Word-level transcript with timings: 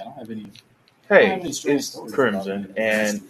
I 0.00 0.04
don't 0.04 0.14
have 0.14 0.30
any. 0.30 0.46
Hey, 1.08 1.40
it's 1.42 1.96
Crimson, 2.12 2.72
and 2.76 3.20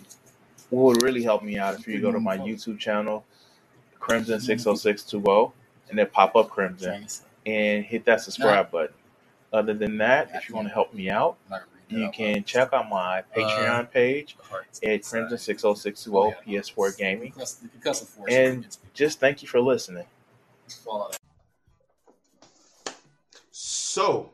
what 0.68 0.82
would 0.82 1.02
really 1.02 1.22
help 1.22 1.42
me 1.42 1.58
out 1.58 1.74
if 1.78 1.88
you 1.88 2.00
go 2.00 2.12
to 2.12 2.20
my 2.20 2.36
YouTube 2.38 2.78
channel, 2.78 3.24
Crimson 3.98 4.40
six 4.40 4.66
oh 4.66 4.74
six 4.74 5.02
two 5.02 5.22
oh, 5.26 5.52
and 5.88 5.98
then 5.98 6.06
pop 6.06 6.36
up 6.36 6.50
Crimson 6.50 7.06
and 7.46 7.84
hit 7.84 8.04
that 8.04 8.20
subscribe 8.20 8.70
button. 8.70 8.94
Other 9.52 9.74
than 9.74 9.98
that, 9.98 10.30
if 10.34 10.48
you 10.48 10.54
want 10.54 10.68
to 10.68 10.74
help 10.74 10.94
me 10.94 11.10
out, 11.10 11.36
you 11.88 12.08
can 12.12 12.44
check 12.44 12.72
out 12.72 12.88
my 12.88 13.24
Patreon 13.36 13.90
page 13.90 14.36
at 14.84 15.02
Crimson 15.02 15.38
six 15.38 15.64
oh 15.64 15.74
six 15.74 16.04
two 16.04 16.16
oh 16.18 16.34
PS4 16.46 16.96
Gaming, 16.96 17.32
and 18.28 18.66
just 18.94 19.18
thank 19.18 19.42
you 19.42 19.48
for 19.48 19.60
listening. 19.60 20.04
So, 23.50 24.30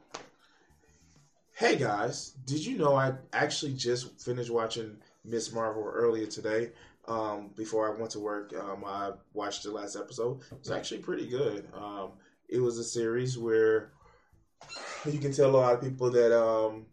hey 1.57 1.75
guys, 1.75 2.35
did 2.45 2.65
you 2.67 2.77
know 2.77 2.95
I 2.95 3.15
actually 3.33 3.73
just 3.73 4.21
finished 4.21 4.51
watching 4.51 4.99
Miss 5.25 5.55
Marvel 5.55 5.85
earlier 5.85 6.27
today? 6.27 6.71
Um, 7.09 7.49
before 7.57 7.91
I 7.91 7.99
went 7.99 8.11
to 8.11 8.21
work, 8.21 8.53
um, 8.61 8.85
I 8.85 9.13
watched 9.33 9.63
the 9.63 9.71
last 9.71 9.97
episode. 9.97 10.43
It's 10.53 10.71
actually 10.71 10.99
pretty 10.99 11.27
good. 11.27 11.67
Um, 11.73 12.11
it 12.51 12.61
was 12.61 12.79
a 12.79 12.85
series 12.85 13.39
where 13.39 13.93
you 15.11 15.19
can 15.19 15.33
tell 15.33 15.49
a 15.49 15.57
lot 15.57 15.73
of 15.73 15.81
people 15.81 16.11
that 16.11 16.39
um, 16.39 16.85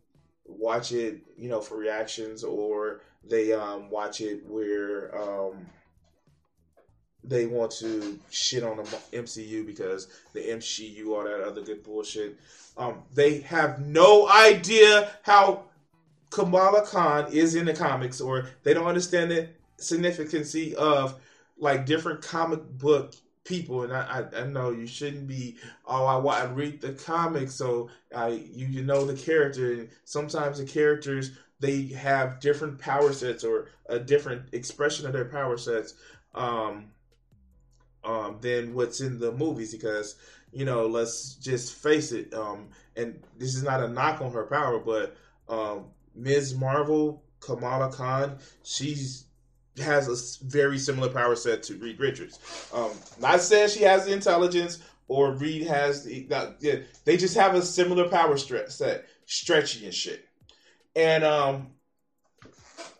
watch 0.46 0.94
it, 0.94 1.20
you 1.38 1.50
know, 1.50 1.60
for 1.60 1.76
reactions, 1.76 2.42
or 2.46 3.02
they 3.22 3.52
um, 3.52 3.90
watch 3.90 4.22
it 4.22 4.46
where 4.46 5.14
um, 5.22 5.66
they 7.24 7.46
want 7.46 7.72
to 7.72 8.20
shit 8.30 8.64
on 8.64 8.78
the 8.78 8.84
MCU 9.14 9.66
because 9.66 10.08
the 10.34 10.42
MCU, 10.42 11.08
all 11.08 11.24
that 11.24 11.42
other 11.42 11.62
good 11.62 11.84
bullshit. 11.84 12.38
Um, 12.78 13.04
they 13.14 13.40
have 13.42 13.80
no 13.80 14.28
idea 14.28 15.10
how 15.24 15.66
Kamala 16.32 16.86
Khan 16.86 17.32
is 17.32 17.56
in 17.56 17.66
the 17.66 17.74
comics, 17.74 18.20
or 18.20 18.48
they 18.64 18.74
don't 18.74 18.88
understand 18.88 19.32
the 19.32 19.50
significance 19.78 20.56
of 20.78 21.20
like 21.58 21.86
different 21.86 22.22
comic 22.22 22.62
book 22.78 23.14
people. 23.44 23.84
And 23.84 23.94
I, 23.94 24.26
I, 24.34 24.42
I 24.42 24.46
know 24.46 24.72
you 24.72 24.88
shouldn't 24.88 25.28
be. 25.28 25.58
Oh, 25.86 26.06
I, 26.06 26.42
I 26.42 26.46
read 26.46 26.82
the 26.82 26.94
comics, 26.94 27.54
so 27.54 27.90
I 28.16 28.30
you, 28.30 28.66
you 28.66 28.84
know 28.84 29.06
the 29.06 29.16
character. 29.16 29.74
And 29.74 29.90
sometimes 30.06 30.58
the 30.58 30.66
characters 30.66 31.32
they 31.60 31.84
have 31.84 32.42
different 32.42 32.78
power 32.78 33.14
sets 33.14 33.44
or 33.44 33.70
a 33.88 33.98
different 33.98 34.54
expression 34.54 35.06
of 35.06 35.14
their 35.14 35.26
power 35.26 35.58
sets. 35.58 35.94
Um, 36.36 36.88
um, 38.04 38.38
than 38.42 38.74
what's 38.74 39.02
in 39.02 39.20
the 39.20 39.32
movies 39.32 39.74
because 39.74 40.16
you 40.52 40.66
know 40.66 40.86
let's 40.88 41.36
just 41.36 41.76
face 41.76 42.12
it 42.12 42.34
um, 42.34 42.68
and 42.96 43.22
this 43.38 43.56
is 43.56 43.64
not 43.64 43.82
a 43.82 43.88
knock 43.88 44.22
on 44.22 44.32
her 44.32 44.46
power 44.46 44.80
but 44.80 45.16
um, 45.50 45.86
ms. 46.16 46.56
Marvel 46.56 47.24
kamala 47.40 47.92
khan 47.92 48.38
she's 48.64 49.26
has 49.82 50.08
a 50.08 50.46
very 50.46 50.78
similar 50.78 51.10
power 51.10 51.36
set 51.36 51.64
to 51.64 51.76
reed 51.76 52.00
richards. 52.00 52.40
Um, 52.74 52.92
not 53.20 53.42
saying 53.42 53.70
she 53.70 53.84
has 53.84 54.06
the 54.06 54.14
intelligence 54.14 54.80
or 55.08 55.32
reed 55.32 55.66
has 55.68 56.04
the 56.04 56.28
yeah, 56.60 56.76
they 57.06 57.18
just 57.18 57.36
have 57.36 57.56
a 57.56 57.62
similar 57.62 58.08
power 58.08 58.38
set 58.38 59.06
stretchy 59.26 59.86
and 59.86 59.94
shit. 59.94 60.28
And 60.96 61.24
um 61.24 61.72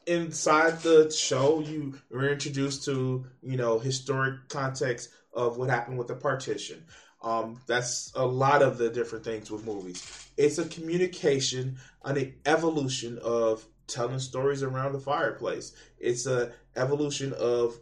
inside 0.08 0.80
the 0.82 1.12
show 1.12 1.60
you 1.62 2.00
were 2.10 2.30
introduced 2.30 2.86
to 2.86 3.26
you 3.42 3.58
know 3.58 3.80
historic 3.80 4.48
context 4.50 5.10
of 5.34 5.58
what 5.58 5.70
happened 5.70 5.98
with 5.98 6.08
the 6.08 6.16
partition. 6.16 6.86
Um, 7.22 7.62
that's 7.68 8.12
a 8.16 8.26
lot 8.26 8.62
of 8.62 8.78
the 8.78 8.90
different 8.90 9.24
things 9.24 9.50
with 9.50 9.66
movies. 9.66 10.30
It's 10.36 10.58
a 10.58 10.68
communication 10.68 11.78
an 12.04 12.34
evolution 12.46 13.18
of 13.20 13.66
telling 13.88 14.20
stories 14.20 14.62
around 14.62 14.94
the 14.94 15.00
fireplace. 15.00 15.74
It's 15.98 16.26
a 16.26 16.52
evolution 16.76 17.34
of 17.34 17.80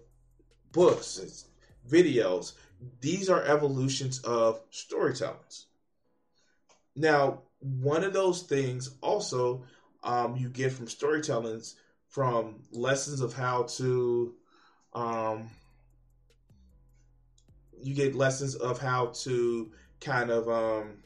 books 0.72 1.46
videos. 1.90 2.54
These 3.02 3.30
are 3.30 3.44
evolutions 3.44 4.20
of 4.20 4.62
storytellings. 4.72 5.66
Now 6.96 7.42
one 7.60 8.04
of 8.04 8.14
those 8.14 8.44
things 8.44 8.96
also 9.02 9.64
um, 10.04 10.36
you 10.36 10.50
get 10.50 10.72
from 10.72 10.88
storytellings 10.88 11.76
from 12.12 12.62
lessons 12.72 13.22
of 13.22 13.34
how 13.34 13.64
to 13.64 14.36
um, 14.94 15.50
you 17.82 17.96
get 17.96 18.14
lessons 18.14 18.56
of 18.56 18.80
how 18.80 19.08
to 19.08 19.72
kind 20.00 20.30
of 20.30 20.48
um, 20.48 20.98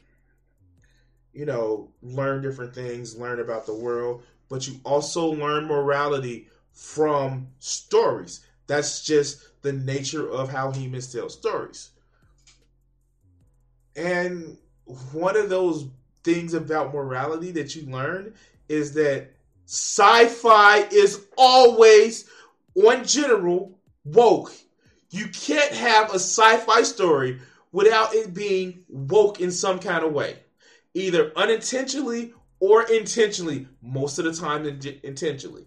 you 1.32 1.46
know 1.46 1.88
learn 2.02 2.42
different 2.42 2.74
things 2.74 3.16
learn 3.16 3.40
about 3.40 3.64
the 3.64 3.74
world 3.74 4.22
but 4.48 4.66
you 4.66 4.80
also 4.84 5.26
learn 5.26 5.66
morality 5.66 6.48
from 6.76 7.48
stories. 7.58 8.44
That's 8.66 9.02
just 9.02 9.62
the 9.62 9.72
nature 9.72 10.28
of 10.28 10.50
how 10.50 10.70
humans 10.70 11.12
tell 11.12 11.28
stories. 11.28 11.90
And 13.96 14.58
one 15.12 15.36
of 15.36 15.48
those 15.48 15.86
things 16.22 16.54
about 16.54 16.92
morality 16.92 17.50
that 17.52 17.74
you 17.74 17.90
learn 17.90 18.34
is 18.68 18.92
that 18.94 19.30
sci-fi 19.66 20.86
is 20.92 21.26
always 21.36 22.28
on 22.74 23.04
general 23.04 23.78
woke. 24.04 24.52
You 25.10 25.28
can't 25.28 25.72
have 25.72 26.10
a 26.10 26.14
sci-fi 26.14 26.82
story 26.82 27.40
without 27.72 28.14
it 28.14 28.32
being 28.32 28.84
woke 28.88 29.40
in 29.40 29.50
some 29.50 29.78
kind 29.78 30.04
of 30.04 30.12
way. 30.12 30.38
Either 30.94 31.32
unintentionally 31.36 32.32
or 32.60 32.82
intentionally 32.84 33.68
most 33.82 34.18
of 34.18 34.24
the 34.24 34.32
time 34.32 34.66
intentionally. 35.02 35.66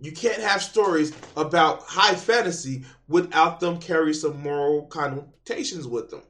You 0.00 0.12
can't 0.12 0.40
have 0.40 0.62
stories 0.62 1.12
about 1.36 1.82
high 1.82 2.14
fantasy 2.14 2.84
without 3.08 3.58
them 3.58 3.80
carry 3.80 4.14
some 4.14 4.40
moral 4.40 4.86
connotations 4.86 5.88
with 5.88 6.10
them. 6.10 6.22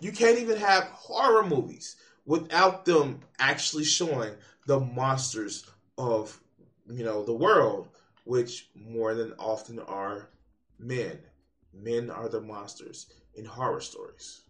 You 0.00 0.10
can't 0.10 0.38
even 0.38 0.56
have 0.56 0.84
horror 0.84 1.46
movies 1.46 1.96
without 2.24 2.86
them 2.86 3.20
actually 3.38 3.84
showing 3.84 4.32
the 4.66 4.80
monsters 4.80 5.66
of 5.98 6.40
you 6.90 7.04
know 7.04 7.24
the 7.24 7.32
world, 7.32 7.88
which 8.24 8.68
more 8.74 9.14
than 9.14 9.32
often 9.38 9.78
are 9.80 10.28
men. 10.78 11.18
Men 11.72 12.10
are 12.10 12.28
the 12.28 12.40
monsters 12.40 13.06
in 13.34 13.44
horror 13.44 13.80
stories, 13.80 14.42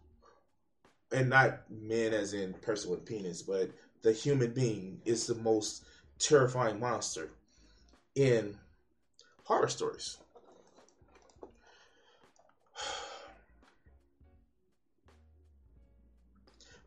and 1.10 1.30
not 1.30 1.62
men 1.70 2.12
as 2.12 2.34
in 2.34 2.52
person 2.54 2.90
with 2.90 3.06
penis, 3.06 3.42
but 3.42 3.70
the 4.02 4.12
human 4.12 4.52
being 4.52 5.00
is 5.06 5.26
the 5.26 5.34
most 5.36 5.84
terrifying 6.18 6.78
monster 6.78 7.30
in 8.14 8.58
horror 9.44 9.68
stories. 9.68 10.18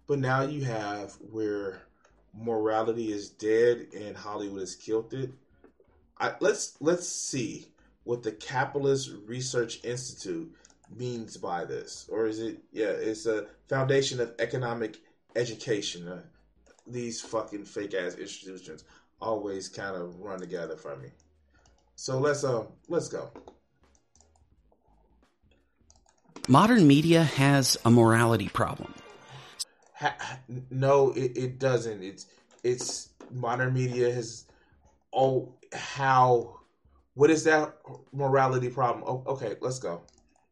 But 0.08 0.20
now 0.20 0.44
you 0.44 0.64
have 0.64 1.18
where 1.32 1.87
morality 2.40 3.12
is 3.12 3.30
dead 3.30 3.88
and 3.96 4.16
Hollywood 4.16 4.62
has 4.62 4.76
killed 4.76 5.14
it. 5.14 5.32
I, 6.20 6.34
let's 6.40 6.78
let's 6.80 7.08
see 7.08 7.68
what 8.04 8.24
the 8.24 8.32
Capitalist 8.32 9.12
Research 9.26 9.84
Institute 9.84 10.54
means 10.96 11.38
by 11.38 11.66
this, 11.66 12.08
or 12.12 12.28
is 12.28 12.40
it? 12.40 12.60
Yeah, 12.72 12.88
it's 12.88 13.26
a 13.26 13.48
foundation 13.68 14.20
of 14.20 14.34
economic 14.40 14.98
education. 15.36 16.08
Uh, 16.08 16.22
these 16.88 17.22
fucking 17.22 17.66
fake 17.66 17.94
ass 17.94 18.16
institutions 18.16 18.86
always 19.20 19.68
kind 19.68 19.96
of 19.96 20.20
run 20.20 20.40
together 20.40 20.78
for 20.78 20.96
me. 20.96 21.10
So 21.96 22.20
let's 22.20 22.44
uh 22.44 22.66
let's 22.88 23.10
go. 23.10 23.30
Modern 26.48 26.88
media 26.88 27.24
has 27.24 27.78
a 27.84 27.92
morality 27.92 28.48
problem 28.48 28.94
ha- 29.98 30.40
no, 30.70 31.12
it, 31.12 31.38
it 31.38 31.60
doesn't. 31.60 32.04
It's 32.04 32.28
it's 32.64 33.10
modern 33.32 33.74
media 33.74 34.14
has 34.14 34.46
oh 35.14 35.54
how 35.74 36.60
what 37.14 37.30
is 37.30 37.44
that 37.46 37.76
morality 38.14 38.70
problem? 38.70 39.04
Oh, 39.08 39.24
okay, 39.34 39.56
let's 39.60 39.80
go. 39.80 40.02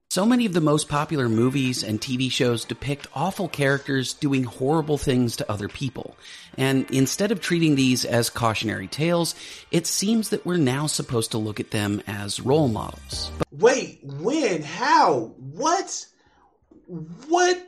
So 0.09 0.25
many 0.25 0.45
of 0.45 0.53
the 0.53 0.61
most 0.61 0.87
popular 0.87 1.27
movies 1.27 1.83
and 1.83 1.99
TV 1.99 2.31
shows 2.31 2.63
depict 2.63 3.05
awful 3.13 3.49
characters 3.49 4.13
doing 4.13 4.45
horrible 4.45 4.97
things 4.97 5.35
to 5.35 5.51
other 5.51 5.67
people. 5.67 6.15
And 6.57 6.89
instead 6.89 7.31
of 7.31 7.41
treating 7.41 7.75
these 7.75 8.05
as 8.05 8.29
cautionary 8.29 8.87
tales, 8.87 9.35
it 9.71 9.85
seems 9.85 10.29
that 10.29 10.45
we're 10.45 10.57
now 10.57 10.87
supposed 10.87 11.31
to 11.31 11.37
look 11.37 11.59
at 11.59 11.71
them 11.71 12.01
as 12.07 12.39
role 12.39 12.69
models. 12.69 13.29
But 13.37 13.47
Wait, 13.51 13.99
when? 14.03 14.63
How? 14.63 15.33
What? 15.37 16.05
What 16.87 17.61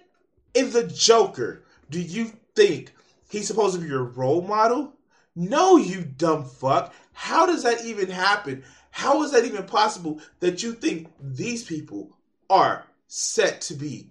in 0.54 0.72
the 0.72 0.88
Joker 0.88 1.64
do 1.90 2.02
you 2.02 2.32
think 2.56 2.94
he's 3.30 3.48
supposed 3.48 3.76
to 3.76 3.82
be 3.82 3.88
your 3.88 4.04
role 4.04 4.42
model? 4.42 4.94
No, 5.36 5.78
you 5.78 6.02
dumb 6.02 6.46
fuck. 6.46 6.94
How 7.14 7.46
does 7.46 7.64
that 7.64 7.86
even 7.86 8.10
happen? 8.10 8.64
How 8.92 9.24
is 9.24 9.32
that 9.32 9.46
even 9.46 9.64
possible 9.64 10.20
that 10.40 10.64
you 10.64 10.74
think 10.74 11.10
these 11.22 11.64
people 11.64 12.18
are 12.50 12.86
set 13.08 13.62
to 13.62 13.76
be 13.76 14.10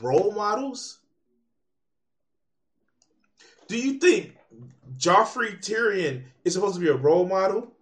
role 0.00 0.32
models? 0.32 0.98
Do 3.68 3.78
you 3.78 3.94
think 3.94 4.36
Joffrey 4.96 5.60
Tyrion 5.60 6.24
is 6.44 6.54
supposed 6.54 6.74
to 6.74 6.80
be 6.80 6.88
a 6.88 6.94
role 6.96 7.26
model? 7.26 7.72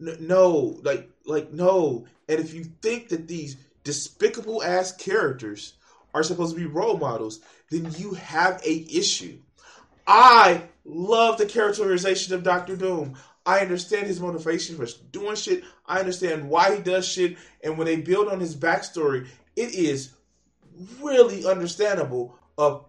no, 0.00 0.80
like 0.82 1.10
like 1.26 1.52
no. 1.52 2.06
And 2.28 2.40
if 2.40 2.54
you 2.54 2.64
think 2.64 3.08
that 3.10 3.28
these 3.28 3.56
despicable 3.84 4.62
ass 4.62 4.92
characters 4.92 5.74
are 6.14 6.22
supposed 6.22 6.54
to 6.54 6.60
be 6.60 6.66
role 6.66 6.98
models, 6.98 7.40
then 7.70 7.90
you 7.96 8.14
have 8.14 8.60
a 8.64 8.86
issue. 8.90 9.38
I 10.06 10.62
love 10.84 11.38
the 11.38 11.46
characterization 11.46 12.34
of 12.34 12.42
Doctor 12.42 12.76
Doom. 12.76 13.16
I 13.46 13.60
understand 13.60 14.06
his 14.06 14.20
motivation 14.20 14.76
for 14.76 14.86
doing 15.12 15.36
shit. 15.36 15.64
I 15.86 15.98
understand 15.98 16.48
why 16.48 16.76
he 16.76 16.82
does 16.82 17.06
shit. 17.06 17.36
And 17.62 17.78
when 17.78 17.86
they 17.86 17.96
build 17.96 18.28
on 18.28 18.40
his 18.40 18.56
backstory, 18.56 19.28
it 19.56 19.74
is 19.74 20.12
really 21.00 21.46
understandable 21.46 22.38
of 22.58 22.84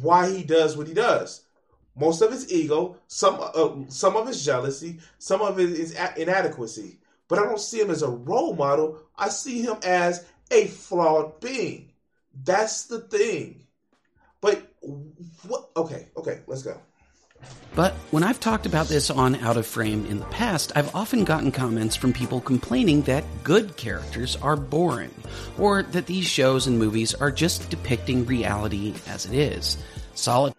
why 0.00 0.30
he 0.30 0.42
does 0.42 0.76
what 0.76 0.86
he 0.86 0.94
does. 0.94 1.42
Most 1.94 2.22
of 2.22 2.32
his 2.32 2.50
ego, 2.50 2.96
some 3.06 3.36
uh, 3.38 3.88
some 3.88 4.16
of 4.16 4.26
his 4.26 4.44
jealousy, 4.44 5.00
some 5.18 5.42
of 5.42 5.56
his 5.56 5.92
inadequacy. 6.16 6.98
But 7.28 7.38
I 7.38 7.44
don't 7.44 7.60
see 7.60 7.80
him 7.80 7.90
as 7.90 8.02
a 8.02 8.08
role 8.08 8.54
model. 8.54 9.02
I 9.16 9.28
see 9.28 9.62
him 9.62 9.76
as 9.82 10.24
a 10.50 10.66
flawed 10.66 11.40
being. 11.40 11.91
That's 12.44 12.84
the 12.84 13.00
thing. 13.00 13.66
But 14.40 14.62
what? 15.46 15.70
Okay, 15.76 16.08
okay, 16.16 16.40
let's 16.46 16.62
go. 16.62 16.78
But 17.74 17.94
when 18.10 18.22
I've 18.22 18.38
talked 18.38 18.66
about 18.66 18.86
this 18.86 19.10
on 19.10 19.36
Out 19.36 19.56
of 19.56 19.66
Frame 19.66 20.04
in 20.06 20.18
the 20.18 20.26
past, 20.26 20.72
I've 20.76 20.94
often 20.94 21.24
gotten 21.24 21.50
comments 21.50 21.96
from 21.96 22.12
people 22.12 22.40
complaining 22.40 23.02
that 23.02 23.24
good 23.42 23.76
characters 23.76 24.36
are 24.36 24.56
boring, 24.56 25.14
or 25.58 25.82
that 25.82 26.06
these 26.06 26.26
shows 26.26 26.66
and 26.66 26.78
movies 26.78 27.14
are 27.14 27.30
just 27.30 27.70
depicting 27.70 28.26
reality 28.26 28.94
as 29.06 29.26
it 29.26 29.34
is. 29.34 29.78
Solid. 30.14 30.54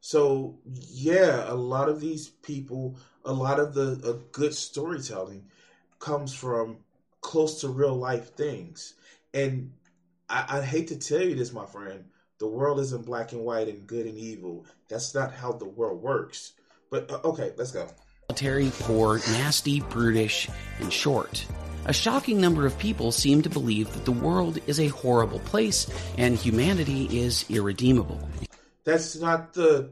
So, 0.00 0.58
yeah, 0.90 1.50
a 1.50 1.54
lot 1.54 1.88
of 1.88 2.00
these 2.00 2.28
people, 2.28 2.96
a 3.24 3.32
lot 3.32 3.58
of 3.58 3.74
the 3.74 4.00
uh, 4.04 4.26
good 4.32 4.54
storytelling 4.54 5.46
comes 5.98 6.34
from 6.34 6.78
close 7.20 7.60
to 7.62 7.68
real 7.68 7.94
life 7.94 8.34
things. 8.34 8.94
And 9.32 9.72
I, 10.30 10.58
I 10.58 10.62
hate 10.62 10.88
to 10.88 10.96
tell 10.96 11.20
you 11.20 11.34
this, 11.34 11.52
my 11.52 11.66
friend, 11.66 12.04
the 12.38 12.46
world 12.46 12.78
isn't 12.78 13.04
black 13.04 13.32
and 13.32 13.44
white 13.44 13.68
and 13.68 13.86
good 13.86 14.06
and 14.06 14.16
evil. 14.16 14.64
That's 14.88 15.14
not 15.14 15.34
how 15.34 15.52
the 15.52 15.66
world 15.66 16.00
works. 16.00 16.52
But 16.90 17.10
uh, 17.10 17.20
okay, 17.24 17.52
let's 17.56 17.72
go. 17.72 17.88
Military, 18.28 18.70
poor, 18.80 19.18
nasty, 19.32 19.80
brutish, 19.80 20.48
and 20.78 20.92
short. 20.92 21.44
A 21.86 21.92
shocking 21.92 22.40
number 22.40 22.64
of 22.66 22.78
people 22.78 23.10
seem 23.10 23.42
to 23.42 23.50
believe 23.50 23.92
that 23.92 24.04
the 24.04 24.12
world 24.12 24.58
is 24.66 24.78
a 24.78 24.86
horrible 24.88 25.40
place 25.40 25.86
and 26.16 26.36
humanity 26.36 27.18
is 27.18 27.44
irredeemable. 27.50 28.20
That's 28.84 29.16
not 29.16 29.54
the. 29.54 29.90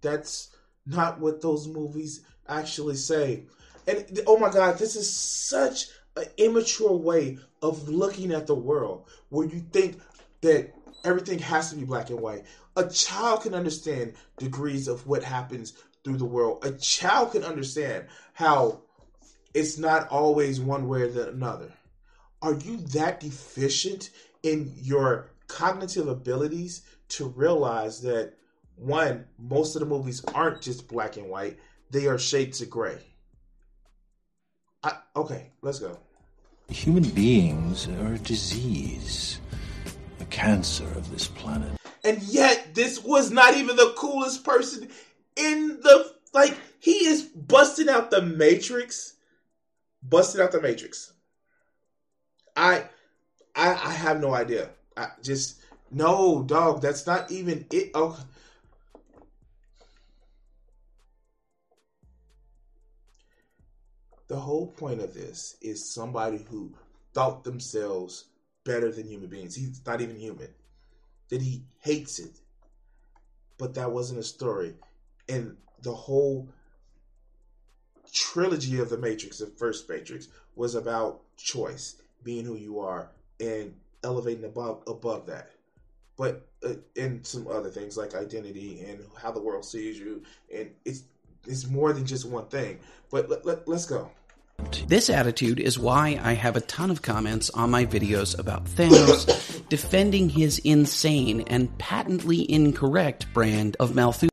That's 0.00 0.50
not 0.86 1.20
what 1.20 1.40
those 1.40 1.66
movies 1.66 2.20
actually 2.46 2.96
say. 2.96 3.46
And 3.86 4.20
oh 4.26 4.38
my 4.38 4.50
God, 4.50 4.78
this 4.78 4.96
is 4.96 5.10
such 5.10 5.86
an 6.18 6.26
immature 6.36 6.94
way 6.94 7.38
of 7.62 7.88
looking 7.88 8.32
at 8.32 8.46
the 8.46 8.54
world 8.54 9.08
where 9.30 9.46
you 9.46 9.60
think 9.72 10.00
that 10.40 10.74
everything 11.04 11.38
has 11.38 11.70
to 11.70 11.76
be 11.76 11.84
black 11.84 12.10
and 12.10 12.20
white. 12.20 12.44
A 12.76 12.88
child 12.88 13.42
can 13.42 13.54
understand 13.54 14.14
degrees 14.38 14.88
of 14.88 15.06
what 15.06 15.24
happens 15.24 15.74
through 16.04 16.18
the 16.18 16.24
world. 16.24 16.64
A 16.64 16.72
child 16.72 17.32
can 17.32 17.44
understand 17.44 18.06
how 18.32 18.82
it's 19.54 19.78
not 19.78 20.08
always 20.08 20.60
one 20.60 20.88
way 20.88 21.02
or 21.02 21.08
the 21.08 21.28
another. 21.30 21.72
Are 22.42 22.54
you 22.54 22.76
that 22.92 23.20
deficient 23.20 24.10
in 24.42 24.72
your 24.76 25.30
cognitive 25.48 26.06
abilities 26.06 26.82
to 27.08 27.28
realize 27.28 28.00
that 28.02 28.34
one, 28.76 29.24
most 29.38 29.74
of 29.74 29.80
the 29.80 29.86
movies 29.86 30.24
aren't 30.34 30.62
just 30.62 30.86
black 30.86 31.16
and 31.16 31.28
white, 31.28 31.58
they 31.90 32.06
are 32.06 32.18
shades 32.18 32.60
of 32.60 32.70
gray. 32.70 32.98
I, 34.82 34.92
okay, 35.16 35.50
let's 35.62 35.80
go. 35.80 35.98
Human 36.70 37.08
beings 37.10 37.88
are 37.88 38.14
a 38.14 38.18
disease, 38.18 39.40
a 40.20 40.24
cancer 40.26 40.84
of 40.84 41.10
this 41.10 41.26
planet. 41.26 41.72
And 42.04 42.22
yet, 42.22 42.74
this 42.74 43.02
was 43.02 43.30
not 43.30 43.56
even 43.56 43.74
the 43.74 43.94
coolest 43.96 44.44
person 44.44 44.88
in 45.36 45.80
the. 45.82 46.12
Like, 46.34 46.58
he 46.78 47.06
is 47.06 47.22
busting 47.22 47.88
out 47.88 48.10
the 48.10 48.20
Matrix. 48.20 49.14
Busting 50.02 50.42
out 50.42 50.52
the 50.52 50.60
Matrix. 50.60 51.14
I. 52.54 52.84
I, 53.56 53.70
I 53.70 53.92
have 53.92 54.20
no 54.20 54.34
idea. 54.34 54.68
I 54.94 55.08
just. 55.22 55.60
No, 55.90 56.42
dog, 56.42 56.82
that's 56.82 57.06
not 57.06 57.30
even 57.30 57.64
it. 57.72 57.92
Oh. 57.94 58.22
The 64.28 64.38
whole 64.38 64.66
point 64.68 65.00
of 65.00 65.14
this 65.14 65.56
is 65.62 65.92
somebody 65.92 66.46
who 66.50 66.74
thought 67.14 67.44
themselves 67.44 68.26
better 68.64 68.92
than 68.92 69.06
human 69.06 69.30
beings. 69.30 69.54
He's 69.54 69.80
not 69.86 70.00
even 70.00 70.16
human. 70.16 70.48
That 71.30 71.40
he 71.42 71.64
hates 71.80 72.18
it. 72.18 72.40
But 73.56 73.74
that 73.74 73.90
wasn't 73.90 74.20
a 74.20 74.24
story. 74.24 74.74
And 75.28 75.56
the 75.82 75.94
whole 75.94 76.48
trilogy 78.12 78.78
of 78.78 78.90
the 78.90 78.98
Matrix, 78.98 79.38
the 79.38 79.46
first 79.46 79.88
Matrix, 79.88 80.28
was 80.56 80.74
about 80.74 81.20
choice, 81.36 81.96
being 82.22 82.44
who 82.44 82.56
you 82.56 82.80
are, 82.80 83.10
and 83.40 83.74
elevating 84.04 84.44
above 84.44 84.82
above 84.86 85.26
that. 85.26 85.50
But 86.16 86.46
uh, 86.64 86.74
some 87.22 87.46
other 87.46 87.70
things 87.70 87.96
like 87.96 88.14
identity 88.14 88.84
and 88.88 89.04
how 89.20 89.30
the 89.30 89.40
world 89.40 89.64
sees 89.64 89.98
you, 89.98 90.22
and 90.54 90.70
it's 90.84 91.04
it's 91.46 91.66
more 91.66 91.92
than 91.92 92.06
just 92.06 92.24
one 92.26 92.46
thing. 92.46 92.80
But 93.10 93.30
let, 93.30 93.46
let, 93.46 93.68
let's 93.68 93.86
go. 93.86 94.10
This 94.88 95.10
attitude 95.10 95.60
is 95.60 95.78
why 95.78 96.18
I 96.22 96.32
have 96.32 96.56
a 96.56 96.62
ton 96.62 96.90
of 96.90 97.02
comments 97.02 97.50
on 97.50 97.70
my 97.70 97.84
videos 97.84 98.38
about 98.38 98.64
Thanos 98.64 99.68
defending 99.68 100.30
his 100.30 100.58
insane 100.60 101.42
and 101.42 101.76
patently 101.76 102.50
incorrect 102.50 103.32
brand 103.34 103.76
of 103.78 103.94
Malthusian. 103.94 104.30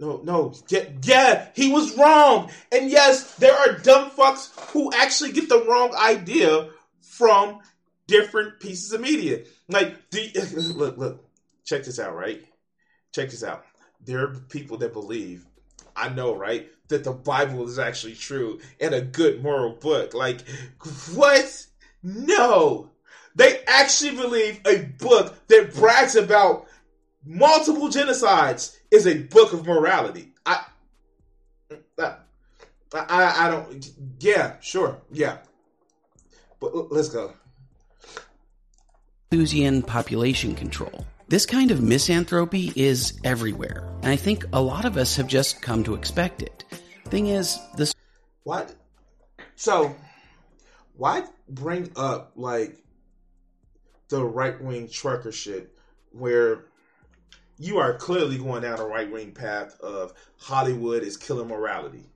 No, 0.00 0.20
no, 0.24 0.54
yeah, 0.68 0.86
yeah, 1.04 1.48
he 1.54 1.70
was 1.70 1.96
wrong. 1.96 2.50
And 2.72 2.90
yes, 2.90 3.34
there 3.36 3.54
are 3.54 3.78
dumb 3.78 4.10
fucks 4.10 4.50
who 4.72 4.90
actually 4.92 5.32
get 5.32 5.48
the 5.48 5.64
wrong 5.64 5.94
idea 5.94 6.70
from 7.00 7.60
different 8.08 8.58
pieces 8.58 8.92
of 8.92 9.00
media. 9.00 9.44
Like, 9.68 10.10
the, 10.10 10.72
look, 10.74 10.96
look, 10.98 11.24
check 11.64 11.84
this 11.84 12.00
out, 12.00 12.16
right? 12.16 12.42
Check 13.12 13.30
this 13.30 13.44
out. 13.44 13.64
There 14.04 14.24
are 14.24 14.34
people 14.48 14.78
that 14.78 14.92
believe 14.92 15.46
I 16.00 16.08
know, 16.08 16.34
right? 16.34 16.68
That 16.88 17.04
the 17.04 17.12
Bible 17.12 17.68
is 17.68 17.78
actually 17.78 18.14
true 18.14 18.60
and 18.80 18.94
a 18.94 19.00
good 19.00 19.42
moral 19.42 19.72
book. 19.74 20.14
Like, 20.14 20.40
what? 21.14 21.66
No. 22.02 22.90
They 23.36 23.62
actually 23.66 24.16
believe 24.16 24.60
a 24.66 24.78
book 24.98 25.46
that 25.48 25.74
brags 25.74 26.16
about 26.16 26.66
multiple 27.24 27.88
genocides 27.88 28.76
is 28.90 29.06
a 29.06 29.18
book 29.18 29.52
of 29.52 29.66
morality. 29.66 30.32
I, 30.44 30.64
I, 31.98 33.46
I, 33.46 33.50
don't. 33.50 33.90
Yeah, 34.18 34.56
sure, 34.60 35.00
yeah. 35.12 35.38
But 36.58 36.90
let's 36.90 37.08
go. 37.08 37.34
Malthusian 39.30 39.82
population 39.82 40.56
control. 40.56 41.06
This 41.30 41.46
kind 41.46 41.70
of 41.70 41.80
misanthropy 41.80 42.72
is 42.74 43.20
everywhere, 43.22 43.88
and 44.02 44.10
I 44.10 44.16
think 44.16 44.44
a 44.52 44.60
lot 44.60 44.84
of 44.84 44.96
us 44.96 45.14
have 45.14 45.28
just 45.28 45.62
come 45.62 45.84
to 45.84 45.94
expect 45.94 46.42
it. 46.42 46.64
Thing 47.04 47.28
is, 47.28 47.56
this. 47.76 47.94
What? 48.42 48.74
So, 49.54 49.94
why 50.96 51.22
bring 51.48 51.92
up, 51.94 52.32
like, 52.34 52.82
the 54.08 54.24
right 54.24 54.60
wing 54.60 54.88
trucker 54.88 55.30
shit 55.30 55.72
where 56.10 56.64
you 57.58 57.78
are 57.78 57.94
clearly 57.94 58.36
going 58.36 58.62
down 58.62 58.80
a 58.80 58.84
right 58.84 59.08
wing 59.08 59.30
path 59.30 59.78
of 59.78 60.12
Hollywood 60.36 61.04
is 61.04 61.16
killing 61.16 61.46
morality? 61.46 62.10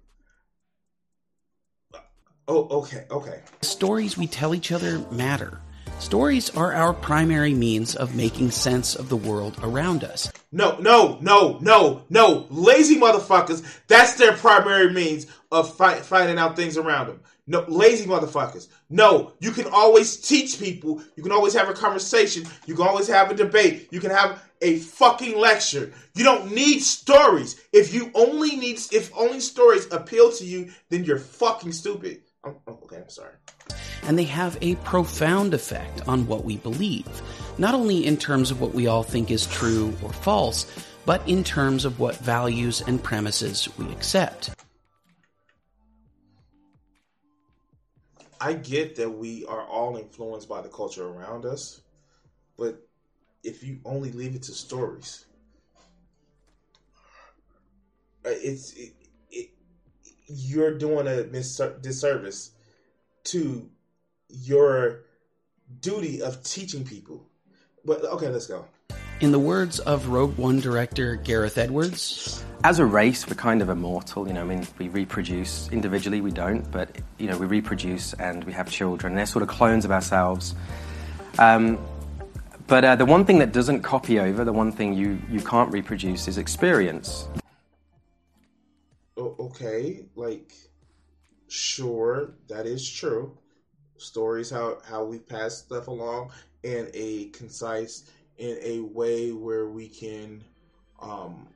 Oh, 2.48 2.80
okay, 2.80 3.04
okay. 3.12 3.42
The 3.60 3.66
stories 3.66 4.18
we 4.18 4.26
tell 4.26 4.56
each 4.56 4.72
other 4.72 4.98
matter. 5.12 5.60
Stories 5.98 6.50
are 6.50 6.74
our 6.74 6.92
primary 6.92 7.54
means 7.54 7.96
of 7.96 8.14
making 8.14 8.50
sense 8.50 8.94
of 8.94 9.08
the 9.08 9.16
world 9.16 9.58
around 9.62 10.04
us. 10.04 10.30
No, 10.52 10.76
no, 10.78 11.18
no, 11.20 11.58
no, 11.60 12.04
no. 12.10 12.46
Lazy 12.50 12.96
motherfuckers. 12.96 13.64
That's 13.88 14.14
their 14.14 14.32
primary 14.34 14.92
means 14.92 15.26
of 15.50 15.74
fight, 15.76 16.04
finding 16.04 16.38
out 16.38 16.56
things 16.56 16.76
around 16.76 17.08
them. 17.08 17.20
No, 17.46 17.64
lazy 17.68 18.06
motherfuckers. 18.06 18.68
No, 18.90 19.32
you 19.38 19.50
can 19.50 19.66
always 19.66 20.16
teach 20.16 20.58
people. 20.58 21.02
You 21.16 21.22
can 21.22 21.32
always 21.32 21.54
have 21.54 21.68
a 21.68 21.74
conversation. 21.74 22.44
You 22.66 22.74
can 22.74 22.86
always 22.86 23.08
have 23.08 23.30
a 23.30 23.34
debate. 23.34 23.88
You 23.90 24.00
can 24.00 24.10
have 24.10 24.42
a 24.62 24.78
fucking 24.78 25.38
lecture. 25.38 25.92
You 26.14 26.24
don't 26.24 26.52
need 26.52 26.80
stories. 26.80 27.60
If 27.72 27.92
you 27.92 28.10
only 28.14 28.56
need, 28.56 28.78
if 28.92 29.10
only 29.16 29.40
stories 29.40 29.92
appeal 29.92 30.32
to 30.32 30.44
you, 30.44 30.70
then 30.88 31.04
you're 31.04 31.18
fucking 31.18 31.72
stupid. 31.72 32.22
Oh, 32.44 32.54
oh, 32.66 32.78
okay, 32.84 32.96
I'm 32.96 33.08
sorry. 33.08 33.34
And 34.02 34.18
they 34.18 34.24
have 34.24 34.58
a 34.60 34.74
profound 34.76 35.54
effect 35.54 36.06
on 36.06 36.26
what 36.26 36.44
we 36.44 36.58
believe, 36.58 37.22
not 37.56 37.74
only 37.74 38.04
in 38.04 38.16
terms 38.16 38.50
of 38.50 38.60
what 38.60 38.74
we 38.74 38.86
all 38.86 39.02
think 39.02 39.30
is 39.30 39.46
true 39.46 39.94
or 40.02 40.12
false, 40.12 40.66
but 41.06 41.26
in 41.28 41.42
terms 41.42 41.84
of 41.84 41.98
what 41.98 42.16
values 42.16 42.82
and 42.82 43.02
premises 43.02 43.68
we 43.78 43.90
accept. 43.92 44.50
I 48.40 48.52
get 48.52 48.96
that 48.96 49.08
we 49.08 49.46
are 49.46 49.64
all 49.64 49.96
influenced 49.96 50.50
by 50.50 50.60
the 50.60 50.68
culture 50.68 51.06
around 51.06 51.46
us, 51.46 51.80
but 52.58 52.86
if 53.42 53.62
you 53.62 53.78
only 53.86 54.12
leave 54.12 54.34
it 54.34 54.42
to 54.44 54.52
stories, 54.52 55.24
uh, 58.26 58.30
it's 58.30 58.74
it, 58.74 58.92
it, 59.00 59.03
you're 60.26 60.76
doing 60.76 61.06
a 61.06 61.24
mis- 61.24 61.60
disservice 61.80 62.52
to 63.24 63.68
your 64.28 65.00
duty 65.80 66.22
of 66.22 66.42
teaching 66.42 66.84
people. 66.84 67.26
But 67.84 68.04
okay, 68.04 68.28
let's 68.28 68.46
go. 68.46 68.66
In 69.20 69.32
the 69.32 69.38
words 69.38 69.78
of 69.80 70.08
Rogue 70.08 70.36
One 70.36 70.60
director 70.60 71.16
Gareth 71.16 71.56
Edwards, 71.56 72.44
as 72.64 72.78
a 72.78 72.84
race, 72.84 73.28
we're 73.28 73.34
kind 73.34 73.62
of 73.62 73.68
immortal. 73.68 74.26
You 74.26 74.34
know, 74.34 74.40
I 74.40 74.44
mean, 74.44 74.66
we 74.78 74.88
reproduce 74.88 75.68
individually, 75.70 76.20
we 76.20 76.32
don't, 76.32 76.68
but 76.72 76.96
you 77.18 77.28
know, 77.28 77.38
we 77.38 77.46
reproduce 77.46 78.12
and 78.14 78.42
we 78.44 78.52
have 78.52 78.70
children. 78.70 79.14
They're 79.14 79.26
sort 79.26 79.42
of 79.42 79.48
clones 79.48 79.84
of 79.84 79.92
ourselves. 79.92 80.54
Um, 81.38 81.78
but 82.66 82.84
uh, 82.84 82.96
the 82.96 83.04
one 83.04 83.24
thing 83.24 83.38
that 83.38 83.52
doesn't 83.52 83.82
copy 83.82 84.18
over, 84.18 84.44
the 84.44 84.52
one 84.52 84.72
thing 84.72 84.94
you, 84.94 85.20
you 85.30 85.40
can't 85.40 85.70
reproduce 85.70 86.26
is 86.26 86.38
experience. 86.38 87.28
Okay, 89.54 90.04
like, 90.16 90.52
sure, 91.46 92.32
that 92.48 92.66
is 92.66 92.88
true. 92.90 93.38
Stories, 93.98 94.50
how, 94.50 94.78
how 94.84 95.04
we 95.04 95.20
pass 95.20 95.58
stuff 95.58 95.86
along 95.86 96.32
in 96.64 96.90
a 96.92 97.26
concise, 97.26 98.10
in 98.36 98.58
a 98.62 98.80
way 98.80 99.30
where 99.30 99.68
we 99.68 99.88
can, 99.88 100.42
um, 101.00 101.46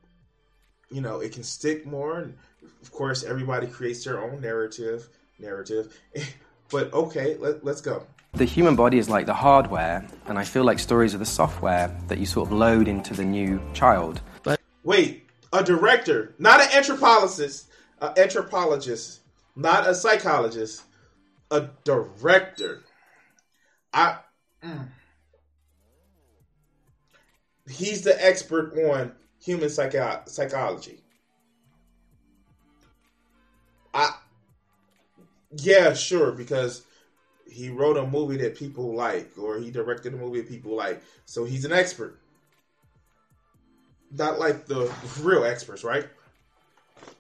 you 0.93 1.01
know, 1.01 1.19
it 1.19 1.33
can 1.33 1.43
stick 1.43 1.87
more. 1.87 2.21
And 2.21 2.35
of 2.81 2.93
course, 2.93 3.25
everybody 3.25 3.67
creates 3.67 4.05
their 4.05 4.23
own 4.23 4.41
narrative, 4.41 5.09
narrative. 5.41 5.93
but 6.71 6.93
okay, 6.93 7.37
let, 7.39 7.65
let's 7.65 7.81
go. 7.81 8.07
The 8.35 8.45
human 8.45 8.77
body 8.77 8.99
is 8.99 9.11
like 9.11 9.27
the 9.27 9.35
hardware, 9.35 10.07
and 10.27 10.39
I 10.39 10.45
feel 10.45 10.63
like 10.63 10.79
stories 10.79 11.17
are 11.17 11.19
the 11.19 11.27
software 11.27 11.93
that 12.07 12.19
you 12.19 12.27
sort 12.27 12.47
of 12.47 12.53
load 12.53 12.87
into 12.87 13.13
the 13.13 13.25
new 13.25 13.61
child. 13.75 14.21
But 14.45 14.61
wait, 14.85 15.27
a 15.53 15.65
director, 15.65 16.35
not 16.39 16.61
an 16.61 16.69
anthropologist, 16.73 17.68
an 18.01 18.13
anthropologist, 18.17 19.21
not 19.57 19.89
a 19.89 19.95
psychologist, 19.95 20.83
a 21.51 21.69
director. 21.85 22.83
I. 23.93 24.19
Mm. 24.63 24.89
He's 27.69 28.03
the 28.03 28.25
expert 28.25 28.73
on 28.91 29.13
human 29.43 29.69
psycho- 29.69 30.23
psychology. 30.27 31.01
I. 33.93 34.11
Yeah, 35.57 35.95
sure, 35.95 36.33
because 36.33 36.83
he 37.51 37.71
wrote 37.71 37.97
a 37.97 38.07
movie 38.07 38.37
that 38.37 38.57
people 38.57 38.95
like, 38.95 39.31
or 39.39 39.59
he 39.59 39.71
directed 39.71 40.13
a 40.13 40.17
movie 40.17 40.41
that 40.41 40.49
people 40.49 40.75
like. 40.77 41.03
So 41.25 41.45
he's 41.45 41.65
an 41.65 41.73
expert. 41.73 42.19
Not 44.11 44.39
like 44.39 44.67
the 44.67 44.93
real 45.21 45.45
experts, 45.45 45.85
right? 45.85 46.07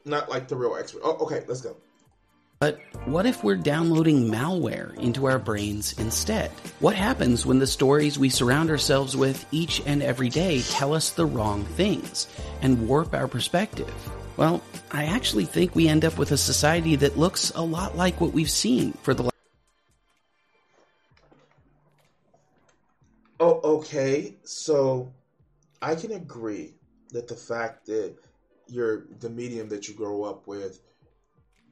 Not 0.04 0.28
like 0.28 0.48
the 0.48 0.56
real 0.56 0.76
expert. 0.76 1.02
Oh, 1.04 1.16
okay, 1.24 1.44
let's 1.46 1.60
go. 1.60 1.76
But 2.60 2.80
what 3.04 3.24
if 3.24 3.44
we're 3.44 3.56
downloading 3.56 4.28
malware 4.28 4.96
into 4.98 5.26
our 5.26 5.38
brains 5.38 5.92
instead? 5.98 6.50
What 6.80 6.96
happens 6.96 7.46
when 7.46 7.60
the 7.60 7.68
stories 7.68 8.18
we 8.18 8.30
surround 8.30 8.68
ourselves 8.70 9.16
with 9.16 9.46
each 9.52 9.80
and 9.86 10.02
every 10.02 10.28
day 10.28 10.62
tell 10.62 10.92
us 10.92 11.10
the 11.10 11.24
wrong 11.24 11.64
things 11.64 12.26
and 12.60 12.88
warp 12.88 13.14
our 13.14 13.28
perspective? 13.28 13.94
Well, 14.36 14.60
I 14.90 15.04
actually 15.04 15.44
think 15.44 15.74
we 15.74 15.88
end 15.88 16.04
up 16.04 16.18
with 16.18 16.32
a 16.32 16.36
society 16.36 16.96
that 16.96 17.16
looks 17.16 17.52
a 17.54 17.62
lot 17.62 17.96
like 17.96 18.20
what 18.20 18.32
we've 18.32 18.50
seen 18.50 18.92
for 19.02 19.14
the 19.14 19.22
last 19.24 19.34
Oh, 23.40 23.60
okay. 23.76 24.34
So 24.42 25.12
I 25.80 25.94
can 25.94 26.12
agree 26.12 26.74
that 27.12 27.28
the 27.28 27.36
fact 27.36 27.86
that 27.86 28.16
your 28.68 29.06
the 29.20 29.30
medium 29.30 29.68
that 29.70 29.88
you 29.88 29.94
grow 29.94 30.24
up 30.24 30.46
with 30.46 30.80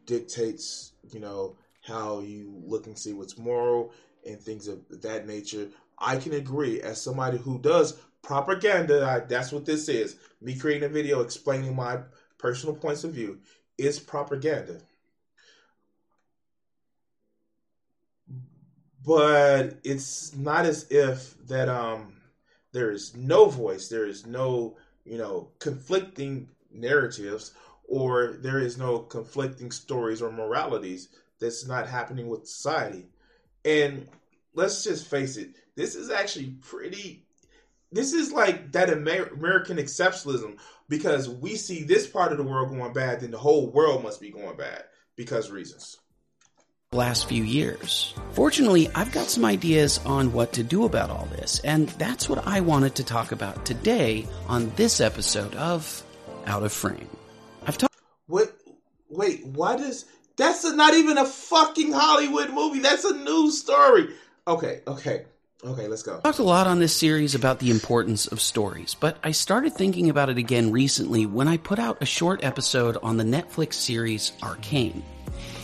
dictates, 0.07 0.93
you 1.13 1.21
know, 1.21 1.57
how 1.83 2.21
you 2.21 2.53
look 2.65 2.87
and 2.87 2.99
see 2.99 3.13
what's 3.13 3.39
moral 3.39 3.93
and 4.27 4.41
things 4.41 4.69
of 4.69 4.81
that 5.03 5.27
nature. 5.27 5.69
I 5.99 6.17
can 6.17 6.35
agree 6.35 6.81
as 6.83 7.01
somebody 7.01 7.39
who 7.39 7.59
does 7.59 7.99
propaganda. 8.23 9.07
I, 9.07 9.21
that's 9.21 9.53
what 9.53 9.65
this 9.67 9.89
is. 9.89 10.17
Me 10.41 10.57
creating 10.57 10.85
a 10.85 10.93
video 10.93 11.21
explaining 11.21 11.75
my 11.75 11.99
personal 12.39 12.75
points 12.75 13.05
of 13.05 13.13
view 13.13 13.39
is 13.79 13.99
propaganda. 13.99 14.81
but 19.07 19.79
it's 19.85 20.35
not 20.35 20.67
as 20.67 20.87
if 20.91 21.39
that 21.47 21.69
um 21.69 22.17
there 22.73 22.91
is 22.91 23.17
no 23.17 23.47
voice 23.47 23.89
there 23.89 24.07
is 24.07 24.27
no 24.27 24.77
you 25.05 25.17
know 25.17 25.49
conflicting 25.61 26.49
narratives 26.79 27.53
or 27.89 28.39
there 28.41 28.59
is 28.59 28.79
no 28.79 28.99
conflicting 28.99 29.71
stories 29.71 30.21
or 30.23 30.31
moralities 30.33 31.09
that's 31.39 31.67
not 31.67 31.89
happening 31.89 32.29
with 32.29 32.47
society 32.47 33.07
and 33.65 34.09
let's 34.55 34.85
just 34.85 35.07
face 35.07 35.37
it 35.37 35.55
this 35.75 35.95
is 35.95 36.11
actually 36.11 36.51
pretty 36.63 37.25
this 37.93 38.13
is 38.13 38.33
like 38.33 38.73
that 38.73 38.91
Amer- 38.91 39.31
american 39.33 39.77
exceptionalism 39.77 40.57
because 40.89 41.29
we 41.29 41.57
see 41.57 41.83
this 41.83 42.07
part 42.07 42.33
of 42.33 42.39
the 42.39 42.45
world 42.45 42.71
going 42.71 42.93
bad 42.93 43.21
then 43.21 43.31
the 43.31 43.39
whole 43.39 43.71
world 43.71 44.03
must 44.03 44.21
be 44.21 44.31
going 44.31 44.57
bad 44.57 44.85
because 45.17 45.51
reasons 45.51 45.99
last 46.93 47.29
few 47.29 47.45
years. 47.45 48.15
Fortunately, 48.33 48.89
I've 48.95 49.13
got 49.13 49.29
some 49.29 49.45
ideas 49.45 50.01
on 50.05 50.33
what 50.33 50.53
to 50.55 50.63
do 50.63 50.85
about 50.85 51.11
all 51.11 51.27
this, 51.27 51.61
and 51.61 51.89
that's 51.91 52.29
what 52.29 52.47
I 52.47 52.61
wanted 52.61 52.97
to 52.97 53.05
talk 53.05 53.33
about 53.33 53.65
today 53.67 54.27
on 54.49 54.73
this 54.77 55.01
episode 55.01 55.55
of 55.55 56.03
Out 56.47 56.63
of 56.63 56.73
Frame. 56.73 57.09
I've 57.67 57.79
talked. 57.79 57.95
Wait, 58.29 58.49
wait, 59.09 59.47
what 59.47 59.81
is. 59.81 60.07
That's 60.37 60.65
a, 60.65 60.77
not 60.77 60.95
even 60.95 61.19
a 61.19 61.25
fucking 61.25 61.93
Hollywood 61.93 62.51
movie. 62.51 62.81
That's 62.81 63.05
a 63.05 63.17
news 63.17 63.61
story. 63.61 64.09
Okay, 64.47 64.83
okay. 64.87 65.25
Okay, 65.65 65.89
let's 65.89 66.03
go. 66.03 66.21
Talked 66.21 66.39
a 66.39 66.45
lot 66.45 66.67
on 66.67 66.79
this 66.79 66.95
series 66.95 67.35
about 67.35 67.59
the 67.59 67.71
importance 67.71 68.27
of 68.27 68.41
stories, 68.41 68.95
but 68.95 69.17
I 69.25 69.31
started 69.31 69.73
thinking 69.73 70.11
about 70.11 70.29
it 70.29 70.37
again 70.37 70.71
recently 70.71 71.25
when 71.25 71.49
I 71.49 71.57
put 71.57 71.79
out 71.79 71.97
a 72.03 72.07
short 72.07 72.45
episode 72.45 72.99
on 73.03 73.17
the 73.17 73.25
Netflix 73.25 73.75
series 73.75 74.33
Arcane. 74.43 75.03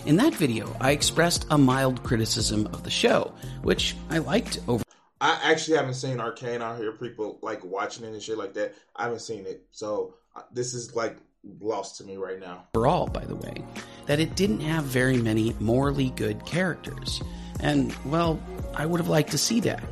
In 0.06 0.16
that 0.16 0.34
video, 0.34 0.74
I 0.80 0.90
expressed 0.90 1.46
a 1.50 1.58
mild 1.58 2.02
criticism 2.02 2.66
of 2.68 2.82
the 2.82 2.90
show, 2.90 3.32
which 3.62 3.94
I 4.10 4.18
liked 4.18 4.58
over. 4.66 4.82
I 5.20 5.38
actually 5.44 5.76
haven't 5.76 5.94
seen 5.94 6.18
Arcane. 6.18 6.62
I 6.62 6.76
hear 6.76 6.92
people 6.92 7.38
like 7.42 7.62
watching 7.64 8.04
it 8.04 8.12
and 8.12 8.20
shit 8.20 8.38
like 8.38 8.54
that. 8.54 8.74
I 8.96 9.04
haven't 9.04 9.20
seen 9.20 9.46
it, 9.46 9.62
so 9.70 10.14
this 10.52 10.74
is 10.74 10.94
like 10.94 11.16
lost 11.60 11.96
to 11.98 12.04
me 12.04 12.16
right 12.16 12.40
now. 12.40 12.66
Overall, 12.74 13.06
by 13.06 13.24
the 13.24 13.36
way, 13.36 13.64
that 14.06 14.20
it 14.20 14.36
didn't 14.36 14.60
have 14.60 14.84
very 14.84 15.16
many 15.16 15.54
morally 15.60 16.10
good 16.10 16.44
characters, 16.46 17.22
and 17.60 17.94
well, 18.04 18.40
I 18.74 18.86
would 18.86 19.00
have 19.00 19.08
liked 19.08 19.30
to 19.32 19.38
see 19.38 19.60
that. 19.60 19.82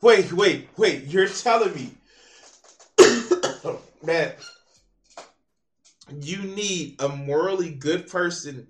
Wait, 0.00 0.32
wait, 0.32 0.68
wait! 0.76 1.04
You're 1.04 1.28
telling 1.28 1.74
me 1.74 1.90
that 4.04 4.36
you 6.20 6.38
need 6.38 6.96
a 7.00 7.08
morally 7.08 7.70
good 7.70 8.08
person 8.08 8.68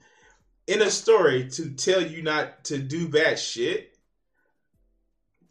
in 0.67 0.83
a 0.83 0.91
story 0.91 1.49
to 1.51 1.71
tell 1.71 2.03
you 2.03 2.23
not 2.23 2.65
to 2.65 2.79
do 2.79 3.09
bad 3.09 3.39
shit. 3.39 3.97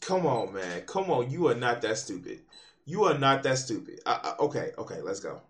Come 0.02 0.26
on, 0.26 0.54
man. 0.54 0.82
Come 0.82 1.10
on. 1.10 1.32
You 1.32 1.48
are 1.48 1.56
not 1.56 1.82
that 1.82 1.98
stupid. 1.98 2.42
You 2.90 3.04
are 3.04 3.18
not 3.18 3.44
that 3.44 3.58
stupid. 3.58 4.00
Uh, 4.06 4.18
uh, 4.24 4.44
okay, 4.46 4.72
okay, 4.78 5.02
let's 5.02 5.20
go. 5.20 5.42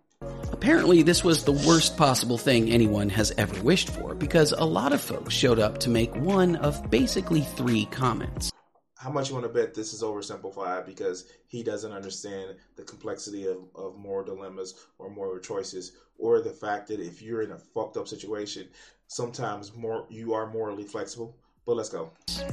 Apparently, 0.50 1.02
this 1.02 1.22
was 1.22 1.44
the 1.44 1.52
worst 1.52 1.96
possible 1.96 2.36
thing 2.36 2.68
anyone 2.68 3.08
has 3.10 3.32
ever 3.38 3.62
wished 3.62 3.90
for 3.90 4.16
because 4.16 4.50
a 4.50 4.64
lot 4.64 4.92
of 4.92 5.00
folks 5.00 5.34
showed 5.34 5.60
up 5.60 5.78
to 5.78 5.88
make 5.88 6.12
one 6.16 6.56
of 6.56 6.90
basically 6.90 7.42
three 7.42 7.84
comments. 7.86 8.50
how 8.98 9.10
much 9.10 9.28
you 9.28 9.36
want 9.36 9.46
to 9.46 9.52
bet 9.52 9.72
this 9.72 9.92
is 9.94 10.02
oversimplified 10.02 10.84
because 10.84 11.26
he 11.46 11.62
doesn't 11.62 11.92
understand 11.92 12.56
the 12.74 12.82
complexity 12.82 13.46
of, 13.46 13.58
of 13.76 13.96
moral 13.96 14.24
dilemmas 14.24 14.74
or 14.98 15.08
moral 15.08 15.38
choices, 15.38 15.92
or 16.18 16.40
the 16.40 16.50
fact 16.50 16.88
that 16.88 16.98
if 16.98 17.22
you're 17.22 17.42
in 17.42 17.52
a 17.52 17.58
fucked 17.58 17.96
up 17.96 18.08
situation, 18.08 18.66
sometimes 19.06 19.72
more 19.76 20.06
you 20.10 20.34
are 20.34 20.50
morally 20.50 20.82
flexible. 20.82 21.36
But 21.64 21.76
let's 21.76 21.88
go. 21.90 22.10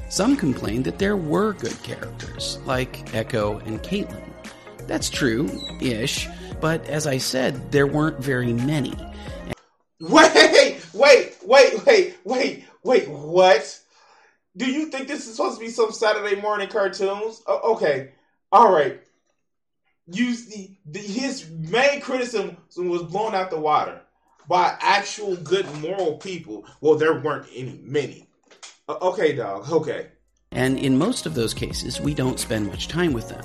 Some 0.09 0.35
complained 0.37 0.85
that 0.85 0.99
there 0.99 1.17
were 1.17 1.53
good 1.53 1.81
characters, 1.81 2.59
like 2.67 2.93
Ekko 3.13 3.65
and 3.65 3.81
Caitlyn. 3.81 4.21
That's 4.87 5.09
true 5.09 5.49
ish, 5.81 6.27
but 6.61 6.85
as 6.87 7.07
I 7.07 7.17
said, 7.17 7.71
there 7.71 7.87
weren't 7.87 8.19
very 8.19 8.53
many. 8.53 8.93
Wait, 9.99 10.85
wait, 10.93 11.37
wait, 11.43 11.85
wait, 11.85 12.17
wait, 12.23 12.65
wait, 12.83 13.09
what? 13.09 13.79
Do 14.57 14.69
you 14.69 14.87
think 14.87 15.07
this 15.07 15.27
is 15.27 15.35
supposed 15.35 15.59
to 15.59 15.65
be 15.65 15.71
some 15.71 15.91
Saturday 15.91 16.39
morning 16.39 16.69
cartoons? 16.69 17.41
okay, 17.47 18.11
all 18.51 18.71
right. 18.71 19.01
You 20.07 20.35
the, 20.35 20.69
the, 20.85 20.99
his 20.99 21.49
main 21.49 21.99
criticism 21.99 22.57
was 22.77 23.03
blown 23.03 23.33
out 23.33 23.49
the 23.49 23.59
water 23.59 24.01
by 24.47 24.77
actual 24.79 25.35
good 25.37 25.65
moral 25.81 26.17
people. 26.17 26.65
Well, 26.79 26.95
there 26.95 27.19
weren't 27.19 27.47
any 27.55 27.79
many. 27.83 28.27
Okay, 28.87 29.33
dog. 29.33 29.71
Okay. 29.71 30.07
And 30.51 30.77
in 30.77 30.97
most 30.97 31.25
of 31.25 31.33
those 31.33 31.53
cases, 31.53 31.99
we 31.99 32.13
don't 32.13 32.39
spend 32.39 32.67
much 32.67 32.87
time 32.87 33.13
with 33.13 33.29
them. 33.29 33.43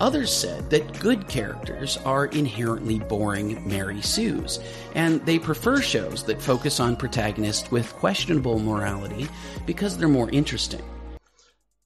Others 0.00 0.32
said 0.32 0.70
that 0.70 0.98
good 0.98 1.28
characters 1.28 1.98
are 1.98 2.26
inherently 2.26 2.98
boring 2.98 3.66
Mary 3.66 4.02
Sue's, 4.02 4.58
and 4.94 5.24
they 5.24 5.38
prefer 5.38 5.80
shows 5.80 6.24
that 6.24 6.42
focus 6.42 6.80
on 6.80 6.96
protagonists 6.96 7.70
with 7.70 7.92
questionable 7.94 8.58
morality 8.58 9.28
because 9.66 9.96
they're 9.96 10.08
more 10.08 10.30
interesting. 10.30 10.82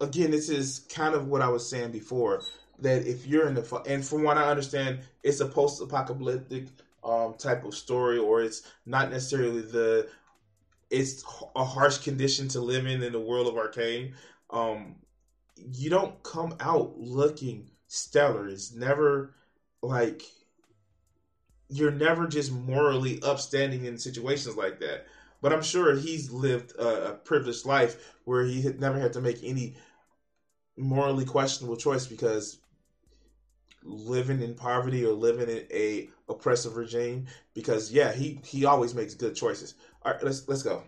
Again, 0.01 0.31
this 0.31 0.49
is 0.49 0.87
kind 0.89 1.15
of 1.15 1.29
what 1.29 1.43
I 1.43 1.49
was 1.49 1.69
saying 1.69 1.93
before 1.93 2.43
that 2.79 3.07
if 3.07 3.27
you're 3.27 3.49
in 3.49 3.55
the 3.55 3.83
and 3.87 4.05
from 4.05 4.23
what 4.23 4.39
I 4.39 4.49
understand, 4.49 5.01
it's 5.23 5.41
a 5.41 5.47
post-apocalyptic 5.47 6.69
um, 7.05 7.35
type 7.35 7.65
of 7.65 7.75
story, 7.75 8.19
or 8.19 8.43
it's 8.43 8.63
not 8.87 9.11
necessarily 9.11 9.63
the 9.63 10.09
it's 10.91 11.23
a 11.57 11.65
harsh 11.65 11.99
condition 11.99 12.49
to 12.49 12.61
live 12.61 12.87
in 12.87 13.03
in 13.03 13.13
the 13.13 13.21
world 13.21 13.49
of 13.49 13.57
arcane. 13.57 14.15
Um, 14.51 14.97
you 15.57 15.91
don't 15.91 16.23
come 16.23 16.55
out 16.61 16.99
looking 16.99 17.69
stellar. 17.89 18.47
It's 18.49 18.73
never 18.73 19.35
like 19.83 20.23
you're 21.69 21.91
never 21.91 22.27
just 22.27 22.53
morally 22.53 23.21
upstanding 23.23 23.85
in 23.85 23.99
situations 23.99 24.57
like 24.57 24.81
that. 24.81 25.07
But 25.41 25.53
I'm 25.53 25.63
sure 25.63 25.95
he's 25.95 26.31
lived 26.31 26.73
a, 26.77 27.11
a 27.11 27.13
privileged 27.15 27.67
life 27.67 28.15
where 28.25 28.45
he 28.45 28.63
had 28.63 28.81
never 28.81 28.99
had 28.99 29.13
to 29.15 29.21
make 29.21 29.43
any 29.43 29.77
morally 30.77 31.25
questionable 31.25 31.77
choice 31.77 32.07
because 32.07 32.59
living 33.83 34.43
in 34.43 34.55
poverty 34.55 35.05
or 35.05 35.13
living 35.13 35.49
in 35.49 35.65
a 35.71 36.09
oppressive 36.29 36.77
regime 36.77 37.27
because 37.55 37.91
yeah 37.91 38.13
he 38.13 38.41
he 38.45 38.65
always 38.65 38.95
makes 38.95 39.15
good 39.15 39.35
choices 39.35 39.75
all 40.03 40.13
right 40.13 40.23
let's 40.23 40.47
let's 40.49 40.63
go 40.63 40.83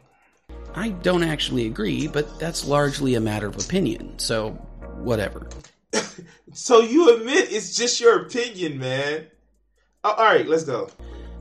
i 0.74 0.90
don't 0.90 1.22
actually 1.22 1.66
agree 1.66 2.06
but 2.06 2.38
that's 2.38 2.66
largely 2.66 3.14
a 3.14 3.20
matter 3.20 3.46
of 3.46 3.56
opinion 3.56 4.18
so 4.18 4.50
whatever 4.98 5.48
so 6.52 6.80
you 6.80 7.14
admit 7.16 7.52
it's 7.52 7.76
just 7.76 8.00
your 8.00 8.22
opinion 8.22 8.78
man 8.78 9.26
oh, 10.04 10.10
all 10.10 10.24
right 10.24 10.46
let's 10.46 10.64
go 10.64 10.90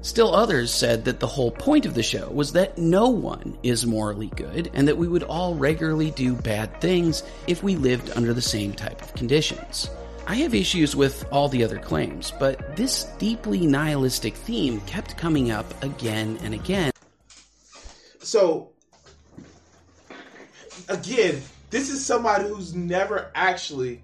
Still 0.01 0.33
others 0.33 0.73
said 0.73 1.03
that 1.05 1.19
the 1.19 1.27
whole 1.27 1.51
point 1.51 1.85
of 1.85 1.93
the 1.93 2.03
show 2.03 2.29
was 2.29 2.53
that 2.53 2.77
no 2.77 3.09
one 3.09 3.57
is 3.63 3.85
morally 3.85 4.31
good 4.37 4.71
and 4.73 4.87
that 4.87 4.97
we 4.97 5.09
would 5.09 5.23
all 5.23 5.55
regularly 5.55 6.11
do 6.11 6.35
bad 6.35 6.79
things 6.79 7.23
if 7.47 7.63
we 7.63 7.75
lived 7.75 8.09
under 8.15 8.33
the 8.33 8.41
same 8.41 8.71
type 8.71 9.01
of 9.01 9.13
conditions. 9.13 9.89
I 10.25 10.35
have 10.35 10.53
issues 10.53 10.95
with 10.95 11.25
all 11.31 11.49
the 11.49 11.63
other 11.63 11.79
claims, 11.79 12.31
but 12.39 12.77
this 12.77 13.05
deeply 13.17 13.65
nihilistic 13.65 14.35
theme 14.35 14.79
kept 14.81 15.17
coming 15.17 15.51
up 15.51 15.83
again 15.83 16.37
and 16.43 16.53
again. 16.53 16.91
So, 18.21 18.69
again, 20.87 21.41
this 21.72 21.89
is 21.89 22.05
somebody 22.05 22.48
who's 22.48 22.74
never 22.74 23.31
actually, 23.35 24.01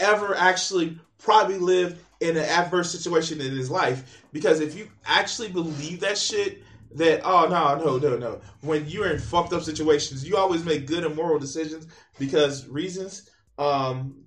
ever 0.00 0.34
actually 0.34 0.98
probably 1.18 1.58
lived 1.58 2.00
in 2.20 2.36
an 2.36 2.44
adverse 2.44 2.90
situation 2.90 3.40
in 3.40 3.56
his 3.56 3.70
life. 3.70 4.24
Because 4.32 4.60
if 4.60 4.76
you 4.76 4.88
actually 5.04 5.48
believe 5.48 6.00
that 6.00 6.18
shit, 6.18 6.62
that 6.92 7.20
oh 7.24 7.46
no 7.48 7.76
no 7.84 7.98
no 7.98 8.16
no 8.16 8.40
when 8.62 8.84
you're 8.86 9.12
in 9.12 9.20
fucked 9.20 9.52
up 9.52 9.62
situations 9.62 10.26
you 10.26 10.36
always 10.36 10.64
make 10.64 10.88
good 10.88 11.04
and 11.04 11.14
moral 11.14 11.38
decisions 11.38 11.86
because 12.18 12.66
reasons 12.66 13.30
um 13.58 14.24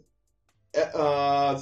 uh, 0.74 1.56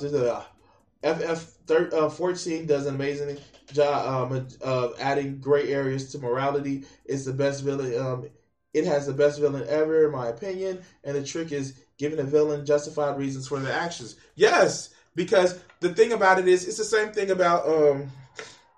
FF 1.04 1.71
uh, 1.71 2.10
14 2.10 2.65
does 2.65 2.86
an 2.86 2.95
amazing 2.95 3.38
job 3.74 4.32
um, 4.32 4.47
of 4.62 4.93
adding 5.00 5.39
gray 5.39 5.69
areas 5.69 6.12
to 6.12 6.19
morality. 6.19 6.84
It's 7.06 7.26
the 7.26 7.34
best 7.34 7.63
villain. 7.63 8.00
Um, 8.00 8.30
it 8.74 8.86
has 8.86 9.08
the 9.08 9.13
best 9.13 9.39
villain 9.39 9.65
ever, 9.67 10.06
in 10.06 10.12
my 10.12 10.28
opinion. 10.28 10.82
And 11.04 11.15
the 11.15 11.24
trick 11.24 11.52
is 11.52 11.84
giving 12.02 12.18
the 12.18 12.24
villain 12.24 12.66
justified 12.66 13.16
reasons 13.16 13.48
for 13.48 13.60
their 13.60 13.74
actions. 13.74 14.16
Yes, 14.34 14.90
because 15.14 15.60
the 15.82 15.94
thing 15.94 16.14
about 16.14 16.40
it 16.40 16.48
is, 16.48 16.68
it's 16.68 16.80
the 16.80 16.84
same 16.84 17.14
thing 17.14 17.30
about 17.30 17.68
um, 17.68 18.12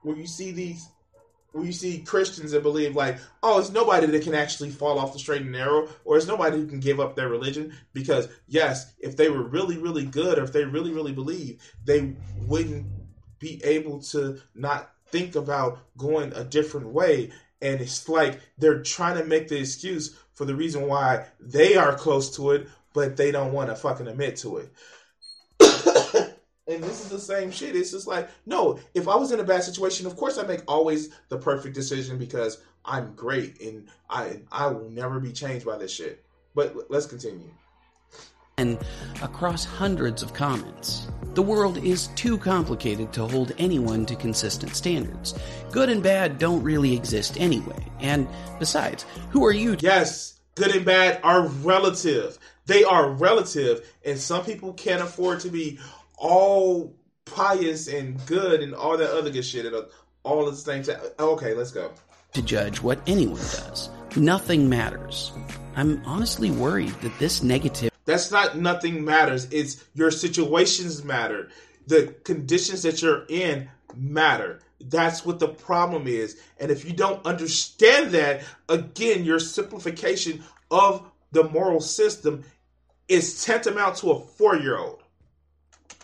when 0.03 0.17
you 0.17 0.27
see 0.27 0.51
these 0.51 0.85
when 1.53 1.65
you 1.65 1.71
see 1.71 1.99
Christians 1.99 2.51
that 2.51 2.63
believe 2.63 2.95
like, 2.95 3.19
oh, 3.43 3.59
it's 3.59 3.69
nobody 3.69 4.07
that 4.07 4.23
can 4.23 4.33
actually 4.33 4.71
fall 4.71 4.97
off 4.97 5.13
the 5.13 5.19
straight 5.19 5.43
and 5.43 5.51
narrow, 5.51 5.87
or 6.03 6.17
it's 6.17 6.25
nobody 6.25 6.57
who 6.57 6.65
can 6.65 6.79
give 6.79 6.99
up 6.99 7.15
their 7.15 7.29
religion. 7.29 7.73
Because 7.93 8.27
yes, 8.47 8.91
if 8.99 9.15
they 9.15 9.29
were 9.29 9.43
really, 9.43 9.77
really 9.77 10.03
good, 10.03 10.37
or 10.39 10.43
if 10.43 10.51
they 10.51 10.65
really, 10.65 10.91
really 10.91 11.13
believe, 11.13 11.61
they 11.85 12.15
wouldn't 12.39 12.87
be 13.39 13.63
able 13.63 14.01
to 14.01 14.41
not 14.55 14.89
think 15.11 15.35
about 15.35 15.79
going 15.95 16.33
a 16.33 16.43
different 16.43 16.87
way. 16.87 17.31
And 17.61 17.79
it's 17.79 18.09
like 18.09 18.41
they're 18.57 18.81
trying 18.81 19.17
to 19.19 19.23
make 19.23 19.47
the 19.47 19.59
excuse 19.59 20.17
for 20.33 20.45
the 20.45 20.55
reason 20.55 20.87
why 20.87 21.27
they 21.39 21.75
are 21.75 21.95
close 21.95 22.35
to 22.35 22.51
it, 22.51 22.67
but 22.93 23.17
they 23.17 23.31
don't 23.31 23.53
want 23.53 23.69
to 23.69 23.75
fucking 23.75 24.07
admit 24.07 24.37
to 24.37 24.57
it. 25.59 26.29
And 26.65 26.81
this 26.81 27.01
is 27.01 27.09
the 27.09 27.19
same 27.19 27.51
shit. 27.51 27.75
It's 27.75 27.91
just 27.91 28.07
like, 28.07 28.29
no, 28.45 28.79
if 28.93 29.09
I 29.09 29.15
was 29.17 29.33
in 29.33 29.39
a 29.41 29.43
bad 29.43 29.63
situation, 29.63 30.07
of 30.07 30.15
course 30.15 30.37
I 30.37 30.43
make 30.43 30.61
always 30.65 31.09
the 31.27 31.37
perfect 31.37 31.75
decision 31.75 32.17
because 32.17 32.63
I'm 32.85 33.13
great 33.15 33.61
and 33.61 33.87
I 34.09 34.39
I 34.51 34.67
will 34.67 34.89
never 34.89 35.19
be 35.19 35.33
changed 35.33 35.65
by 35.65 35.77
this 35.77 35.91
shit. 35.91 36.23
But 36.55 36.89
let's 36.89 37.05
continue. 37.05 37.49
And 38.57 38.77
across 39.21 39.65
hundreds 39.65 40.21
of 40.21 40.33
comments, 40.33 41.07
the 41.33 41.41
world 41.41 41.83
is 41.83 42.07
too 42.09 42.37
complicated 42.37 43.11
to 43.13 43.27
hold 43.27 43.51
anyone 43.57 44.05
to 44.05 44.15
consistent 44.15 44.75
standards. 44.75 45.33
Good 45.71 45.89
and 45.89 46.03
bad 46.03 46.37
don't 46.37 46.61
really 46.61 46.95
exist 46.95 47.35
anyway. 47.39 47.83
And 47.99 48.27
besides, 48.59 49.05
who 49.31 49.43
are 49.43 49.51
you? 49.51 49.75
To- 49.75 49.83
yes, 49.83 50.39
good 50.55 50.75
and 50.75 50.85
bad 50.85 51.19
are 51.23 51.47
relative. 51.47 52.37
They 52.65 52.83
are 52.83 53.09
relative, 53.09 53.85
and 54.05 54.17
some 54.17 54.45
people 54.45 54.73
can't 54.73 55.01
afford 55.01 55.41
to 55.41 55.49
be 55.49 55.79
all 56.17 56.95
pious 57.25 57.87
and 57.87 58.23
good 58.25 58.61
and 58.61 58.73
all 58.73 58.97
that 58.97 59.11
other 59.11 59.29
good 59.29 59.45
shit 59.45 59.71
all 60.23 60.47
at 60.47 60.51
the 60.51 60.57
same 60.57 60.83
time. 60.83 61.01
Okay, 61.19 61.53
let's 61.53 61.71
go. 61.71 61.91
To 62.33 62.41
judge 62.41 62.81
what 62.81 62.99
anyone 63.05 63.41
does, 63.41 63.89
nothing 64.15 64.69
matters. 64.69 65.31
I'm 65.75 66.01
honestly 66.05 66.51
worried 66.51 66.93
that 67.01 67.17
this 67.19 67.43
negative. 67.43 67.91
That's 68.05 68.31
not 68.31 68.57
nothing 68.57 69.03
matters. 69.03 69.47
It's 69.51 69.83
your 69.93 70.11
situations 70.11 71.03
matter. 71.03 71.49
The 71.87 72.15
conditions 72.23 72.83
that 72.83 73.01
you're 73.01 73.25
in 73.27 73.69
matter. 73.95 74.59
That's 74.89 75.25
what 75.25 75.39
the 75.39 75.47
problem 75.47 76.07
is. 76.07 76.39
And 76.59 76.71
if 76.71 76.85
you 76.85 76.93
don't 76.93 77.25
understand 77.25 78.11
that, 78.11 78.43
again, 78.69 79.23
your 79.23 79.39
simplification 79.39 80.43
of 80.71 81.09
the 81.31 81.43
moral 81.49 81.81
system 81.81 82.43
is 83.07 83.43
tantamount 83.43 83.97
to 83.97 84.11
a 84.11 84.19
four 84.19 84.55
year 84.55 84.77
old 84.77 85.03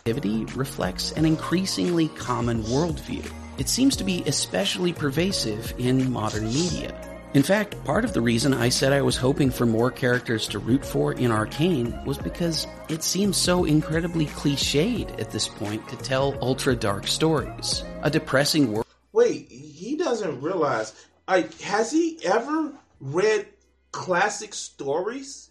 activity 0.00 0.44
reflects 0.56 1.12
an 1.12 1.24
increasingly 1.24 2.08
common 2.08 2.62
worldview. 2.64 3.24
It 3.58 3.68
seems 3.68 3.94
to 3.96 4.04
be 4.04 4.22
especially 4.26 4.92
pervasive 4.92 5.74
in 5.78 6.10
modern 6.10 6.46
media. 6.46 7.19
In 7.32 7.44
fact, 7.44 7.84
part 7.84 8.04
of 8.04 8.12
the 8.12 8.20
reason 8.20 8.52
I 8.52 8.70
said 8.70 8.92
I 8.92 9.02
was 9.02 9.16
hoping 9.16 9.52
for 9.52 9.64
more 9.64 9.92
characters 9.92 10.48
to 10.48 10.58
root 10.58 10.84
for 10.84 11.12
in 11.12 11.30
Arcane 11.30 12.04
was 12.04 12.18
because 12.18 12.66
it 12.88 13.04
seems 13.04 13.36
so 13.36 13.64
incredibly 13.64 14.26
cliched 14.26 15.20
at 15.20 15.30
this 15.30 15.46
point 15.46 15.88
to 15.88 15.96
tell 15.98 16.36
ultra 16.42 16.74
dark 16.74 17.06
stories. 17.06 17.84
A 18.02 18.10
depressing 18.10 18.72
world. 18.72 18.86
Wait, 19.12 19.48
he 19.48 19.94
doesn't 19.94 20.40
realize. 20.40 20.92
Like, 21.28 21.56
has 21.60 21.92
he 21.92 22.18
ever 22.24 22.72
read 22.98 23.46
classic 23.92 24.52
stories? 24.52 25.50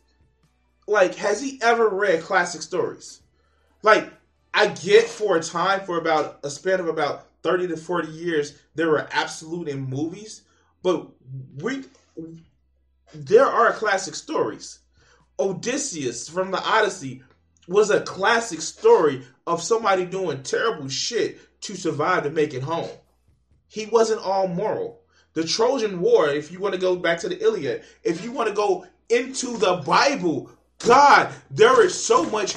Like, 0.85 1.15
has 1.15 1.41
he 1.41 1.59
ever 1.61 1.87
read 1.87 2.23
classic 2.23 2.61
stories? 2.61 3.21
Like, 3.83 4.11
I 4.53 4.67
get 4.67 5.05
for 5.05 5.37
a 5.37 5.41
time, 5.41 5.85
for 5.85 5.97
about 5.97 6.39
a 6.43 6.49
span 6.49 6.81
of 6.81 6.89
about 6.89 7.27
30 7.43 7.69
to 7.69 7.77
40 7.77 8.09
years, 8.09 8.59
there 8.75 8.89
were 8.89 9.07
absolute 9.13 9.69
in 9.69 9.89
movies, 9.89 10.41
but 10.83 11.07
we 11.57 11.83
there 13.13 13.45
are 13.45 13.71
classic 13.73 14.15
stories. 14.15 14.79
Odysseus 15.39 16.29
from 16.29 16.51
the 16.51 16.61
Odyssey 16.61 17.23
was 17.67 17.89
a 17.89 18.01
classic 18.01 18.61
story 18.61 19.23
of 19.47 19.63
somebody 19.63 20.05
doing 20.05 20.43
terrible 20.43 20.89
shit 20.89 21.39
to 21.61 21.75
survive 21.75 22.23
to 22.23 22.29
make 22.29 22.53
it 22.53 22.63
home. 22.63 22.89
He 23.67 23.85
wasn't 23.85 24.21
all 24.21 24.47
moral. 24.47 25.01
The 25.33 25.43
Trojan 25.43 26.01
War, 26.01 26.29
if 26.29 26.51
you 26.51 26.59
want 26.59 26.73
to 26.73 26.81
go 26.81 26.95
back 26.95 27.19
to 27.19 27.29
the 27.29 27.41
Iliad, 27.41 27.83
if 28.03 28.23
you 28.23 28.31
want 28.31 28.49
to 28.49 28.55
go 28.55 28.85
into 29.09 29.57
the 29.57 29.75
Bible, 29.85 30.49
God, 30.79 31.31
there 31.51 31.83
is 31.85 32.05
so 32.05 32.23
much 32.25 32.55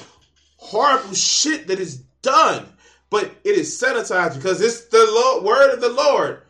horrible 0.57 1.15
shit 1.15 1.67
that 1.67 1.79
is 1.79 1.99
done, 2.23 2.67
but 3.11 3.31
it 3.45 3.57
is 3.57 3.81
sanitized 3.81 4.37
because 4.37 4.61
it's 4.61 4.87
the 4.87 5.07
Lord, 5.11 5.45
word 5.45 5.75
of 5.75 5.81
the 5.81 5.91
Lord. 5.91 6.43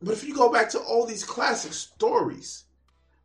But 0.00 0.12
if 0.12 0.24
you 0.24 0.34
go 0.34 0.52
back 0.52 0.70
to 0.70 0.78
all 0.78 1.06
these 1.06 1.24
classic 1.24 1.72
stories, 1.72 2.64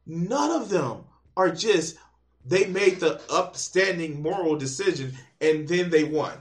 none 0.06 0.52
of 0.52 0.70
them 0.70 1.04
are 1.38 1.52
just 1.52 1.98
they 2.46 2.66
made 2.66 3.00
the 3.00 3.22
upstanding 3.32 4.22
moral 4.22 4.56
decision 4.58 5.14
and 5.40 5.68
then 5.68 5.90
they 5.90 6.04
won. 6.04 6.38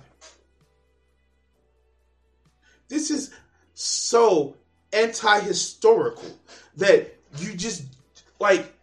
This 2.89 3.11
is 3.11 3.31
so 3.75 4.57
anti-historical 4.93 6.39
that 6.77 7.17
you 7.39 7.55
just 7.55 7.85
like 8.41 8.75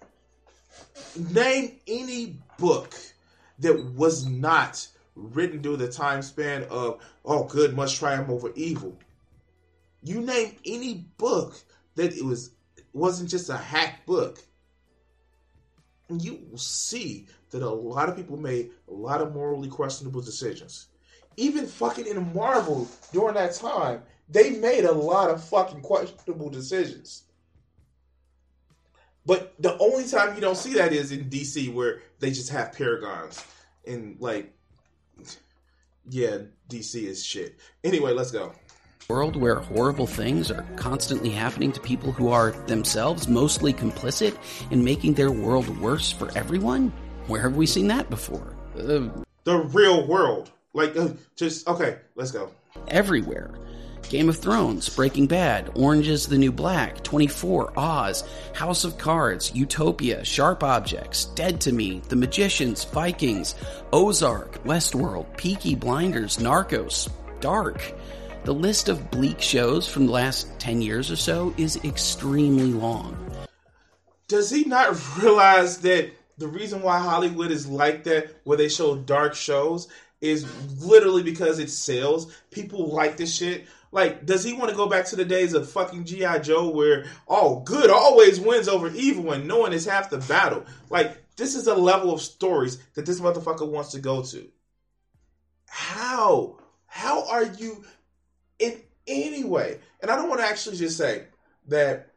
name 1.15 1.75
any 1.87 2.37
book 2.57 2.95
that 3.59 3.93
was 3.95 4.25
not 4.25 4.87
written 5.15 5.61
during 5.61 5.79
the 5.79 5.91
time 5.91 6.21
span 6.21 6.63
of 6.69 6.99
oh 7.25 7.43
good 7.43 7.75
must 7.75 7.97
triumph 7.97 8.29
over 8.29 8.51
evil 8.55 8.97
you 10.03 10.21
name 10.21 10.55
any 10.65 11.05
book 11.17 11.55
that 11.95 12.15
it 12.15 12.23
was 12.23 12.51
wasn't 12.93 13.29
just 13.29 13.49
a 13.49 13.57
hack 13.57 14.05
book 14.05 14.39
and 16.09 16.23
you 16.23 16.39
will 16.49 16.57
see 16.57 17.27
that 17.51 17.61
a 17.61 17.69
lot 17.69 18.09
of 18.09 18.15
people 18.15 18.37
made 18.37 18.71
a 18.87 18.93
lot 18.93 19.21
of 19.21 19.33
morally 19.33 19.67
questionable 19.67 20.21
decisions 20.21 20.87
even 21.37 21.67
fucking 21.67 22.07
in 22.07 22.33
marvel 22.33 22.87
during 23.13 23.35
that 23.35 23.53
time 23.53 24.01
they 24.29 24.51
made 24.51 24.85
a 24.85 24.91
lot 24.91 25.29
of 25.29 25.43
fucking 25.43 25.81
questionable 25.81 26.49
decisions 26.49 27.23
but 29.29 29.53
the 29.59 29.77
only 29.77 30.07
time 30.07 30.33
you 30.33 30.41
don't 30.41 30.57
see 30.57 30.73
that 30.73 30.91
is 30.91 31.11
in 31.11 31.29
DC, 31.29 31.71
where 31.71 32.01
they 32.19 32.31
just 32.31 32.49
have 32.49 32.71
paragons 32.71 33.45
and 33.85 34.17
like, 34.19 34.51
yeah, 36.09 36.39
DC 36.67 37.03
is 37.03 37.23
shit. 37.23 37.59
Anyway, 37.83 38.11
let's 38.11 38.31
go. 38.31 38.53
World 39.09 39.35
where 39.35 39.55
horrible 39.55 40.05
things 40.05 40.51
are 40.51 40.63
constantly 40.75 41.31
happening 41.31 41.71
to 41.71 41.79
people 41.79 42.11
who 42.11 42.29
are 42.29 42.51
themselves 42.67 43.27
mostly 43.27 43.73
complicit 43.73 44.37
in 44.69 44.83
making 44.83 45.15
their 45.15 45.31
world 45.31 45.67
worse 45.79 46.11
for 46.11 46.29
everyone? 46.37 46.93
Where 47.25 47.41
have 47.41 47.55
we 47.55 47.65
seen 47.65 47.87
that 47.87 48.11
before? 48.11 48.55
Uh, 48.77 49.09
the 49.45 49.67
real 49.73 50.05
world. 50.05 50.51
Like, 50.73 50.95
uh, 50.95 51.07
just, 51.35 51.67
okay, 51.67 51.97
let's 52.13 52.29
go. 52.29 52.51
Everywhere. 52.89 53.49
Game 54.09 54.29
of 54.29 54.37
Thrones, 54.37 54.87
Breaking 54.89 55.25
Bad, 55.25 55.71
Orange 55.73 56.07
is 56.07 56.27
the 56.27 56.37
New 56.37 56.51
Black, 56.51 57.01
24, 57.01 57.79
Oz, 57.79 58.23
House 58.53 58.83
of 58.83 58.99
Cards, 58.99 59.55
Utopia, 59.55 60.23
Sharp 60.23 60.63
Objects, 60.63 61.25
Dead 61.33 61.59
to 61.61 61.71
Me, 61.71 61.99
The 62.09 62.15
Magicians, 62.15 62.83
Vikings, 62.83 63.55
Ozark, 63.91 64.63
Westworld, 64.65 65.35
Peaky 65.35 65.73
Blinders, 65.73 66.37
Narcos, 66.37 67.09
Dark. 67.39 67.91
The 68.45 68.53
list 68.53 68.87
of 68.87 69.11
bleak 69.11 69.41
shows 69.41 69.87
from 69.87 70.05
the 70.05 70.13
last 70.13 70.47
10 70.59 70.81
years 70.81 71.11
or 71.11 71.17
so 71.17 71.53
is 71.57 71.75
extremely 71.83 72.71
long. 72.71 73.17
Does 74.29 74.49
he 74.49 74.63
not 74.63 74.97
realize 75.21 75.79
that 75.79 76.11
the 76.37 76.47
reason 76.47 76.81
why 76.81 76.99
Hollywood 76.99 77.51
is 77.51 77.67
like 77.67 78.05
that, 78.05 78.33
where 78.45 78.57
they 78.57 78.69
show 78.69 78.95
dark 78.95 79.35
shows, 79.35 79.89
is 80.21 80.45
literally 80.81 81.21
because 81.21 81.59
it 81.59 81.69
sells? 81.69 82.33
People 82.49 82.87
like 82.87 83.17
this 83.17 83.35
shit. 83.35 83.67
Like, 83.91 84.25
does 84.25 84.43
he 84.43 84.53
want 84.53 84.69
to 84.69 84.75
go 84.75 84.87
back 84.87 85.05
to 85.07 85.17
the 85.17 85.25
days 85.25 85.53
of 85.53 85.69
fucking 85.69 86.05
G.I. 86.05 86.39
Joe 86.39 86.69
where, 86.69 87.07
oh, 87.27 87.59
good 87.61 87.89
always 87.89 88.39
wins 88.39 88.69
over 88.69 88.89
evil 88.89 89.33
and 89.33 89.47
no 89.47 89.57
one 89.57 89.73
is 89.73 89.85
half 89.85 90.09
the 90.09 90.19
battle? 90.19 90.63
Like, 90.89 91.17
this 91.35 91.55
is 91.55 91.67
a 91.67 91.75
level 91.75 92.13
of 92.13 92.21
stories 92.21 92.77
that 92.93 93.05
this 93.05 93.19
motherfucker 93.19 93.67
wants 93.67 93.91
to 93.91 93.99
go 93.99 94.23
to. 94.23 94.47
How? 95.67 96.59
How 96.85 97.27
are 97.29 97.43
you 97.43 97.83
in 98.59 98.81
any 99.07 99.43
way? 99.43 99.79
And 100.01 100.11
I 100.11 100.15
don't 100.15 100.29
want 100.29 100.41
to 100.41 100.47
actually 100.47 100.77
just 100.77 100.97
say 100.97 101.25
that 101.67 102.07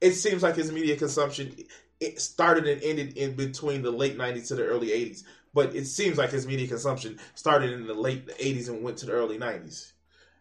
it 0.00 0.12
seems 0.12 0.42
like 0.42 0.56
his 0.56 0.70
media 0.70 0.96
consumption 0.96 1.54
it 2.00 2.20
started 2.20 2.68
and 2.68 2.80
ended 2.84 3.16
in 3.16 3.34
between 3.34 3.82
the 3.82 3.90
late 3.90 4.16
90s 4.16 4.48
to 4.48 4.54
the 4.54 4.64
early 4.64 4.88
80s 4.88 5.24
but 5.54 5.74
it 5.74 5.86
seems 5.86 6.18
like 6.18 6.30
his 6.30 6.46
media 6.46 6.66
consumption 6.66 7.18
started 7.34 7.72
in 7.72 7.86
the 7.86 7.94
late 7.94 8.26
80s 8.38 8.68
and 8.68 8.82
went 8.82 8.96
to 8.98 9.06
the 9.06 9.12
early 9.12 9.38
90s. 9.38 9.92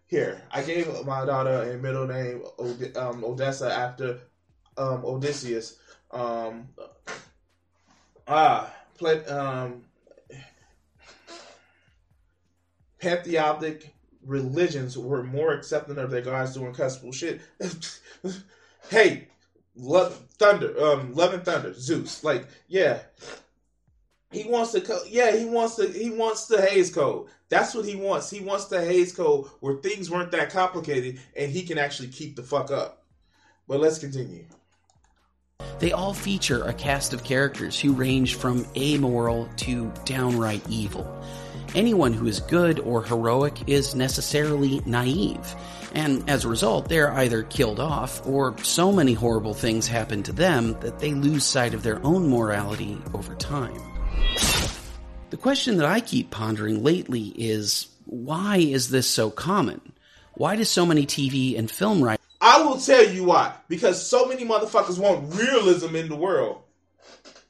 Here, 0.06 0.42
I 0.52 0.62
gave 0.62 0.88
my 1.06 1.26
daughter 1.26 1.72
a 1.72 1.78
middle 1.78 2.08
name 2.08 2.44
um, 2.96 3.24
Odessa 3.24 3.74
after 3.74 4.20
um, 4.78 5.04
Odysseus. 5.04 5.80
Um, 6.12 6.70
ah, 8.28 8.74
played, 8.98 9.28
um, 9.28 9.84
pantheistic 13.00 13.94
religions 14.28 14.98
were 14.98 15.24
more 15.24 15.54
accepting 15.54 15.98
of 15.98 16.12
their 16.12 16.22
gods 16.22 16.54
doing 16.54 16.74
cussful 16.74 17.12
shit. 17.12 17.42
hey, 18.90 19.28
love 19.76 20.16
thunder, 20.38 20.80
um, 20.84 21.14
love 21.14 21.34
and 21.34 21.44
thunder, 21.44 21.74
Zeus. 21.74 22.24
Like, 22.24 22.48
yeah, 22.68 23.00
he 24.32 24.44
wants 24.44 24.74
to, 24.74 24.82
co- 24.82 25.04
yeah, 25.08 25.36
he 25.36 25.46
wants 25.46 25.76
to, 25.78 25.88
he 25.88 26.10
wants 26.10 26.48
the 26.48 26.62
Hays 26.62 26.94
Code. 26.94 27.28
That's 27.50 27.74
what 27.74 27.86
he 27.86 27.96
wants. 27.96 28.30
He 28.30 28.42
wants 28.42 28.66
the 28.66 28.84
Hays 28.84 29.16
Code 29.16 29.48
where 29.62 29.76
things 29.76 30.12
weren't 30.12 30.32
that 30.32 30.52
complicated 30.52 31.20
and 31.36 31.52
he 31.52 31.64
can 31.64 31.78
actually 31.78 32.10
keep 32.10 32.36
the 32.36 32.44
fuck 32.44 32.72
up. 32.72 33.06
But 33.68 33.80
let's 33.80 34.00
continue. 34.00 34.46
They 35.80 35.92
all 35.92 36.14
feature 36.14 36.64
a 36.64 36.74
cast 36.74 37.14
of 37.14 37.24
characters 37.24 37.80
who 37.80 37.94
range 37.94 38.36
from 38.36 38.66
amoral 38.76 39.50
to 39.58 39.92
downright 40.06 40.68
evil. 40.70 41.06
Anyone 41.78 42.12
who 42.12 42.26
is 42.26 42.40
good 42.40 42.80
or 42.80 43.04
heroic 43.04 43.70
is 43.70 43.94
necessarily 43.94 44.82
naive, 44.88 45.56
and 45.94 46.28
as 46.28 46.44
a 46.44 46.48
result, 46.48 46.90
they're 46.90 47.12
either 47.12 47.44
killed 47.44 47.80
off 47.80 48.26
or 48.26 48.58
so 48.64 48.92
many 48.92 49.14
horrible 49.14 49.54
things 49.54 49.86
happen 49.86 50.24
to 50.24 50.32
them 50.32 50.76
that 50.80 50.98
they 50.98 51.14
lose 51.14 51.44
sight 51.44 51.76
of 51.76 51.84
their 51.84 52.04
own 52.04 52.30
morality 52.32 52.98
over 53.14 53.36
time. 53.36 53.80
The 55.30 55.38
question 55.38 55.78
that 55.78 55.86
I 55.86 56.00
keep 56.00 56.32
pondering 56.32 56.84
lately 56.84 57.32
is 57.38 57.90
why 58.06 58.58
is 58.58 58.90
this 58.90 59.08
so 59.08 59.30
common? 59.30 59.94
Why 60.34 60.56
do 60.56 60.64
so 60.64 60.84
many 60.84 61.06
TV 61.06 61.60
and 61.60 61.70
film 61.70 62.04
writers? 62.04 62.26
I 62.42 62.60
will 62.64 62.80
tell 62.80 63.08
you 63.08 63.26
why. 63.26 63.54
Because 63.68 64.04
so 64.04 64.26
many 64.26 64.46
motherfuckers 64.46 64.98
want 64.98 65.32
realism 65.36 65.96
in 65.96 66.10
the 66.10 66.16
world. 66.16 66.60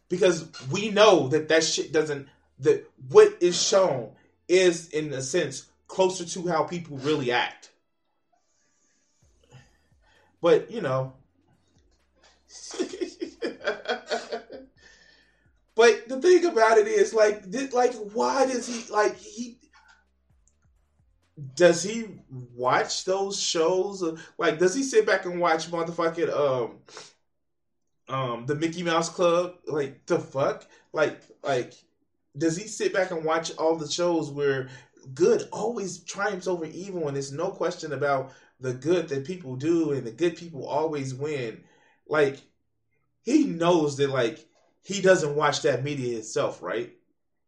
Because 0.10 0.50
we 0.70 0.90
know 0.90 1.30
that 1.30 1.48
that 1.48 1.63
shit 1.63 1.94
doesn't. 1.94 2.28
That 2.60 2.92
what 3.10 3.38
is 3.40 3.62
shown 3.62 4.13
is, 4.48 4.90
in 4.90 5.14
a 5.14 5.22
sense, 5.22 5.66
closer 5.88 6.26
to 6.26 6.48
how 6.48 6.64
people 6.64 6.98
really 6.98 7.32
act. 7.32 7.72
But 10.42 10.72
you 10.72 10.82
know. 10.82 11.14
But 15.78 16.10
the 16.10 16.20
thing 16.20 16.44
about 16.44 16.80
it 16.80 16.88
is, 16.88 17.14
like, 17.14 17.52
did, 17.52 17.72
like, 17.72 17.94
why 17.94 18.48
does 18.48 18.66
he 18.66 18.92
like 18.92 19.16
he? 19.16 19.60
Does 21.56 21.84
he 21.84 22.08
watch 22.56 23.06
those 23.06 23.40
shows? 23.40 24.04
Like, 24.40 24.58
does 24.58 24.74
he 24.74 24.82
sit 24.82 25.06
back 25.06 25.26
and 25.26 25.40
watch 25.40 25.70
motherfucking 25.70 26.34
um, 26.34 26.80
um, 28.10 28.46
the 28.48 28.56
Mickey 28.56 28.82
Mouse 28.82 29.10
Club? 29.10 29.54
Like, 29.68 30.04
the 30.08 30.18
fuck? 30.18 30.66
Like, 30.94 31.22
like, 31.44 31.74
does 32.38 32.58
he 32.58 32.67
sit 32.67 32.93
back 32.93 33.12
and 33.12 33.23
watch 33.23 33.56
all 33.58 33.76
the 33.76 33.89
shows 33.89 34.30
where 34.30 34.69
good 35.13 35.47
always 35.52 36.00
triumphs 36.00 36.47
over 36.47 36.65
evil, 36.65 37.08
and 37.08 37.15
there's 37.15 37.32
no 37.32 37.50
question 37.50 37.93
about 37.93 38.32
the 38.60 38.73
good 38.73 39.08
that 39.10 39.26
people 39.26 39.56
do, 39.56 39.91
and 39.91 40.06
the 40.06 40.12
good 40.12 40.36
people 40.36 40.67
always 40.67 41.13
win? 41.13 41.63
Like, 42.08 42.41
he 43.21 43.45
knows 43.45 43.97
that, 43.97 44.10
like 44.10 44.45
he 44.82 45.02
doesn't 45.02 45.36
watch 45.36 45.62
that 45.63 45.84
media 45.84 46.17
itself, 46.17 46.62
right? 46.62 46.93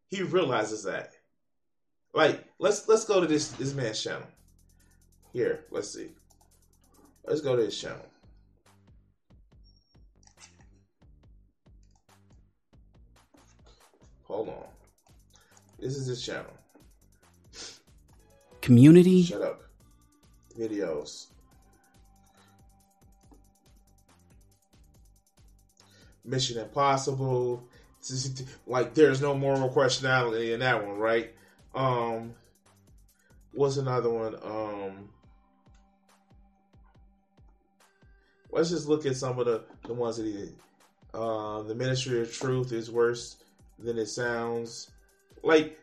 He 0.08 0.24
realizes 0.24 0.84
that. 0.84 1.14
Like, 2.14 2.44
let's 2.58 2.88
let's 2.88 3.06
go 3.06 3.22
to 3.22 3.28
this 3.28 3.50
this 3.52 3.74
man's 3.74 4.02
channel. 4.02 4.28
Here, 5.32 5.66
let's 5.70 5.90
see. 5.90 6.10
Let's 7.26 7.42
go 7.42 7.56
to 7.56 7.64
his 7.64 7.80
channel. 7.80 8.06
Hold 14.24 14.50
on. 14.50 14.79
This 15.82 15.96
is 15.96 16.08
his 16.08 16.26
channel. 16.26 16.52
Community. 18.62 19.24
Shut 19.24 19.42
up. 19.42 19.62
Videos. 20.58 21.28
Mission 26.26 26.60
Impossible. 26.60 27.64
Like 28.68 28.94
there's 28.94 29.22
no 29.22 29.34
moral 29.34 29.70
questionality 29.70 30.54
in 30.54 30.60
that 30.62 30.86
one, 30.86 30.98
right? 30.98 31.34
Um, 31.76 32.34
what's 33.54 33.78
another 33.78 34.10
one? 34.10 34.36
Um, 34.44 35.10
let's 38.52 38.70
just 38.70 38.88
look 38.88 39.06
at 39.06 39.16
some 39.16 39.40
of 39.40 39.46
the 39.46 39.64
the 39.86 39.94
ones 39.94 40.18
that 40.18 40.26
he 40.26 40.34
did. 40.34 40.56
Uh, 41.14 41.64
the 41.64 41.76
Ministry 41.76 42.22
of 42.22 42.32
Truth 42.32 42.72
is 42.72 42.92
worse 42.92 43.38
than 43.80 43.98
it 43.98 44.08
sounds. 44.08 44.92
Like 45.44 45.80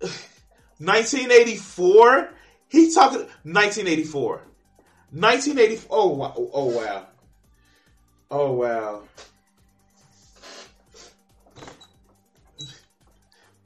1984. 0.00 2.30
He 2.68 2.92
talking 2.92 3.20
1984. 3.44 4.42
1984. 5.10 5.88
Oh 5.90 6.08
wow. 6.08 6.34
Oh 6.36 6.66
wow. 6.66 7.06
Oh 8.30 8.52
wow. 8.52 9.02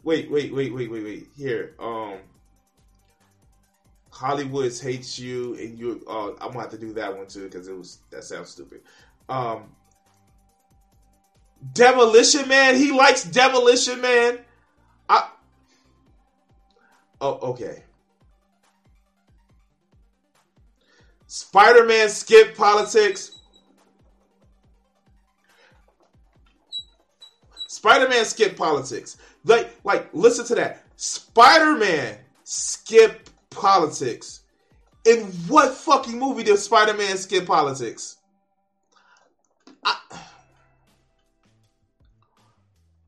Wait, 0.02 0.30
wait, 0.30 0.54
wait, 0.54 0.72
wait, 0.72 0.90
wait, 0.90 1.04
wait. 1.04 1.28
Here, 1.36 1.74
um, 1.78 2.18
Hollywood 4.10 4.72
hates 4.72 5.18
you, 5.18 5.54
and 5.54 5.78
you. 5.78 6.02
Uh, 6.08 6.30
I'm 6.40 6.52
gonna 6.52 6.60
have 6.60 6.70
to 6.70 6.78
do 6.78 6.92
that 6.94 7.16
one 7.16 7.26
too 7.26 7.44
because 7.44 7.68
it 7.68 7.76
was 7.76 7.98
that 8.10 8.24
sounds 8.24 8.50
stupid. 8.50 8.80
Um, 9.28 9.64
Demolition 11.72 12.48
Man. 12.48 12.76
He 12.76 12.90
likes 12.90 13.24
Demolition 13.24 14.00
Man. 14.00 14.38
Oh, 17.20 17.50
okay. 17.50 17.82
Spider 21.26 21.84
Man 21.84 22.08
skip 22.08 22.56
politics. 22.56 23.40
Spider 27.66 28.08
Man 28.08 28.24
skip 28.24 28.56
politics. 28.56 29.16
Like, 29.44 29.74
like, 29.84 30.08
listen 30.12 30.44
to 30.46 30.54
that. 30.56 30.84
Spider 30.96 31.76
Man 31.76 32.18
skip 32.44 33.28
politics. 33.50 34.42
In 35.04 35.24
what 35.48 35.74
fucking 35.74 36.18
movie 36.18 36.44
did 36.44 36.58
Spider 36.58 36.94
Man 36.94 37.16
skip 37.16 37.46
politics? 37.46 38.16
I... 39.84 39.96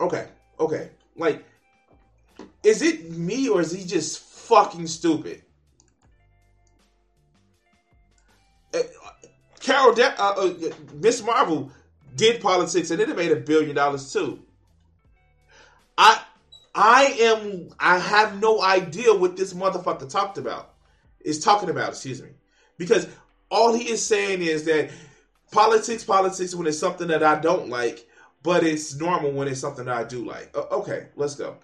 Okay, 0.00 0.28
okay. 0.58 0.90
Like, 1.16 1.44
is 2.62 2.82
it 2.82 3.10
me 3.10 3.48
or 3.48 3.60
is 3.60 3.72
he 3.72 3.84
just 3.84 4.20
fucking 4.20 4.86
stupid? 4.86 5.42
Uh, 8.74 8.78
Carol, 9.60 9.94
De- 9.94 10.22
uh, 10.22 10.34
uh, 10.34 10.54
Miss 10.94 11.22
Marvel 11.22 11.70
did 12.16 12.40
politics 12.40 12.90
and 12.90 13.00
it 13.00 13.14
made 13.16 13.32
a 13.32 13.36
billion 13.36 13.74
dollars 13.74 14.12
too. 14.12 14.42
I 15.96 16.22
I 16.74 17.04
am 17.20 17.70
I 17.78 17.98
have 17.98 18.40
no 18.40 18.62
idea 18.62 19.14
what 19.14 19.36
this 19.36 19.52
motherfucker 19.52 20.08
talked 20.08 20.38
about. 20.38 20.74
Is 21.20 21.38
talking 21.44 21.68
about, 21.68 21.90
excuse 21.90 22.22
me. 22.22 22.30
Because 22.78 23.06
all 23.50 23.74
he 23.74 23.90
is 23.90 24.04
saying 24.04 24.40
is 24.40 24.64
that 24.64 24.90
politics, 25.52 26.02
politics 26.02 26.54
when 26.54 26.66
it's 26.66 26.78
something 26.78 27.08
that 27.08 27.22
I 27.22 27.38
don't 27.38 27.68
like, 27.68 28.08
but 28.42 28.64
it's 28.64 28.94
normal 28.94 29.32
when 29.32 29.48
it's 29.48 29.60
something 29.60 29.84
that 29.84 29.94
I 29.94 30.04
do 30.04 30.24
like. 30.24 30.56
Okay, 30.56 31.08
let's 31.16 31.34
go. 31.34 31.58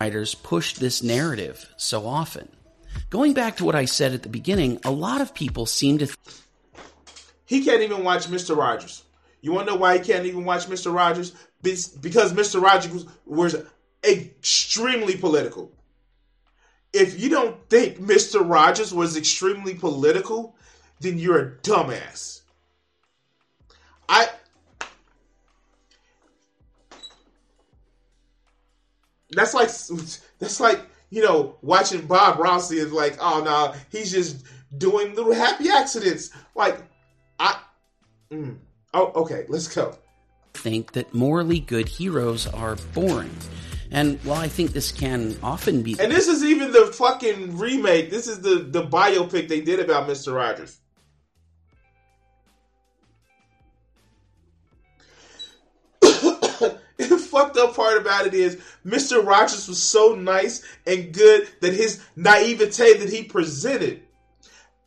Writers 0.00 0.36
push 0.36 0.74
this 0.74 1.02
narrative 1.02 1.72
so 1.76 2.06
often. 2.06 2.48
Going 3.10 3.32
back 3.32 3.56
to 3.56 3.64
what 3.64 3.74
I 3.74 3.84
said 3.84 4.12
at 4.12 4.22
the 4.22 4.28
beginning, 4.28 4.78
a 4.84 4.92
lot 4.92 5.20
of 5.20 5.34
people 5.34 5.66
seem 5.66 5.98
to. 5.98 6.06
Th- 6.06 6.16
he 7.44 7.64
can't 7.64 7.82
even 7.82 8.04
watch 8.04 8.26
Mr. 8.26 8.56
Rogers. 8.56 9.02
You 9.40 9.52
want 9.52 9.66
to 9.66 9.74
know 9.74 9.78
why 9.80 9.98
he 9.98 10.04
can't 10.04 10.26
even 10.26 10.44
watch 10.44 10.66
Mr. 10.66 10.94
Rogers? 10.94 11.32
Because 11.62 12.32
Mr. 12.32 12.62
Rogers 12.62 12.92
was, 12.92 13.06
was 13.26 13.56
extremely 14.04 15.16
political. 15.16 15.72
If 16.92 17.20
you 17.20 17.28
don't 17.28 17.56
think 17.68 17.98
Mr. 17.98 18.48
Rogers 18.48 18.94
was 18.94 19.16
extremely 19.16 19.74
political, 19.74 20.56
then 21.00 21.18
you're 21.18 21.38
a 21.40 21.50
dumbass. 21.56 22.42
I 24.08 24.28
that's 29.32 29.54
like 29.54 29.70
that's 30.38 30.60
like 30.60 30.80
you 31.10 31.22
know 31.22 31.56
watching 31.62 32.06
Bob 32.06 32.38
Rossi 32.38 32.78
is 32.78 32.92
like 32.92 33.16
oh 33.20 33.42
no 33.42 33.74
he's 33.90 34.12
just 34.12 34.44
doing 34.76 35.14
little 35.14 35.32
happy 35.34 35.68
accidents 35.70 36.30
like 36.54 36.82
I 37.38 37.60
mm, 38.30 38.56
oh 38.94 39.12
okay 39.14 39.44
let's 39.48 39.72
go 39.72 39.96
think 40.54 40.92
that 40.92 41.14
morally 41.14 41.60
good 41.60 41.88
heroes 41.88 42.46
are 42.46 42.76
boring 42.94 43.34
and 43.90 44.18
while 44.24 44.40
I 44.40 44.48
think 44.48 44.72
this 44.72 44.92
can 44.92 45.36
often 45.42 45.82
be, 45.82 45.96
and 45.98 46.12
this 46.12 46.28
is 46.28 46.44
even 46.44 46.72
the 46.72 46.86
fucking 46.86 47.56
remake. 47.56 48.10
This 48.10 48.26
is 48.26 48.40
the 48.40 48.56
the 48.56 48.86
biopic 48.86 49.48
they 49.48 49.60
did 49.60 49.80
about 49.80 50.06
Mister 50.06 50.32
Rogers. 50.32 50.78
Fucked 57.38 57.56
up 57.56 57.76
part 57.76 58.00
about 58.00 58.26
it 58.26 58.34
is 58.34 58.58
Mr. 58.84 59.24
Rogers 59.24 59.68
was 59.68 59.80
so 59.80 60.16
nice 60.16 60.64
and 60.86 61.12
good 61.12 61.48
that 61.60 61.72
his 61.72 62.02
naivete 62.16 62.94
that 62.94 63.08
he 63.08 63.22
presented 63.22 64.02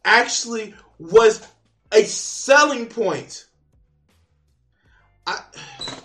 actually 0.03 0.75
was 0.99 1.47
a 1.93 2.03
selling 2.03 2.87
point. 2.87 3.45
I 5.25 5.41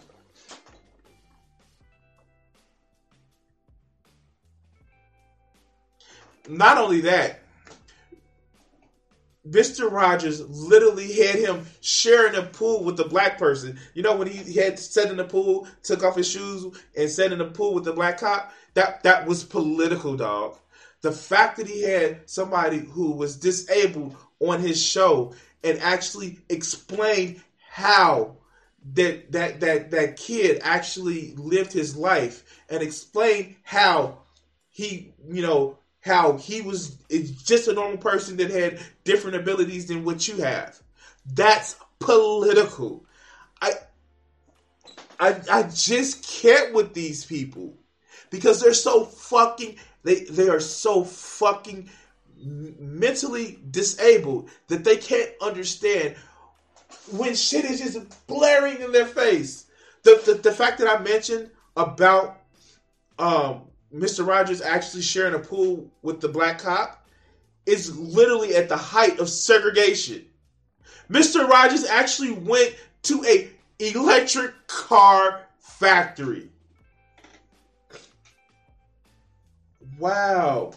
not 6.49 6.79
only 6.79 7.01
that, 7.03 7.41
Mr. 9.57 9.91
Rogers 9.91 10.47
literally 10.51 11.11
had 11.15 11.37
him 11.37 11.67
sharing 11.81 12.35
a 12.35 12.43
pool 12.43 12.85
with 12.85 12.99
the 12.99 13.07
black 13.07 13.39
person. 13.39 13.79
You 13.95 14.03
know 14.03 14.15
when 14.15 14.29
he 14.29 14.53
had 14.53 14.79
sat 14.79 15.11
in 15.11 15.17
the 15.17 15.25
pool, 15.25 15.67
took 15.83 16.05
off 16.05 16.17
his 16.17 16.31
shoes, 16.31 16.67
and 16.95 17.11
sat 17.11 17.33
in 17.33 17.39
the 17.39 17.47
pool 17.47 17.73
with 17.73 17.85
the 17.85 17.95
black 17.95 18.19
cop. 18.19 18.53
That 18.75 19.03
that 19.05 19.27
was 19.27 19.45
political, 19.45 20.15
dog. 20.15 20.59
The 21.01 21.11
fact 21.11 21.57
that 21.57 21.69
he 21.69 21.83
had 21.83 22.29
somebody 22.29 22.81
who 22.81 23.13
was 23.13 23.37
disabled 23.37 24.15
on 24.41 24.61
his 24.61 24.83
show 24.83 25.33
and 25.65 25.79
actually 25.79 26.39
explained 26.51 27.41
how 27.71 28.37
that 28.93 29.33
that 29.33 29.61
that 29.61 29.91
that 29.91 30.17
kid 30.19 30.61
actually 30.63 31.35
lived 31.37 31.73
his 31.73 31.97
life 31.97 32.45
and 32.69 32.83
explained 32.83 33.57
how 33.63 34.19
he 34.69 35.15
you 35.27 35.41
know 35.41 35.79
how 36.07 36.37
he 36.37 36.63
was 36.63 36.97
just 37.45 37.69
a 37.69 37.73
normal 37.73 37.99
person 37.99 38.37
that 38.37 38.51
had 38.51 38.79
different 39.05 39.37
abilities 39.37 39.87
than 39.87 40.05
what 40.05 40.29
you 40.29 40.37
have. 40.37 40.79
That's 41.35 41.77
political. 41.99 43.05
I 43.61 43.73
I 45.19 45.41
I 45.51 45.63
just 45.65 46.23
can't 46.23 46.73
with 46.73 46.95
these 46.95 47.25
people 47.25 47.75
because 48.31 48.61
they're 48.61 48.75
so 48.75 49.05
fucking 49.05 49.77
they 50.05 50.21
they 50.25 50.49
are 50.49 50.61
so 50.61 51.03
fucking 51.05 51.91
mentally 52.39 53.59
disabled 53.71 54.51
that 54.69 54.85
they 54.85 54.97
can't 54.97 55.31
understand 55.41 56.15
when 57.11 57.35
shit 57.35 57.65
is 57.65 57.81
just 57.81 58.27
blaring 58.29 58.81
in 58.81 58.93
their 58.93 59.07
face. 59.07 59.67
The 60.05 60.23
the, 60.25 60.35
the 60.35 60.53
fact 60.53 60.79
that 60.79 60.89
I 60.89 61.03
mentioned 61.03 61.51
about 61.77 62.39
um 63.19 63.63
Mr. 63.97 64.27
Rogers 64.27 64.61
actually 64.61 65.03
sharing 65.03 65.35
a 65.35 65.39
pool 65.39 65.91
with 66.03 66.21
the 66.21 66.29
black 66.29 66.59
cop 66.59 67.07
is 67.65 67.97
literally 67.99 68.55
at 68.55 68.69
the 68.69 68.77
height 68.77 69.19
of 69.19 69.29
segregation. 69.29 70.25
Mr. 71.11 71.49
Rogers 71.49 71.85
actually 71.85 72.33
went 72.33 72.75
to 73.03 73.25
a 73.25 73.49
electric 73.79 74.67
car 74.67 75.47
factory. 75.59 76.49
Wow. 79.99 80.73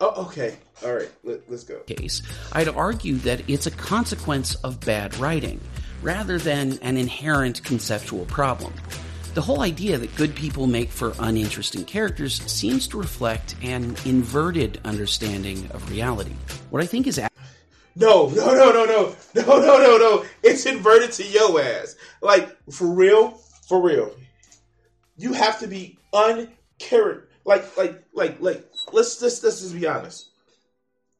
Oh, 0.00 0.26
okay. 0.26 0.56
All 0.84 0.94
right. 0.94 1.10
Let, 1.24 1.48
us 1.50 1.64
go. 1.64 1.80
Case, 1.80 2.22
I'd 2.52 2.68
argue 2.68 3.16
that 3.16 3.48
it's 3.48 3.66
a 3.66 3.70
consequence 3.70 4.54
of 4.56 4.80
bad 4.80 5.16
writing 5.18 5.60
rather 6.02 6.38
than 6.38 6.78
an 6.82 6.96
inherent 6.96 7.62
conceptual 7.64 8.24
problem. 8.26 8.72
The 9.34 9.42
whole 9.42 9.60
idea 9.60 9.98
that 9.98 10.14
good 10.16 10.34
people 10.34 10.66
make 10.66 10.90
for 10.90 11.12
uninteresting 11.18 11.84
characters 11.84 12.42
seems 12.50 12.88
to 12.88 12.98
reflect 12.98 13.54
an 13.62 13.94
inverted 14.04 14.80
understanding 14.84 15.70
of 15.72 15.88
reality. 15.90 16.32
What 16.70 16.82
I 16.82 16.86
think 16.86 17.06
is. 17.06 17.20
No, 17.94 18.28
no, 18.28 18.54
no, 18.54 18.72
no, 18.72 18.84
no, 18.84 19.14
no, 19.34 19.60
no, 19.60 19.78
no, 19.78 19.96
no. 19.98 20.24
It's 20.42 20.66
inverted 20.66 21.12
to 21.12 21.24
yo 21.24 21.58
ass. 21.58 21.94
Like, 22.22 22.56
for 22.70 22.86
real, 22.86 23.32
for 23.68 23.82
real. 23.82 24.12
You 25.16 25.34
have 25.34 25.60
to 25.60 25.66
be 25.66 25.98
uncharacter. 26.12 27.24
Like, 27.44 27.76
like, 27.76 28.04
like, 28.14 28.40
like, 28.40 28.68
let's, 28.92 29.20
let's, 29.20 29.42
let's 29.44 29.60
just 29.60 29.74
be 29.74 29.86
honest. 29.86 30.30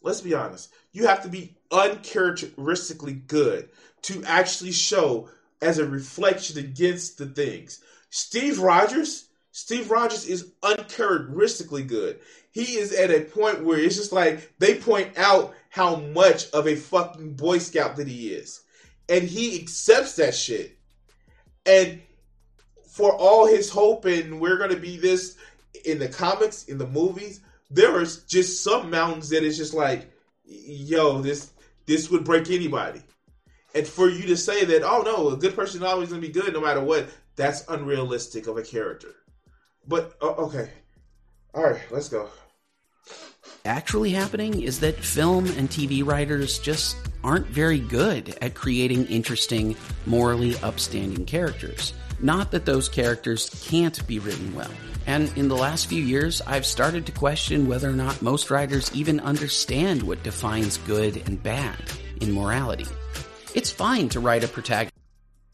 Let's 0.02 0.22
be 0.22 0.34
honest. 0.34 0.72
You 0.92 1.06
have 1.06 1.22
to 1.22 1.28
be 1.28 1.56
uncharacteristically 1.70 3.14
good 3.14 3.68
to 4.02 4.24
actually 4.24 4.72
show 4.72 5.28
as 5.60 5.78
a 5.78 5.86
reflection 5.86 6.58
against 6.58 7.18
the 7.18 7.26
things. 7.26 7.80
Steve 8.10 8.58
Rogers, 8.58 9.28
Steve 9.52 9.90
Rogers 9.90 10.26
is 10.26 10.52
uncharacteristically 10.62 11.82
good. 11.82 12.20
He 12.52 12.78
is 12.78 12.92
at 12.92 13.10
a 13.10 13.20
point 13.20 13.64
where 13.64 13.78
it's 13.78 13.96
just 13.96 14.12
like 14.12 14.52
they 14.58 14.76
point 14.76 15.16
out 15.18 15.54
how 15.68 15.96
much 15.96 16.50
of 16.50 16.66
a 16.66 16.76
fucking 16.76 17.34
Boy 17.34 17.58
Scout 17.58 17.96
that 17.96 18.08
he 18.08 18.28
is. 18.28 18.62
And 19.08 19.24
he 19.24 19.60
accepts 19.60 20.16
that 20.16 20.34
shit. 20.34 20.76
And 21.66 22.00
for 22.90 23.12
all 23.12 23.46
his 23.46 23.70
hope 23.70 24.04
and 24.06 24.40
we're 24.40 24.58
going 24.58 24.70
to 24.70 24.80
be 24.80 24.96
this 24.96 25.36
in 25.84 25.98
the 25.98 26.08
comics, 26.08 26.64
in 26.64 26.78
the 26.78 26.86
movies, 26.86 27.40
there 27.70 28.00
is 28.00 28.24
just 28.24 28.64
some 28.64 28.90
mountains 28.90 29.28
that 29.30 29.44
is 29.44 29.56
just 29.56 29.74
like, 29.74 30.10
yo, 30.44 31.20
this 31.20 31.52
this 31.86 32.10
would 32.10 32.24
break 32.24 32.50
anybody. 32.50 33.02
And 33.74 33.86
for 33.86 34.08
you 34.08 34.26
to 34.26 34.36
say 34.36 34.64
that, 34.64 34.82
oh 34.82 35.02
no, 35.02 35.28
a 35.28 35.36
good 35.36 35.54
person 35.54 35.80
is 35.80 35.88
always 35.88 36.08
going 36.08 36.20
to 36.20 36.26
be 36.26 36.32
good 36.32 36.52
no 36.52 36.60
matter 36.60 36.80
what, 36.80 37.08
that's 37.38 37.64
unrealistic 37.68 38.46
of 38.48 38.58
a 38.58 38.62
character. 38.62 39.14
But 39.86 40.14
uh, 40.20 40.32
okay, 40.32 40.68
all 41.54 41.62
right, 41.62 41.80
let's 41.90 42.10
go. 42.10 42.28
Actually, 43.64 44.10
happening 44.10 44.62
is 44.62 44.80
that 44.80 44.96
film 44.96 45.46
and 45.46 45.70
TV 45.70 46.04
writers 46.04 46.58
just 46.58 46.96
aren't 47.24 47.46
very 47.46 47.78
good 47.78 48.36
at 48.42 48.54
creating 48.54 49.06
interesting, 49.06 49.76
morally 50.04 50.56
upstanding 50.62 51.24
characters. 51.24 51.92
Not 52.20 52.50
that 52.50 52.66
those 52.66 52.88
characters 52.88 53.48
can't 53.68 54.06
be 54.06 54.18
written 54.18 54.54
well. 54.54 54.70
And 55.06 55.34
in 55.36 55.48
the 55.48 55.56
last 55.56 55.86
few 55.86 56.02
years, 56.02 56.42
I've 56.46 56.66
started 56.66 57.06
to 57.06 57.12
question 57.12 57.66
whether 57.66 57.88
or 57.88 57.94
not 57.94 58.20
most 58.20 58.50
writers 58.50 58.94
even 58.94 59.20
understand 59.20 60.02
what 60.02 60.22
defines 60.22 60.76
good 60.78 61.22
and 61.26 61.42
bad 61.42 61.76
in 62.20 62.32
morality. 62.32 62.86
It's 63.54 63.70
fine 63.70 64.08
to 64.10 64.20
write 64.20 64.44
a 64.44 64.48
protagonist. 64.48 64.94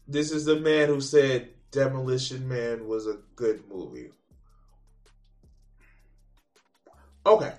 This 0.07 0.31
is 0.31 0.45
the 0.45 0.59
man 0.59 0.87
who 0.87 0.99
said 0.99 1.49
Demolition 1.75 2.47
Man 2.47 2.87
was 2.87 3.05
a 3.05 3.17
good 3.35 3.61
movie. 3.69 4.09
Okay. 7.25 7.51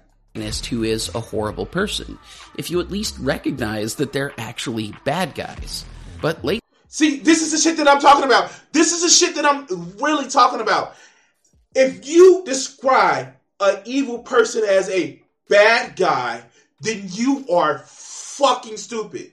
Who 0.70 0.82
is 0.84 1.14
a 1.14 1.20
horrible 1.20 1.66
person, 1.66 2.18
if 2.56 2.70
you 2.70 2.80
at 2.80 2.90
least 2.90 3.18
recognize 3.18 3.96
that 3.96 4.12
they're 4.12 4.32
actually 4.38 4.94
bad 5.04 5.34
guys. 5.34 5.84
But 6.22 6.42
late. 6.44 6.62
See, 6.88 7.20
this 7.20 7.42
is 7.42 7.52
the 7.52 7.58
shit 7.58 7.76
that 7.76 7.88
I'm 7.88 8.00
talking 8.00 8.24
about. 8.24 8.50
This 8.72 8.92
is 8.92 9.02
the 9.02 9.08
shit 9.08 9.34
that 9.36 9.44
I'm 9.44 9.66
really 9.98 10.28
talking 10.28 10.60
about. 10.60 10.94
If 11.74 12.06
you 12.06 12.42
describe 12.46 13.34
an 13.60 13.82
evil 13.84 14.20
person 14.20 14.62
as 14.66 14.88
a 14.88 15.22
bad 15.48 15.94
guy, 15.94 16.42
then 16.80 17.02
you 17.10 17.46
are 17.50 17.80
fucking 17.86 18.78
stupid. 18.78 19.32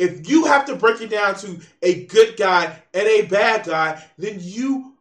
If 0.00 0.30
you 0.30 0.46
have 0.46 0.64
to 0.64 0.76
break 0.76 1.02
it 1.02 1.10
down 1.10 1.34
to 1.40 1.60
a 1.82 2.06
good 2.06 2.38
guy 2.38 2.74
and 2.94 3.06
a 3.06 3.26
bad 3.26 3.66
guy, 3.66 4.02
then 4.16 4.38
you 4.40 4.94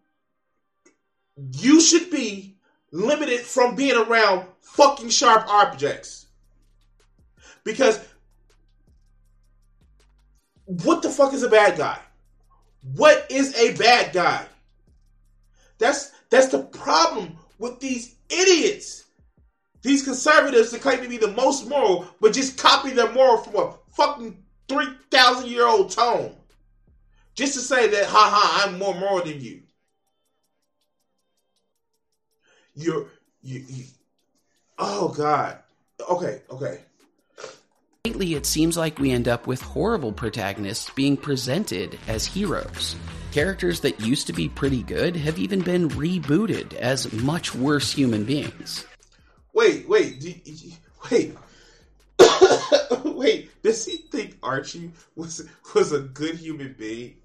you 1.54 1.80
should 1.80 2.12
be 2.12 2.58
limited 2.92 3.40
from 3.40 3.76
being 3.76 3.96
around 3.96 4.46
fucking 4.60 5.08
sharp 5.08 5.48
objects. 5.48 6.26
Because 7.64 8.06
what 10.66 11.02
the 11.02 11.10
fuck 11.10 11.34
is 11.34 11.44
a 11.44 11.50
bad 11.50 11.78
guy? 11.78 11.98
What 12.94 13.26
is 13.30 13.56
a 13.56 13.74
bad 13.78 14.12
guy? 14.12 14.46
That's 15.78 16.12
that's 16.30 16.48
the 16.48 16.64
problem 16.64 17.38
with 17.58 17.80
these 17.80 18.16
idiots. 18.30 19.06
These 19.82 20.04
conservatives 20.04 20.72
that 20.72 20.82
claim 20.82 21.02
to 21.02 21.08
be 21.08 21.16
the 21.16 21.32
most 21.32 21.70
moral, 21.70 22.06
but 22.20 22.34
just 22.34 22.58
copy 22.58 22.92
their 22.92 23.14
moral 23.14 23.38
from 23.38 23.56
a 23.56 23.76
fucking 23.94 24.44
3,000 24.69 25.49
year 25.49 25.67
old 25.67 25.91
tone. 25.91 26.36
Just 27.36 27.53
to 27.55 27.60
say 27.60 27.88
that, 27.88 28.05
haha, 28.05 28.67
I'm 28.67 28.77
more 28.77 28.93
moral 28.93 29.23
than 29.25 29.41
you. 29.41 29.62
You're, 32.75 33.08
you, 33.41 33.63
you, 33.67 33.86
oh 34.77 35.10
God. 35.10 35.58
Okay, 36.10 36.41
okay. 36.49 36.79
Lately, 38.05 38.36
it 38.36 38.45
seems 38.45 38.77
like 38.77 38.97
we 38.97 39.12
end 39.12 39.27
up 39.27 39.45
with 39.45 39.62
horrible 39.62 40.13
protagonists 40.13 40.89
being 40.91 41.17
presented 41.17 41.99
as 42.08 42.25
heroes. 42.25 42.95
Characters 43.32 43.82
that 43.82 43.99
used 43.99 44.27
to 44.27 44.34
be 44.34 44.47
pretty 44.47 44.84
good 44.84 45.15
have 45.15 45.38
even 45.38 45.62
been 45.62 45.89
rebooted 45.89 46.73
as 46.75 47.12
much 47.12 47.53
worse 47.53 47.91
human 47.91 48.23
beings. 48.23 48.86
Wait, 49.53 49.88
wait, 49.89 50.23
wait. 51.12 51.38
wait, 53.04 53.49
does 53.63 53.86
he 53.86 53.97
think 53.97 54.38
Archie 54.41 54.91
was 55.15 55.47
was 55.75 55.91
a 55.91 55.99
good 55.99 56.36
human 56.36 56.75
being? 56.78 57.15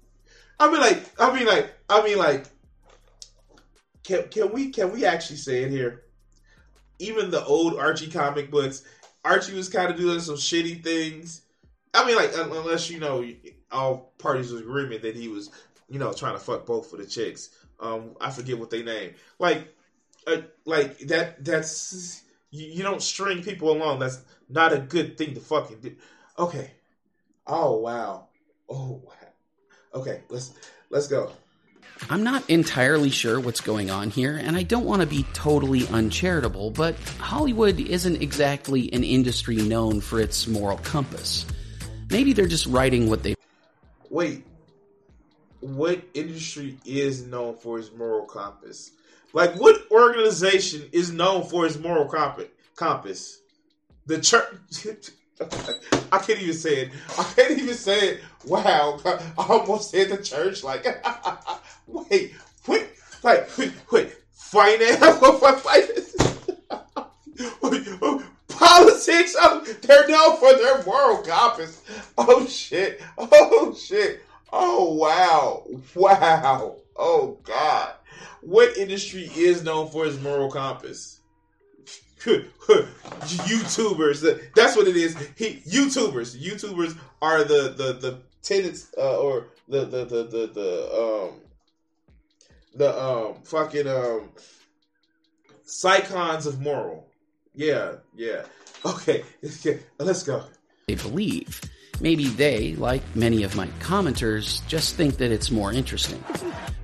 I 0.59 0.71
mean 0.71 0.81
like 0.81 1.03
I 1.19 1.35
mean 1.35 1.45
like 1.45 1.73
I 1.89 2.03
mean 2.03 2.17
like 2.17 2.45
can 4.03 4.27
can 4.29 4.51
we 4.51 4.69
can 4.69 4.91
we 4.91 5.05
actually 5.05 5.37
say 5.37 5.63
it 5.63 5.71
here? 5.71 6.03
Even 6.99 7.31
the 7.31 7.43
old 7.43 7.77
Archie 7.77 8.09
comic 8.09 8.49
books, 8.49 8.83
Archie 9.25 9.55
was 9.55 9.67
kind 9.67 9.91
of 9.91 9.97
doing 9.97 10.19
some 10.19 10.35
shitty 10.35 10.83
things. 10.83 11.41
I 11.93 12.05
mean, 12.05 12.15
like 12.15 12.31
unless 12.35 12.89
you 12.89 12.99
know 12.99 13.25
all 13.71 14.13
parties 14.17 14.51
was 14.51 14.61
agreement 14.61 15.01
that 15.01 15.15
he 15.15 15.27
was, 15.27 15.49
you 15.89 15.99
know, 15.99 16.13
trying 16.13 16.33
to 16.33 16.39
fuck 16.39 16.65
both 16.65 16.93
of 16.93 16.99
the 16.99 17.05
chicks. 17.05 17.49
Um, 17.79 18.15
I 18.21 18.31
forget 18.31 18.59
what 18.59 18.69
they 18.69 18.83
name. 18.83 19.15
Like, 19.39 19.73
uh, 20.27 20.41
like 20.65 20.99
that. 20.99 21.43
That's 21.43 22.23
you, 22.55 22.67
you 22.67 22.83
don't 22.83 23.01
string 23.01 23.43
people 23.43 23.71
along. 23.71 23.99
That's 23.99 24.21
not 24.49 24.73
a 24.73 24.79
good 24.79 25.17
thing 25.17 25.33
to 25.33 25.39
fucking 25.39 25.79
do. 25.81 25.95
Okay. 26.39 26.71
Oh 27.47 27.77
wow. 27.77 28.27
Oh 28.69 29.01
wow. 29.05 29.11
Okay, 29.93 30.21
let's 30.29 30.53
let's 30.89 31.07
go. 31.07 31.31
I'm 32.09 32.23
not 32.23 32.49
entirely 32.49 33.09
sure 33.09 33.39
what's 33.39 33.61
going 33.61 33.89
on 33.89 34.09
here, 34.09 34.35
and 34.35 34.57
I 34.57 34.63
don't 34.63 34.85
want 34.85 35.01
to 35.01 35.07
be 35.07 35.23
totally 35.33 35.87
uncharitable, 35.87 36.71
but 36.71 36.99
Hollywood 37.19 37.79
isn't 37.79 38.21
exactly 38.21 38.91
an 38.91 39.03
industry 39.03 39.55
known 39.57 40.01
for 40.01 40.19
its 40.19 40.45
moral 40.47 40.77
compass. 40.79 41.45
Maybe 42.09 42.33
they're 42.33 42.47
just 42.47 42.65
writing 42.65 43.09
what 43.09 43.23
they. 43.23 43.35
Wait. 44.09 44.45
What 45.61 46.01
industry 46.13 46.77
is 46.85 47.25
known 47.25 47.55
for 47.55 47.79
its 47.79 47.91
moral 47.91 48.25
compass? 48.25 48.91
Like, 49.35 49.59
what 49.59 49.91
organization 49.91 50.87
is 50.93 51.11
known 51.11 51.43
for 51.43 51.65
its 51.65 51.77
moral 51.77 52.09
compass? 52.77 53.41
The 54.05 54.21
church. 54.21 54.47
I 56.09 56.19
can't 56.19 56.41
even 56.41 56.53
say 56.53 56.83
it. 56.83 56.91
I 57.19 57.23
can't 57.35 57.51
even 57.59 57.73
say 57.75 58.11
it. 58.11 58.21
Wow. 58.45 58.97
I 59.05 59.45
almost 59.49 59.91
said 59.91 60.07
the 60.07 60.23
church. 60.23 60.63
Like, 60.63 60.85
wait, 61.85 62.33
wait, 62.65 62.87
like, 63.23 63.57
wait, 63.57 63.73
wait. 63.91 64.15
Finance? 64.31 64.99
Politics? 68.47 69.35
Oh, 69.37 69.65
they're 69.81 70.07
known 70.07 70.37
for 70.37 70.53
their 70.53 70.81
moral 70.85 71.17
compass. 71.23 71.81
Oh, 72.17 72.47
shit. 72.47 73.01
Oh, 73.17 73.75
shit. 73.75 74.21
Oh, 74.53 74.93
wow. 74.93 75.67
Wow. 75.93 76.77
Oh, 76.95 77.37
God. 77.43 77.95
What 78.41 78.77
industry 78.77 79.29
is 79.35 79.63
known 79.63 79.89
for 79.89 80.05
its 80.05 80.21
moral 80.21 80.51
compass? 80.51 81.19
YouTubers. 82.25 84.21
That's 84.55 84.75
what 84.75 84.87
it 84.87 84.95
is. 84.95 85.15
He, 85.35 85.61
YouTubers. 85.67 86.41
YouTubers 86.41 86.97
are 87.21 87.43
the 87.43 87.75
the 87.77 87.93
the 87.93 88.21
tenants 88.41 88.91
uh, 88.97 89.19
or 89.19 89.47
the 89.67 89.85
the 89.85 90.05
the 90.05 90.23
the, 90.23 90.47
the 90.47 90.91
um 90.93 91.41
the 92.73 93.03
um 93.03 93.35
fucking 93.43 93.87
um 93.87 94.31
psychons 95.67 96.45
of 96.45 96.61
moral. 96.61 97.09
Yeah, 97.53 97.97
yeah. 98.15 98.45
Okay, 98.85 99.25
let's 99.99 100.23
go. 100.23 100.45
They 100.87 100.95
believe. 100.95 101.61
Maybe 102.01 102.27
they, 102.27 102.75
like 102.75 103.01
many 103.15 103.43
of 103.43 103.55
my 103.55 103.67
commenters, 103.79 104.65
just 104.67 104.95
think 104.95 105.17
that 105.17 105.31
it's 105.31 105.49
more 105.49 105.71
interesting. 105.71 106.21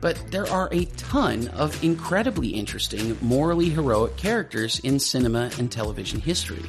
But 0.01 0.31
there 0.31 0.47
are 0.49 0.67
a 0.71 0.85
ton 0.85 1.47
of 1.49 1.81
incredibly 1.83 2.49
interesting, 2.49 3.17
morally 3.21 3.69
heroic 3.69 4.17
characters 4.17 4.79
in 4.79 4.99
cinema 4.99 5.51
and 5.59 5.71
television 5.71 6.19
history. 6.19 6.63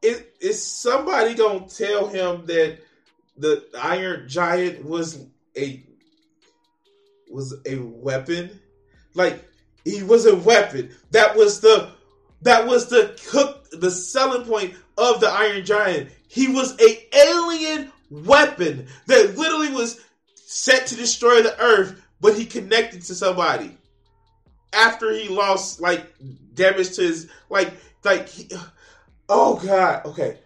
Is, 0.00 0.22
is 0.40 0.64
somebody 0.64 1.34
gonna 1.34 1.66
tell 1.66 2.06
him 2.06 2.46
that 2.46 2.78
the 3.36 3.64
Iron 3.80 4.28
Giant 4.28 4.84
was 4.84 5.26
a 5.56 5.82
was 7.28 7.56
a 7.66 7.76
weapon? 7.78 8.60
Like 9.14 9.44
he 9.84 10.02
was 10.02 10.26
a 10.26 10.36
weapon. 10.36 10.94
That 11.10 11.36
was 11.36 11.60
the 11.60 11.90
that 12.42 12.66
was 12.66 12.86
the 12.88 13.18
cook 13.28 13.68
the 13.72 13.90
selling 13.90 14.46
point 14.46 14.74
of 14.96 15.20
the 15.20 15.28
Iron 15.28 15.64
Giant. 15.64 16.10
He 16.28 16.48
was 16.48 16.78
a 16.80 17.16
alien 17.16 17.90
weapon 18.10 18.86
that 19.06 19.36
literally 19.36 19.72
was 19.72 20.03
set 20.54 20.86
to 20.88 20.96
destroy 20.96 21.42
the 21.42 21.58
earth, 21.60 22.00
but 22.20 22.36
he 22.36 22.46
connected 22.46 23.02
to 23.02 23.14
somebody 23.14 23.76
after 24.72 25.12
he 25.12 25.28
lost 25.28 25.80
like 25.80 26.14
damage 26.54 26.94
to 26.96 27.02
his 27.02 27.28
like 27.48 27.72
like 28.04 28.28
he, 28.28 28.48
Oh 29.28 29.56
God. 29.56 30.04
Okay. 30.06 30.38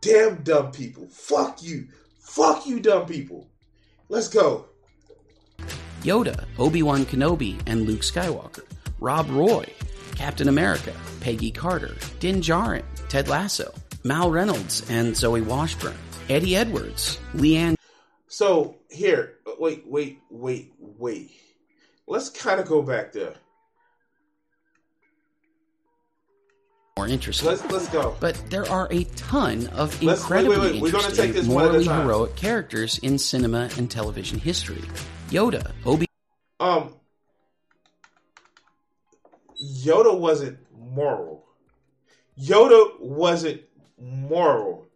Damn 0.00 0.42
dumb 0.42 0.72
people. 0.72 1.06
Fuck 1.08 1.62
you. 1.62 1.86
Fuck 2.20 2.66
you, 2.66 2.80
dumb 2.80 3.06
people. 3.06 3.48
Let's 4.08 4.28
go. 4.28 4.66
Yoda, 6.02 6.44
Obi 6.58 6.82
Wan 6.82 7.04
Kenobi, 7.04 7.60
and 7.66 7.86
Luke 7.86 8.00
Skywalker. 8.00 8.64
Rob 8.98 9.28
Roy, 9.30 9.64
Captain 10.16 10.48
America, 10.48 10.92
Peggy 11.20 11.50
Carter, 11.50 11.96
Din 12.20 12.40
Djarin, 12.40 12.84
Ted 13.08 13.28
Lasso, 13.28 13.72
Mal 14.02 14.30
Reynolds 14.30 14.88
and 14.90 15.16
Zoe 15.16 15.40
Washburn, 15.40 15.96
Eddie 16.28 16.56
Edwards, 16.56 17.18
Leigh 17.34 17.56
Anne. 17.56 17.76
So 18.32 18.76
here, 18.88 19.34
wait, 19.58 19.84
wait, 19.86 20.20
wait, 20.30 20.72
wait. 20.78 21.32
Let's 22.06 22.30
kind 22.30 22.58
of 22.58 22.66
go 22.66 22.80
back 22.80 23.12
there. 23.12 23.34
More 26.96 27.06
interesting. 27.08 27.46
Let's 27.46 27.62
let's 27.70 27.88
go. 27.90 28.16
But 28.20 28.42
there 28.48 28.66
are 28.70 28.88
a 28.90 29.04
ton 29.16 29.66
of 29.74 30.02
Let's- 30.02 30.22
incredibly 30.22 30.56
wait, 30.56 30.72
wait, 30.72 30.82
wait. 30.82 30.94
Interesting, 30.94 31.24
take 31.26 31.34
this 31.34 31.46
one 31.46 31.64
at 31.64 31.68
a 31.68 31.72
morally 31.72 31.84
heroic 31.88 32.34
characters 32.34 32.96
in 33.00 33.18
cinema 33.18 33.68
and 33.76 33.90
television 33.90 34.38
history. 34.38 34.80
Yoda, 35.28 35.70
Obi 35.84 36.06
Um, 36.58 36.94
Yoda 39.62 40.18
wasn't 40.18 40.58
moral. 40.74 41.44
Yoda 42.40 42.98
wasn't 42.98 43.60
moral. 44.00 44.86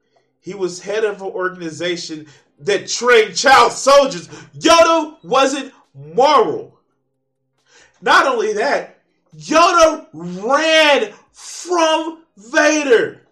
He 0.41 0.55
was 0.55 0.80
head 0.80 1.05
of 1.05 1.20
an 1.20 1.28
organization 1.28 2.28
that 2.61 2.89
trained 2.89 3.37
child 3.37 3.73
soldiers. 3.73 4.29
Yoda 4.59 5.23
wasn't 5.23 5.73
moral. 5.95 6.79
Not 8.01 8.27
only 8.27 8.53
that, 8.55 9.01
Yoda 9.37 10.07
ran 10.13 11.13
from 11.33 12.23
Vader. 12.37 13.23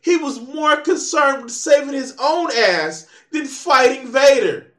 He 0.00 0.16
was 0.16 0.40
more 0.40 0.76
concerned 0.76 1.44
with 1.44 1.52
saving 1.52 1.94
his 1.94 2.16
own 2.20 2.50
ass 2.56 3.08
than 3.32 3.46
fighting 3.46 4.08
Vader. 4.08 4.72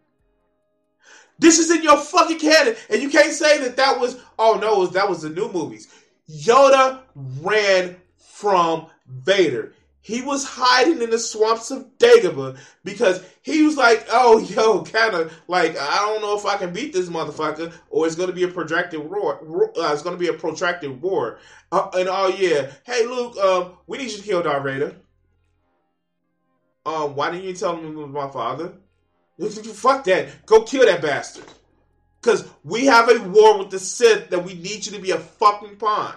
This 1.40 1.60
is 1.60 1.70
in 1.70 1.84
your 1.84 1.98
fucking 1.98 2.40
canon, 2.40 2.76
and 2.90 3.02
you 3.02 3.10
can't 3.10 3.34
say 3.34 3.60
that 3.60 3.78
that 3.78 4.00
was. 4.00 4.20
Oh 4.40 4.58
no, 4.60 4.88
that 4.88 5.10
was 5.10 5.22
the 5.22 5.30
new 5.30 5.52
movies. 5.52 5.88
Yoda 6.30 7.02
ran 7.16 7.98
from 8.18 8.88
Vader. 9.08 9.74
He 10.08 10.22
was 10.22 10.46
hiding 10.46 11.02
in 11.02 11.10
the 11.10 11.20
swamps 11.20 11.70
of 11.70 11.86
Dagobah 11.98 12.58
because 12.86 13.22
he 13.42 13.64
was 13.64 13.76
like, 13.76 14.08
"Oh, 14.10 14.38
yo, 14.38 14.86
kind 14.86 15.14
of 15.14 15.34
like 15.50 15.78
I 15.78 15.98
don't 15.98 16.22
know 16.22 16.38
if 16.38 16.46
I 16.46 16.56
can 16.56 16.72
beat 16.72 16.94
this 16.94 17.10
motherfucker, 17.10 17.74
or 17.90 18.08
it's 18.08 18.16
going 18.16 18.30
to 18.30 18.34
be 18.34 18.44
a 18.44 18.48
protracted 18.48 19.02
war. 19.02 19.42
Uh, 19.78 19.92
it's 19.92 20.04
going 20.04 20.16
to 20.16 20.20
be 20.20 20.30
a 20.30 20.34
protracted 20.34 21.02
war." 21.02 21.40
Uh, 21.74 21.90
and 21.96 22.08
oh 22.08 22.30
yeah, 22.30 22.72
hey 22.86 23.06
Luke, 23.06 23.36
um, 23.36 23.74
we 23.86 23.98
need 23.98 24.10
you 24.10 24.20
to 24.20 24.24
kill 24.24 24.42
Darth 24.44 24.64
Vader. 24.64 24.96
Um, 26.86 27.14
why 27.14 27.30
didn't 27.30 27.44
you 27.44 27.54
tell 27.54 27.76
me 27.76 27.90
it 27.90 27.94
was 27.94 28.08
my 28.08 28.30
father? 28.30 28.76
Fuck 29.42 30.06
that. 30.06 30.46
Go 30.46 30.62
kill 30.62 30.86
that 30.86 31.02
bastard. 31.02 31.44
Because 32.22 32.48
we 32.64 32.86
have 32.86 33.10
a 33.10 33.28
war 33.28 33.60
with 33.60 33.72
the 33.72 33.80
Sith 33.80 34.30
that 34.30 34.42
we 34.42 34.54
need 34.54 34.86
you 34.86 34.94
to 34.94 35.00
be 35.00 35.12
a 35.12 35.20
fucking 35.20 35.76
pawn. 35.76 36.16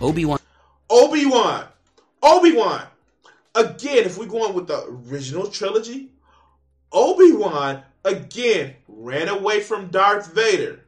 Obi-Wan. 0.00 0.38
Obi 0.88 1.26
Wan 1.26 1.66
Obi 2.26 2.52
Wan. 2.52 2.82
Again, 3.54 4.04
if 4.04 4.18
we're 4.18 4.26
going 4.26 4.52
with 4.52 4.66
the 4.66 4.84
original 5.08 5.46
trilogy, 5.46 6.10
Obi 6.92 7.32
Wan, 7.32 7.82
again, 8.04 8.74
ran 8.88 9.28
away 9.28 9.60
from 9.60 9.88
Darth 9.88 10.34
Vader. 10.34 10.80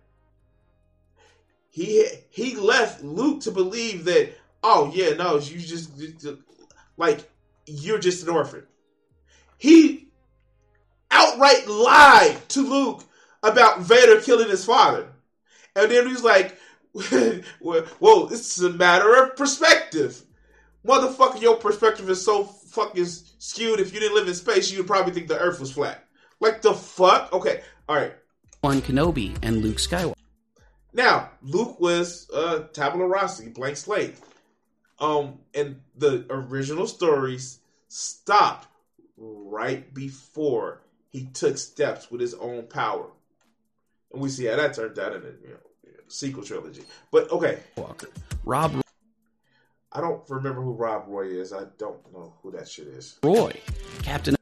He 1.70 2.04
he 2.30 2.56
left 2.56 3.04
Luke 3.04 3.42
to 3.42 3.52
believe 3.52 4.04
that, 4.04 4.32
oh, 4.64 4.90
yeah, 4.92 5.10
no, 5.10 5.38
you 5.38 5.58
just, 5.60 5.90
like, 6.96 7.30
you're 7.66 8.00
just 8.00 8.24
an 8.24 8.30
orphan. 8.30 8.66
He 9.58 10.08
outright 11.10 11.68
lied 11.68 12.36
to 12.48 12.68
Luke 12.68 13.04
about 13.44 13.82
Vader 13.82 14.20
killing 14.20 14.50
his 14.50 14.64
father. 14.64 15.08
And 15.76 15.90
then 15.90 16.08
he's 16.08 16.24
like, 16.24 16.58
whoa, 17.60 18.26
is 18.28 18.60
a 18.60 18.70
matter 18.70 19.22
of 19.22 19.36
perspective. 19.36 20.24
Motherfucker, 20.88 21.42
your 21.42 21.56
perspective 21.56 22.08
is 22.08 22.24
so 22.24 22.44
fucking 22.44 23.04
skewed. 23.04 23.78
If 23.78 23.92
you 23.92 24.00
didn't 24.00 24.14
live 24.14 24.26
in 24.26 24.34
space, 24.34 24.70
you 24.72 24.78
would 24.78 24.86
probably 24.86 25.12
think 25.12 25.28
the 25.28 25.38
earth 25.38 25.60
was 25.60 25.70
flat. 25.70 26.02
Like 26.40 26.62
the 26.62 26.72
fuck? 26.72 27.30
Okay, 27.34 27.60
alright. 27.86 28.14
On 28.64 28.80
Kenobi 28.80 29.36
and 29.42 29.58
Luke 29.62 29.76
Skywalker. 29.76 30.14
Now, 30.94 31.30
Luke 31.42 31.78
was 31.78 32.30
uh 32.34 32.60
tabula 32.72 33.06
rasa, 33.06 33.50
blank 33.50 33.76
slate. 33.76 34.16
Um, 34.98 35.40
and 35.54 35.80
the 35.94 36.24
original 36.30 36.86
stories 36.86 37.60
stopped 37.88 38.66
right 39.18 39.92
before 39.92 40.80
he 41.10 41.26
took 41.34 41.58
steps 41.58 42.10
with 42.10 42.22
his 42.22 42.32
own 42.32 42.62
power. 42.62 43.10
And 44.12 44.22
we 44.22 44.30
see 44.30 44.46
how 44.46 44.56
that 44.56 44.74
turned 44.74 44.98
out 44.98 45.14
in 45.14 45.20
the 45.20 45.34
you 45.42 45.50
know, 45.50 45.90
sequel 46.08 46.42
trilogy. 46.42 46.82
But 47.12 47.30
okay, 47.30 47.58
Walker, 47.76 48.08
Rob 48.44 48.72
I 49.92 50.00
don't 50.00 50.22
remember 50.28 50.60
who 50.62 50.72
Rob 50.72 51.04
Roy 51.08 51.26
is. 51.26 51.52
I 51.52 51.64
don't 51.78 52.12
know 52.12 52.34
who 52.42 52.50
that 52.52 52.68
shit 52.68 52.88
is. 52.88 53.18
Roy, 53.22 53.52
Captain 54.02 54.36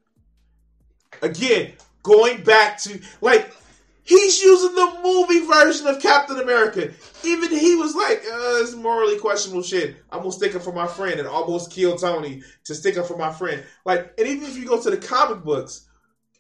Again, 1.23 1.73
going 2.03 2.43
back 2.43 2.79
to 2.83 3.01
like 3.21 3.55
he's 4.03 4.43
using 4.43 4.75
the 4.75 5.01
movie 5.03 5.47
version 5.47 5.87
of 5.87 6.01
Captain 6.01 6.41
America. 6.41 6.91
Even 7.25 7.51
he 7.51 7.75
was 7.77 7.95
like, 7.95 8.19
uh, 8.19 8.61
"It's 8.63 8.75
morally 8.75 9.19
questionable 9.19 9.63
shit." 9.63 9.97
I'm 10.11 10.21
gonna 10.21 10.33
stick 10.33 10.55
up 10.55 10.63
for 10.63 10.73
my 10.73 10.87
friend 10.87 11.19
and 11.19 11.29
almost 11.29 11.71
kill 11.71 11.97
Tony 11.97 12.43
to 12.65 12.75
stick 12.75 12.99
up 12.99 13.07
for 13.07 13.17
my 13.17 13.33
friend. 13.33 13.63
Like, 13.85 14.13
and 14.19 14.27
even 14.27 14.45
if 14.45 14.57
you 14.57 14.67
go 14.67 14.81
to 14.81 14.91
the 14.91 14.97
comic 14.97 15.43
books, 15.43 15.87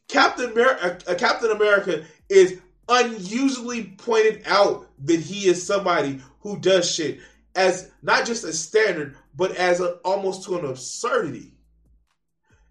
Captain 0.09 0.51
America, 0.51 0.99
uh, 1.09 1.15
Captain 1.15 1.51
America 1.53 2.05
is 2.29 2.59
unusually 2.89 3.95
pointed 3.99 4.43
out 4.47 4.89
that 5.05 5.21
he 5.21 5.49
is 5.49 5.65
somebody 5.65 6.21
who 6.41 6.59
does 6.59 6.91
shit 6.91 7.21
as 7.57 7.91
not 8.03 8.27
just 8.27 8.45
a 8.45 8.53
standard, 8.53 9.17
but 9.35 9.57
as 9.57 9.81
a, 9.81 9.95
almost 10.05 10.45
to 10.45 10.59
an 10.59 10.65
absurdity. 10.65 11.53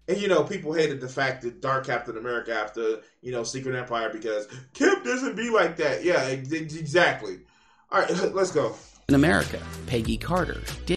And 0.08 0.18
you 0.18 0.28
know, 0.28 0.44
people 0.44 0.72
hated 0.72 1.00
the 1.00 1.08
fact 1.08 1.42
that 1.42 1.60
Dark 1.60 1.86
Captain 1.86 2.16
America 2.16 2.54
after 2.54 3.00
you 3.20 3.32
know 3.32 3.42
Secret 3.42 3.76
Empire 3.76 4.10
because 4.10 4.46
Kip 4.72 5.04
doesn't 5.04 5.36
be 5.36 5.50
like 5.50 5.76
that. 5.78 6.04
Yeah, 6.04 6.26
exactly. 6.28 7.40
All 7.90 8.00
right, 8.00 8.10
let's 8.34 8.52
go. 8.52 8.76
In 9.08 9.14
America, 9.14 9.60
Peggy 9.86 10.16
Carter, 10.16 10.62
Dick 10.84 10.96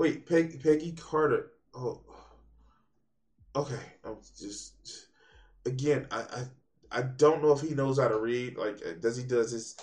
Wait, 0.00 0.26
Peggy, 0.26 0.56
Peggy 0.56 0.92
Carter. 0.92 1.52
Oh, 1.74 2.00
okay. 3.54 3.74
I'm 4.02 4.16
just 4.38 4.72
again. 5.66 6.06
I, 6.10 6.20
I 6.20 7.00
I 7.00 7.02
don't 7.02 7.42
know 7.42 7.52
if 7.52 7.60
he 7.60 7.74
knows 7.74 7.98
how 7.98 8.08
to 8.08 8.18
read. 8.18 8.56
Like, 8.56 8.76
uh, 8.76 8.92
does 8.98 9.18
he 9.18 9.24
does 9.24 9.50
his 9.50 9.76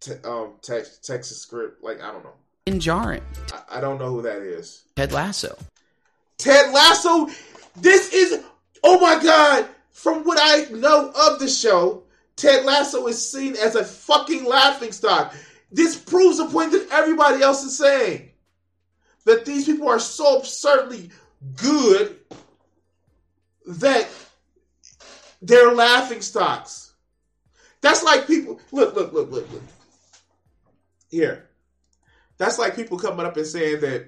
te- 0.00 0.22
um 0.22 0.56
text 0.60 1.06
Texas 1.06 1.40
script? 1.40 1.82
Like, 1.82 2.02
I 2.02 2.12
don't 2.12 2.24
know. 2.24 2.34
Djarin, 2.74 3.22
I, 3.52 3.78
I 3.78 3.80
don't 3.80 3.98
know 3.98 4.10
who 4.10 4.22
that 4.22 4.42
is. 4.42 4.84
Ted 4.96 5.12
Lasso, 5.12 5.56
Ted 6.38 6.72
Lasso. 6.72 7.28
This 7.76 8.12
is 8.12 8.42
oh 8.82 9.00
my 9.00 9.22
god. 9.22 9.68
From 9.92 10.22
what 10.22 10.38
I 10.40 10.70
know 10.70 11.12
of 11.12 11.40
the 11.40 11.48
show, 11.48 12.04
Ted 12.36 12.64
Lasso 12.64 13.08
is 13.08 13.30
seen 13.30 13.56
as 13.56 13.74
a 13.74 13.84
fucking 13.84 14.44
laughing 14.44 14.92
stock. 14.92 15.34
This 15.72 15.96
proves 15.96 16.38
a 16.38 16.46
point 16.46 16.70
that 16.72 16.86
everybody 16.92 17.42
else 17.42 17.64
is 17.64 17.76
saying. 17.76 18.30
That 19.24 19.44
these 19.44 19.66
people 19.66 19.88
are 19.88 19.98
so 19.98 20.38
absurdly 20.38 21.10
good 21.56 22.16
that 23.66 24.08
they're 25.42 25.74
laughing 25.74 26.22
stocks. 26.22 26.92
That's 27.80 28.02
like 28.02 28.26
people 28.26 28.60
look, 28.72 28.94
look, 28.94 29.12
look, 29.12 29.30
look, 29.30 29.52
look. 29.52 29.62
Here. 31.10 31.47
That's 32.38 32.58
like 32.58 32.76
people 32.76 32.98
coming 32.98 33.26
up 33.26 33.36
and 33.36 33.46
saying 33.46 33.80
that 33.80 34.06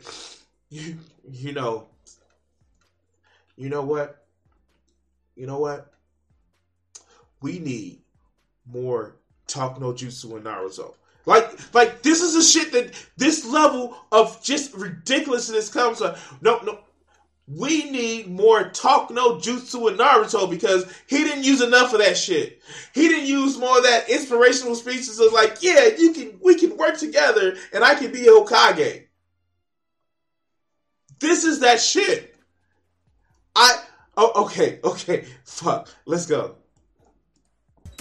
you 0.70 0.96
you 1.30 1.52
know 1.52 1.88
you 3.60 3.68
know 3.68 3.82
what? 3.82 4.24
You 5.36 5.46
know 5.46 5.58
what? 5.58 5.92
We 7.42 7.58
need 7.58 8.00
more 8.64 9.16
talk 9.46 9.78
no 9.78 9.92
jutsu 9.92 10.38
in 10.38 10.44
Naruto. 10.44 10.94
Like, 11.26 11.74
like 11.74 12.00
this 12.00 12.22
is 12.22 12.34
a 12.34 12.42
shit 12.42 12.72
that 12.72 12.94
this 13.18 13.44
level 13.44 13.98
of 14.10 14.42
just 14.42 14.72
ridiculousness 14.74 15.68
comes 15.68 15.98
from. 15.98 16.14
No, 16.40 16.60
no. 16.60 16.78
We 17.52 17.90
need 17.90 18.30
more 18.30 18.68
talk 18.70 19.10
no 19.10 19.36
jutsu 19.36 19.90
in 19.90 19.96
Naruto 19.96 20.48
because 20.48 20.84
he 21.08 21.24
didn't 21.24 21.44
use 21.44 21.60
enough 21.60 21.92
of 21.92 21.98
that 21.98 22.16
shit. 22.16 22.62
He 22.94 23.08
didn't 23.08 23.26
use 23.26 23.58
more 23.58 23.78
of 23.78 23.84
that 23.84 24.08
inspirational 24.08 24.76
speeches 24.76 25.18
of 25.18 25.32
like, 25.32 25.58
yeah, 25.60 25.88
you 25.98 26.12
can, 26.12 26.38
we 26.42 26.54
can 26.54 26.76
work 26.76 26.96
together 26.96 27.56
and 27.72 27.82
I 27.82 27.96
can 27.96 28.12
be 28.12 28.26
a 28.26 28.30
Hokage. 28.30 29.06
This 31.18 31.44
is 31.44 31.60
that 31.60 31.80
shit. 31.80 32.36
I 33.56 33.82
oh 34.16 34.44
okay 34.44 34.78
okay 34.84 35.26
fuck 35.44 35.88
let's 36.06 36.26
go. 36.26 36.54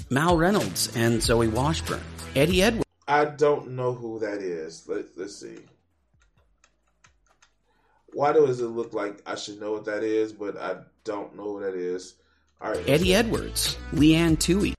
Mal 0.09 0.37
Reynolds 0.37 0.95
and 0.95 1.21
Zoe 1.21 1.47
Washburn, 1.47 2.01
Eddie 2.35 2.63
Edwards, 2.63 2.85
I 3.09 3.25
don't 3.25 3.71
know 3.71 3.93
who 3.93 4.19
that 4.19 4.39
is. 4.43 4.87
Let 4.87 5.05
let's 5.17 5.35
see. 5.35 5.57
Why 8.13 8.33
does 8.33 8.59
it 8.59 8.67
look 8.67 8.93
like 8.93 9.21
I 9.25 9.35
should 9.35 9.59
know 9.59 9.71
what 9.73 9.85
that 9.85 10.03
is, 10.03 10.33
but 10.33 10.57
I 10.57 10.77
don't 11.03 11.35
know 11.35 11.53
what 11.53 11.63
that 11.63 11.75
is? 11.75 12.15
All 12.61 12.71
right, 12.71 12.89
Eddie 12.89 13.15
Edwards, 13.15 13.77
Leigh 13.93 14.15
Anne 14.15 14.37
Tuohy. 14.37 14.73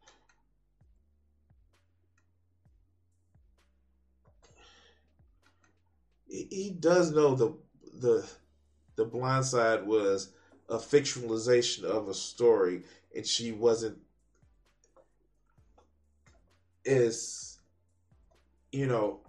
He 6.26 6.76
does 6.78 7.12
know 7.12 7.34
the 7.34 7.56
the 8.00 8.28
the 8.96 9.04
Blind 9.04 9.44
Side 9.44 9.86
was 9.86 10.32
a 10.68 10.76
fictionalization 10.76 11.84
of 11.84 12.08
a 12.08 12.14
story, 12.14 12.82
and 13.14 13.26
she 13.26 13.52
wasn't 13.52 13.98
as 16.86 17.58
you 18.72 18.86
know. 18.86 19.20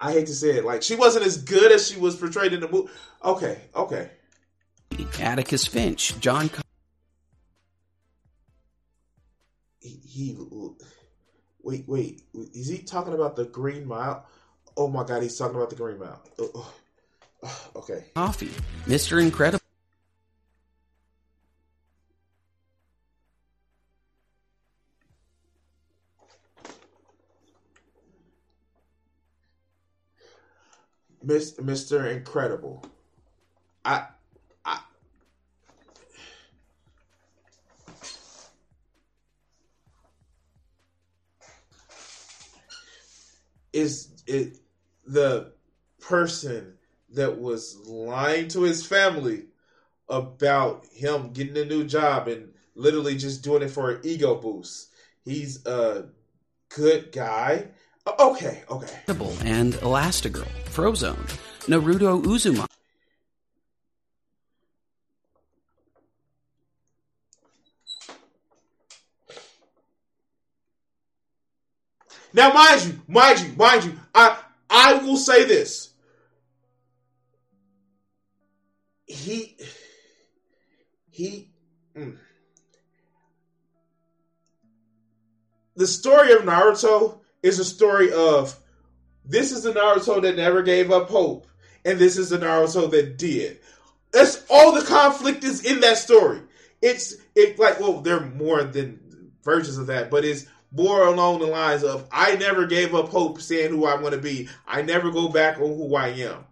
I 0.00 0.12
hate 0.12 0.26
to 0.26 0.34
say 0.34 0.50
it, 0.50 0.64
like 0.64 0.82
she 0.82 0.94
wasn't 0.94 1.26
as 1.26 1.42
good 1.42 1.72
as 1.72 1.88
she 1.88 1.98
was 1.98 2.16
portrayed 2.16 2.52
in 2.52 2.60
the 2.60 2.68
movie. 2.68 2.90
Okay, 3.24 3.58
okay. 3.74 4.10
Atticus 5.20 5.66
Finch, 5.66 6.18
John. 6.20 6.50
He, 9.80 10.00
he 10.04 10.36
wait, 11.62 11.84
wait. 11.86 12.22
Is 12.34 12.68
he 12.68 12.78
talking 12.78 13.14
about 13.14 13.36
the 13.36 13.44
Green 13.44 13.86
Mile? 13.86 14.26
Oh 14.76 14.88
my 14.88 15.04
God, 15.04 15.22
he's 15.22 15.36
talking 15.36 15.56
about 15.56 15.70
the 15.70 15.76
Green 15.76 15.98
Mile. 15.98 16.22
Oh, 16.38 16.50
oh, 16.54 16.74
oh 17.42 17.70
okay. 17.76 18.04
Coffey, 18.14 18.50
Mr. 18.86 19.20
Incredible. 19.20 19.67
Mr. 31.24 32.10
Incredible. 32.12 32.84
I 33.84 34.06
I 34.64 34.80
is 43.72 44.08
it 44.26 44.58
the 45.06 45.52
person 46.00 46.74
that 47.10 47.38
was 47.38 47.76
lying 47.86 48.48
to 48.48 48.62
his 48.62 48.86
family 48.86 49.44
about 50.08 50.84
him 50.92 51.32
getting 51.32 51.56
a 51.56 51.64
new 51.64 51.84
job 51.84 52.28
and 52.28 52.52
literally 52.74 53.16
just 53.16 53.42
doing 53.42 53.62
it 53.62 53.70
for 53.70 53.90
an 53.90 54.00
ego 54.02 54.34
boost. 54.34 54.88
He's 55.24 55.64
a 55.66 56.06
good 56.68 57.12
guy. 57.12 57.68
Okay, 58.18 58.62
okay. 58.70 58.94
And 59.44 59.74
Elastigirl, 59.74 60.48
Frozone, 60.70 61.16
Naruto 61.66 62.22
Uzumaki. 62.22 62.66
Now, 72.32 72.52
mind 72.52 72.84
you, 72.84 73.02
mind 73.08 73.40
you, 73.40 73.52
mind 73.56 73.84
you, 73.84 73.98
I 74.14 74.38
I 74.70 74.94
will 74.94 75.16
say 75.16 75.44
this. 75.44 75.90
He 79.06 79.56
he 81.10 81.50
mm. 81.96 82.16
the 85.74 85.86
story 85.86 86.32
of 86.32 86.42
Naruto 86.42 87.18
is 87.42 87.58
a 87.58 87.64
story 87.64 88.12
of 88.12 88.58
this 89.24 89.52
is 89.52 89.62
the 89.62 89.72
Naruto 89.72 90.22
that 90.22 90.36
never 90.36 90.62
gave 90.62 90.90
up 90.90 91.08
hope, 91.08 91.46
and 91.84 91.98
this 91.98 92.16
is 92.16 92.30
the 92.30 92.38
Naruto 92.38 92.90
that 92.90 93.18
did. 93.18 93.60
That's 94.12 94.44
all 94.48 94.72
the 94.72 94.86
conflict 94.86 95.44
is 95.44 95.64
in 95.64 95.80
that 95.80 95.98
story. 95.98 96.40
It's 96.80 97.16
it 97.34 97.58
like 97.58 97.80
well, 97.80 98.00
there 98.00 98.16
are 98.18 98.26
more 98.26 98.64
than 98.64 99.32
versions 99.42 99.78
of 99.78 99.88
that, 99.88 100.10
but 100.10 100.24
it's 100.24 100.46
more 100.72 101.06
along 101.06 101.40
the 101.40 101.46
lines 101.46 101.82
of 101.82 102.06
I 102.12 102.36
never 102.36 102.66
gave 102.66 102.94
up 102.94 103.08
hope 103.08 103.40
saying 103.40 103.70
who 103.70 103.86
I 103.86 104.00
want 104.00 104.14
to 104.14 104.20
be. 104.20 104.48
I 104.66 104.82
never 104.82 105.10
go 105.10 105.28
back 105.28 105.58
on 105.58 105.76
who 105.76 105.94
I 105.94 106.08
am. 106.08 106.44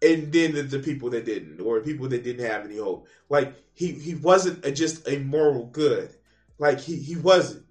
And 0.00 0.32
then 0.32 0.54
the, 0.54 0.62
the, 0.62 0.78
people 0.78 1.10
that 1.10 1.24
didn't, 1.24 1.60
or 1.60 1.80
people 1.80 2.08
that 2.08 2.22
didn't 2.22 2.46
have 2.46 2.64
any 2.64 2.76
hope. 2.76 3.08
Like 3.28 3.54
he 3.74 3.92
he 3.92 4.14
wasn't 4.14 4.64
a, 4.64 4.70
just 4.70 5.08
a 5.08 5.18
moral 5.18 5.66
good. 5.66 6.10
Like 6.58 6.80
he 6.80 6.96
he 6.96 7.16
wasn't. 7.16 7.64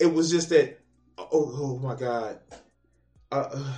It 0.00 0.12
was 0.12 0.30
just 0.30 0.48
that. 0.48 0.80
Oh, 1.18 1.28
oh 1.32 1.78
my 1.78 1.94
god. 1.94 2.38
Uh, 3.30 3.72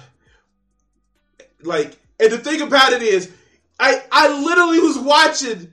like, 1.62 1.96
and 2.18 2.32
the 2.32 2.38
thing 2.38 2.62
about 2.62 2.92
it 2.92 3.02
is, 3.02 3.30
I 3.78 4.02
I 4.10 4.42
literally 4.42 4.80
was 4.80 4.98
watching 4.98 5.70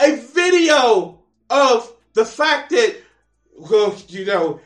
a 0.00 0.16
video 0.16 1.20
of 1.48 1.92
the 2.14 2.24
fact 2.24 2.70
that 2.70 2.96
well, 3.56 3.94
you 4.08 4.24
know, 4.24 4.60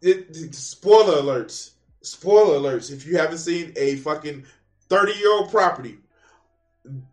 it, 0.00 0.28
it, 0.30 0.54
spoiler 0.54 1.20
alerts. 1.20 1.72
Spoiler 2.00 2.58
alerts. 2.58 2.90
If 2.90 3.06
you 3.06 3.18
haven't 3.18 3.38
seen 3.38 3.72
a 3.76 3.96
fucking 3.96 4.44
30 4.88 5.12
year 5.12 5.32
old 5.32 5.50
property, 5.50 5.98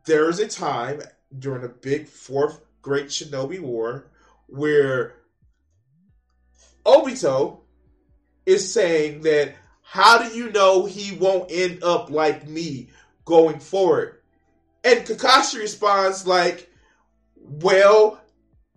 there 0.06 0.30
is 0.30 0.40
a 0.40 0.48
time 0.48 1.02
during 1.38 1.62
the 1.62 1.70
big 1.70 2.08
fourth 2.08 2.62
Great 2.82 3.08
Shinobi 3.08 3.60
War 3.60 4.08
where 4.48 5.16
Obito 6.86 7.60
is 8.50 8.74
saying 8.74 9.22
that 9.22 9.54
how 9.82 10.18
do 10.18 10.36
you 10.36 10.52
know 10.52 10.86
he 10.86 11.16
won't 11.16 11.52
end 11.52 11.84
up 11.84 12.10
like 12.10 12.48
me 12.48 12.90
going 13.26 13.60
forward? 13.60 14.18
And 14.84 15.06
Kakashi 15.06 15.60
responds 15.60 16.26
like, 16.26 16.70
well, 17.36 18.20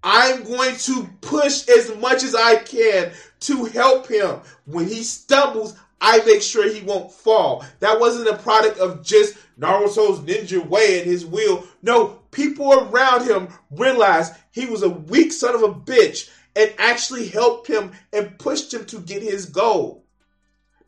I'm 0.02 0.44
going 0.44 0.76
to 0.76 1.08
push 1.20 1.68
as 1.68 1.96
much 1.96 2.22
as 2.22 2.34
I 2.34 2.56
can 2.56 3.12
to 3.40 3.64
help 3.64 4.08
him. 4.08 4.40
When 4.66 4.86
he 4.86 5.02
stumbles, 5.02 5.76
I 6.00 6.22
make 6.26 6.42
sure 6.42 6.70
he 6.70 6.82
won't 6.82 7.12
fall. 7.12 7.64
That 7.80 8.00
wasn't 8.00 8.28
a 8.28 8.42
product 8.42 8.78
of 8.78 9.02
just 9.02 9.36
Naruto's 9.58 10.20
ninja 10.20 10.66
way 10.66 10.98
and 10.98 11.08
his 11.08 11.24
will. 11.24 11.64
No, 11.82 12.20
people 12.30 12.72
around 12.72 13.26
him 13.26 13.48
realized 13.70 14.34
he 14.50 14.66
was 14.66 14.82
a 14.82 14.90
weak 14.90 15.32
son 15.32 15.54
of 15.54 15.62
a 15.62 15.72
bitch 15.72 16.28
and 16.54 16.72
actually 16.78 17.28
helped 17.28 17.66
him 17.66 17.92
and 18.12 18.38
pushed 18.38 18.72
him 18.72 18.84
to 18.86 19.00
get 19.00 19.22
his 19.22 19.46
goal. 19.46 20.04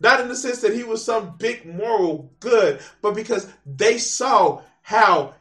Not 0.00 0.20
in 0.20 0.28
the 0.28 0.36
sense 0.36 0.60
that 0.60 0.74
he 0.74 0.82
was 0.82 1.04
some 1.04 1.36
big 1.38 1.64
moral 1.64 2.32
good, 2.40 2.80
but 3.00 3.14
because 3.14 3.50
they 3.64 3.98
saw 3.98 4.62
how 4.82 5.34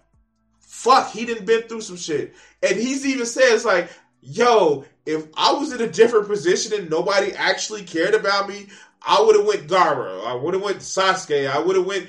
fuck 0.60 1.12
he 1.12 1.26
didn't 1.26 1.46
been 1.46 1.64
through 1.64 1.82
some 1.82 1.98
shit. 1.98 2.34
And 2.62 2.78
he's 2.78 3.06
even 3.06 3.26
says 3.26 3.66
like, 3.66 3.90
yo, 4.22 4.86
if 5.06 5.28
I 5.36 5.54
was 5.54 5.74
in 5.74 5.82
a 5.82 5.90
different 5.90 6.28
position 6.28 6.80
and 6.80 6.90
nobody 6.90 7.34
actually 7.34 7.84
cared 7.84 8.14
about 8.14 8.48
me, 8.48 8.68
I 9.02 9.22
would 9.22 9.36
have 9.36 9.46
went 9.46 9.68
Gaara. 9.68 10.26
I 10.26 10.36
would 10.36 10.54
have 10.54 10.64
went 10.64 10.80
Sasuke. 10.80 11.50
I 11.50 11.60
would 11.60 11.76
have 11.76 11.86
went. 11.86 12.08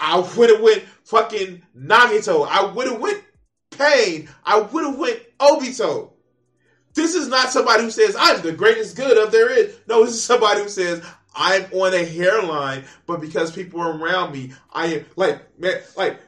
I 0.00 0.18
would 0.36 0.50
have 0.50 0.60
went 0.60 0.82
fucking 1.04 1.62
Nagato. 1.78 2.46
I 2.48 2.64
would 2.64 2.90
have 2.90 3.00
went 3.00 3.22
Pain. 3.70 4.28
I 4.44 4.60
would 4.60 4.84
have 4.84 4.98
went 4.98 5.20
Obito. 5.38 6.11
This 6.94 7.14
is 7.14 7.28
not 7.28 7.50
somebody 7.50 7.84
who 7.84 7.90
says 7.90 8.16
I'm 8.18 8.42
the 8.42 8.52
greatest 8.52 8.96
good 8.96 9.16
of 9.16 9.32
there 9.32 9.50
is. 9.50 9.78
No, 9.88 10.04
this 10.04 10.14
is 10.14 10.22
somebody 10.22 10.62
who 10.62 10.68
says 10.68 11.02
I'm 11.34 11.64
on 11.72 11.94
a 11.94 12.04
hairline, 12.04 12.84
but 13.06 13.20
because 13.20 13.50
people 13.50 13.80
are 13.80 13.96
around 13.96 14.32
me, 14.32 14.52
I 14.72 14.86
am 14.86 15.06
like 15.16 15.58
man, 15.58 15.80
like 15.96 16.20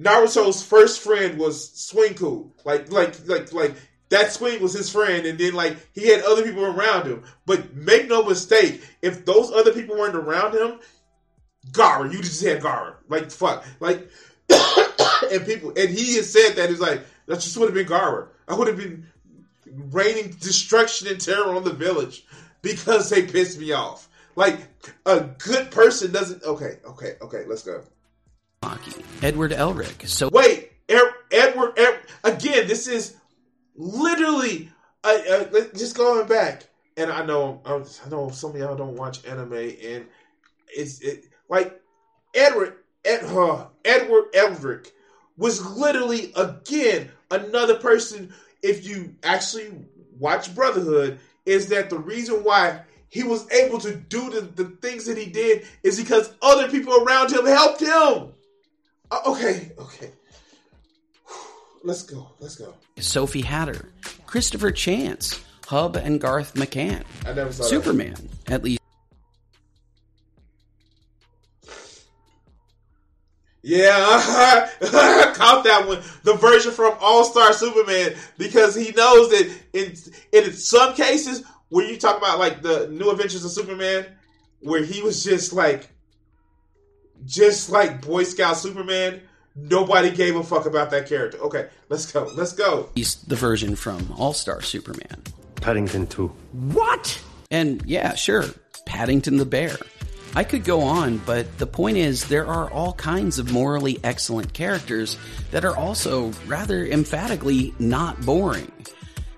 Naruto's 0.00 0.62
first 0.62 1.00
friend 1.00 1.38
was 1.38 1.70
Suinku. 1.70 2.50
Like, 2.64 2.92
like, 2.92 3.26
like, 3.28 3.52
like 3.52 3.74
that 4.10 4.32
Swing 4.32 4.62
was 4.62 4.72
his 4.72 4.90
friend, 4.90 5.26
and 5.26 5.38
then 5.38 5.54
like 5.54 5.76
he 5.94 6.08
had 6.08 6.22
other 6.24 6.42
people 6.42 6.64
around 6.64 7.06
him. 7.06 7.24
But 7.46 7.74
make 7.74 8.08
no 8.08 8.22
mistake, 8.22 8.82
if 9.02 9.24
those 9.24 9.50
other 9.50 9.72
people 9.72 9.96
weren't 9.96 10.16
around 10.16 10.54
him, 10.54 10.80
Gaara, 11.70 12.12
you 12.12 12.18
just 12.18 12.44
had 12.44 12.62
Gaara. 12.62 12.96
Like 13.08 13.30
fuck, 13.30 13.64
like, 13.80 14.08
and 14.50 15.46
people, 15.46 15.70
and 15.76 15.90
he 15.90 16.16
has 16.16 16.32
said 16.32 16.56
that 16.56 16.68
he's 16.70 16.80
like 16.80 17.04
that 17.26 17.40
just 17.40 17.56
would 17.56 17.66
have 17.66 17.74
been 17.74 17.86
Gaara. 17.86 18.28
I 18.48 18.54
would 18.54 18.68
have 18.68 18.76
been 18.76 19.06
raining 19.66 20.30
destruction 20.40 21.08
and 21.08 21.20
terror 21.20 21.54
on 21.54 21.64
the 21.64 21.72
village 21.72 22.24
because 22.62 23.10
they 23.10 23.22
pissed 23.26 23.58
me 23.58 23.72
off. 23.72 24.08
Like 24.34 24.60
a 25.06 25.20
good 25.20 25.70
person 25.70 26.12
doesn't. 26.12 26.42
Okay, 26.42 26.78
okay, 26.86 27.14
okay. 27.22 27.44
Let's 27.46 27.62
go. 27.62 27.82
Edward 29.22 29.52
Elric. 29.52 30.06
So 30.08 30.28
wait, 30.32 30.72
er, 30.90 31.14
Edward, 31.30 31.78
again. 32.24 32.66
This 32.66 32.86
is 32.86 33.16
literally 33.76 34.70
uh, 35.04 35.18
uh, 35.30 35.60
just 35.74 35.96
going 35.96 36.26
back. 36.26 36.64
And 36.98 37.12
I 37.12 37.24
know, 37.24 37.60
I 37.64 38.08
know 38.08 38.30
some 38.30 38.52
of 38.52 38.56
y'all 38.56 38.76
don't 38.76 38.96
watch 38.96 39.24
anime, 39.26 39.52
and 39.52 40.06
it's 40.68 41.00
it, 41.00 41.26
like 41.48 41.78
Edward, 42.34 42.76
Ed, 43.04 43.24
uh, 43.24 43.66
Edward 43.84 44.32
Elric 44.32 44.92
was 45.36 45.64
literally 45.76 46.32
again 46.36 47.10
another 47.30 47.76
person. 47.76 48.32
If 48.66 48.86
you 48.86 49.14
actually 49.22 49.72
watch 50.18 50.54
Brotherhood, 50.54 51.20
is 51.44 51.68
that 51.68 51.88
the 51.88 51.98
reason 51.98 52.42
why 52.42 52.80
he 53.08 53.22
was 53.22 53.50
able 53.52 53.78
to 53.78 53.94
do 53.94 54.30
the, 54.30 54.40
the 54.40 54.64
things 54.64 55.06
that 55.06 55.16
he 55.16 55.26
did 55.26 55.64
is 55.82 56.00
because 56.00 56.32
other 56.42 56.68
people 56.68 57.04
around 57.04 57.32
him 57.32 57.46
helped 57.46 57.80
him. 57.80 58.32
Uh, 59.10 59.20
okay, 59.26 59.70
okay. 59.78 60.10
Let's 61.84 62.02
go. 62.02 62.32
Let's 62.40 62.56
go. 62.56 62.74
Sophie 62.98 63.42
Hatter, 63.42 63.88
Christopher 64.26 64.72
Chance, 64.72 65.40
Hub 65.66 65.96
and 65.96 66.20
Garth 66.20 66.54
McCann, 66.54 67.04
I 67.24 67.32
never 67.32 67.52
saw 67.52 67.62
Superman, 67.64 68.28
at 68.48 68.64
least. 68.64 68.80
Yeah, 73.66 73.90
caught 75.34 75.64
that 75.64 75.86
one. 75.88 76.00
The 76.22 76.34
version 76.34 76.70
from 76.70 76.96
All 77.00 77.24
Star 77.24 77.52
Superman 77.52 78.14
because 78.38 78.76
he 78.76 78.92
knows 78.92 79.30
that 79.30 79.52
in 79.72 79.96
in 80.30 80.52
some 80.52 80.94
cases 80.94 81.42
where 81.68 81.84
you 81.84 81.98
talk 81.98 82.16
about 82.16 82.38
like 82.38 82.62
the 82.62 82.86
New 82.92 83.10
Adventures 83.10 83.44
of 83.44 83.50
Superman, 83.50 84.06
where 84.60 84.84
he 84.84 85.02
was 85.02 85.24
just 85.24 85.52
like, 85.52 85.90
just 87.24 87.68
like 87.68 88.02
Boy 88.02 88.22
Scout 88.22 88.56
Superman. 88.56 89.20
Nobody 89.56 90.12
gave 90.12 90.36
a 90.36 90.44
fuck 90.44 90.66
about 90.66 90.90
that 90.90 91.08
character. 91.08 91.38
Okay, 91.38 91.66
let's 91.88 92.12
go. 92.12 92.30
Let's 92.36 92.52
go. 92.52 92.90
He's 92.94 93.16
the 93.16 93.34
version 93.34 93.74
from 93.74 94.14
All 94.16 94.32
Star 94.32 94.62
Superman. 94.62 95.24
Paddington 95.56 96.06
2. 96.06 96.28
What? 96.52 97.20
And 97.50 97.82
yeah, 97.84 98.14
sure, 98.14 98.44
Paddington 98.84 99.38
the 99.38 99.44
Bear. 99.44 99.76
I 100.34 100.44
could 100.44 100.64
go 100.64 100.82
on, 100.82 101.18
but 101.18 101.58
the 101.58 101.66
point 101.66 101.96
is, 101.96 102.26
there 102.28 102.46
are 102.46 102.70
all 102.70 102.92
kinds 102.92 103.38
of 103.38 103.52
morally 103.52 103.98
excellent 104.04 104.52
characters 104.52 105.16
that 105.50 105.64
are 105.64 105.76
also 105.76 106.32
rather 106.46 106.84
emphatically 106.84 107.74
not 107.78 108.20
boring. 108.26 108.70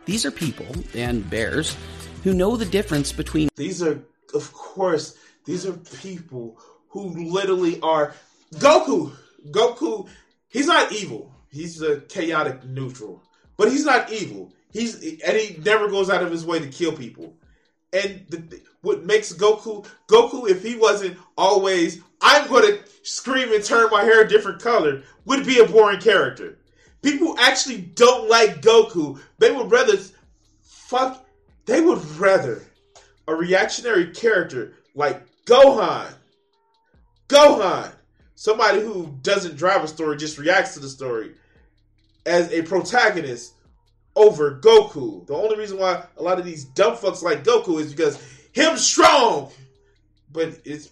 These 0.07 0.25
are 0.25 0.31
people, 0.31 0.67
and 0.95 1.29
bears, 1.29 1.77
who 2.25 2.35
know 2.35 2.57
the 2.57 2.65
difference 2.65 3.13
between. 3.13 3.49
These 3.57 3.83
are, 3.83 4.03
of 4.35 4.53
course, 4.53 5.17
these 5.45 5.67
are 5.67 5.75
people 6.01 6.59
who 6.89 7.31
literally 7.31 7.81
are 7.81 8.15
Goku. 8.55 9.13
Goku, 9.51 10.09
he's 10.49 10.67
not 10.67 10.93
evil. 10.93 11.33
He's 11.51 11.81
a 11.81 12.01
chaotic 12.01 12.65
neutral, 12.65 13.23
but 13.57 13.71
he's 13.71 13.85
not 13.85 14.13
evil. 14.13 14.53
He's 14.73 14.95
and 15.23 15.37
he 15.37 15.59
never 15.63 15.89
goes 15.89 16.11
out 16.11 16.23
of 16.23 16.31
his 16.31 16.45
way 16.45 16.59
to 16.59 16.69
kill 16.69 16.93
people. 16.93 17.35
And 17.93 18.27
the, 18.29 18.61
what 18.89 19.05
makes 19.05 19.33
Goku 19.33 19.87
Goku, 20.09 20.49
if 20.49 20.63
he 20.63 20.75
wasn't 20.75 21.19
always, 21.37 22.01
I'm 22.21 22.49
to 22.49 22.81
scream 23.03 23.53
and 23.53 23.63
turn 23.63 23.91
my 23.91 24.03
hair 24.03 24.23
a 24.23 24.29
different 24.29 24.61
color, 24.61 25.03
would 25.27 25.47
be 25.47 25.61
a 25.61 25.67
boring 25.67 26.01
character. 26.01 26.59
People 27.03 27.39
actually 27.39 27.83
don't 27.83 28.29
like 28.29 28.63
Goku. 28.63 29.21
They 29.39 29.53
would 29.53 29.71
rather 29.71 29.97
fuck. 30.63 31.25
They 31.67 31.81
would 31.81 32.05
rather 32.19 32.63
a 33.29 33.35
reactionary 33.35 34.11
character 34.13 34.73
like 34.95 35.23
Gohan. 35.45 36.11
Gohan, 37.29 37.93
somebody 38.35 38.81
who 38.81 39.19
doesn't 39.21 39.57
drive 39.57 39.85
a 39.85 39.89
story, 39.89 40.17
just 40.17 40.39
reacts 40.39 40.75
to 40.75 40.81
the 40.81 40.89
story, 40.89 41.35
as 42.25 42.51
a 42.53 42.63
protagonist 42.63 43.53
over 44.17 44.59
Goku. 44.59 45.27
The 45.27 45.35
only 45.35 45.57
reason 45.57 45.79
why 45.79 46.05
a 46.17 46.23
lot 46.23 46.39
of 46.39 46.47
these 46.47 46.65
dumb 46.65 46.97
fucks 46.97 47.23
like 47.23 47.45
Goku 47.45 47.79
is 47.81 47.93
because 47.93 48.19
him 48.53 48.77
strong, 48.77 49.51
but 50.33 50.59
it's 50.65 50.91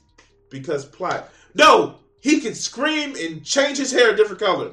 because 0.51 0.85
plot. 0.85 1.31
No, 1.55 1.97
he 2.21 2.41
can 2.41 2.55
scream 2.55 3.15
and 3.17 3.45
change 3.45 3.79
his 3.79 3.93
hair 3.93 4.13
a 4.13 4.17
different 4.17 4.41
color, 4.41 4.73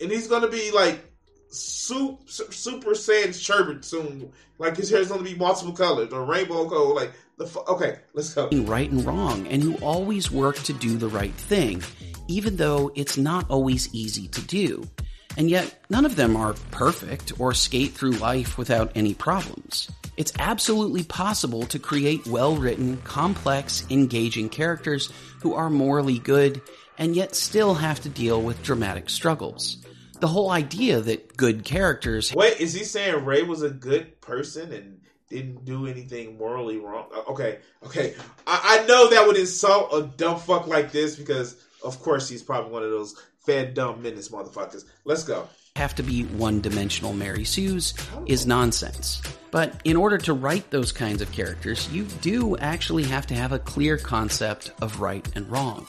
and 0.00 0.10
he's 0.10 0.28
gonna 0.28 0.48
be 0.48 0.70
like 0.70 1.04
super, 1.48 2.22
super 2.26 2.90
Saiyan 2.90 3.34
sherbet 3.34 3.84
soon. 3.84 4.32
Like 4.58 4.76
his 4.76 4.90
hair 4.90 5.00
is 5.00 5.08
gonna 5.08 5.22
be 5.22 5.34
multiple 5.34 5.72
colors 5.72 6.12
or 6.12 6.24
rainbow 6.24 6.68
color. 6.68 6.94
Like 6.94 7.12
the 7.36 7.64
okay, 7.68 7.98
let's 8.14 8.32
go. 8.34 8.48
Right 8.50 8.90
and 8.90 9.04
wrong, 9.04 9.46
and 9.48 9.62
who 9.62 9.74
always 9.76 10.30
work 10.30 10.56
to 10.56 10.72
do 10.72 10.96
the 10.96 11.08
right 11.08 11.34
thing, 11.34 11.82
even 12.28 12.56
though 12.56 12.92
it's 12.94 13.16
not 13.16 13.48
always 13.50 13.92
easy 13.94 14.28
to 14.28 14.40
do. 14.42 14.88
And 15.36 15.48
yet, 15.48 15.78
none 15.88 16.04
of 16.04 16.16
them 16.16 16.36
are 16.36 16.54
perfect 16.70 17.32
or 17.40 17.54
skate 17.54 17.92
through 17.92 18.12
life 18.12 18.58
without 18.58 18.92
any 18.94 19.14
problems. 19.14 19.90
It's 20.16 20.32
absolutely 20.38 21.04
possible 21.04 21.64
to 21.66 21.78
create 21.78 22.26
well 22.26 22.54
written, 22.56 22.98
complex, 22.98 23.84
engaging 23.90 24.50
characters 24.50 25.10
who 25.40 25.54
are 25.54 25.70
morally 25.70 26.18
good 26.18 26.60
and 26.98 27.16
yet 27.16 27.34
still 27.34 27.74
have 27.74 28.00
to 28.00 28.08
deal 28.08 28.42
with 28.42 28.62
dramatic 28.62 29.08
struggles. 29.08 29.78
The 30.20 30.28
whole 30.28 30.50
idea 30.50 31.00
that 31.00 31.36
good 31.36 31.64
characters. 31.64 32.32
Wait, 32.34 32.60
is 32.60 32.74
he 32.74 32.84
saying 32.84 33.24
Ray 33.24 33.42
was 33.42 33.62
a 33.62 33.70
good 33.70 34.20
person 34.20 34.72
and 34.72 35.00
didn't 35.28 35.64
do 35.64 35.86
anything 35.86 36.36
morally 36.36 36.76
wrong? 36.76 37.06
Uh, 37.12 37.22
Okay, 37.30 37.58
okay. 37.84 38.14
I, 38.46 38.80
I 38.82 38.86
know 38.86 39.10
that 39.10 39.26
would 39.26 39.36
insult 39.36 39.92
a 39.94 40.02
dumb 40.16 40.38
fuck 40.38 40.66
like 40.66 40.92
this 40.92 41.16
because, 41.16 41.56
of 41.82 41.98
course, 42.00 42.28
he's 42.28 42.42
probably 42.42 42.70
one 42.70 42.82
of 42.82 42.90
those 42.90 43.16
fed 43.44 43.74
dumb 43.74 44.02
menace 44.02 44.28
motherfuckers. 44.28 44.84
Let's 45.04 45.24
go. 45.24 45.48
have 45.76 45.94
to 45.96 46.02
be 46.02 46.24
one 46.24 46.60
dimensional 46.60 47.12
Mary 47.12 47.44
Sue's 47.44 47.94
oh. 48.14 48.24
is 48.26 48.46
nonsense. 48.46 49.22
But 49.50 49.80
in 49.84 49.96
order 49.96 50.18
to 50.18 50.32
write 50.32 50.70
those 50.70 50.92
kinds 50.92 51.22
of 51.22 51.30
characters, 51.32 51.90
you 51.92 52.04
do 52.04 52.56
actually 52.58 53.04
have 53.04 53.26
to 53.28 53.34
have 53.34 53.52
a 53.52 53.58
clear 53.58 53.98
concept 53.98 54.72
of 54.80 55.00
right 55.00 55.26
and 55.34 55.50
wrong. 55.50 55.86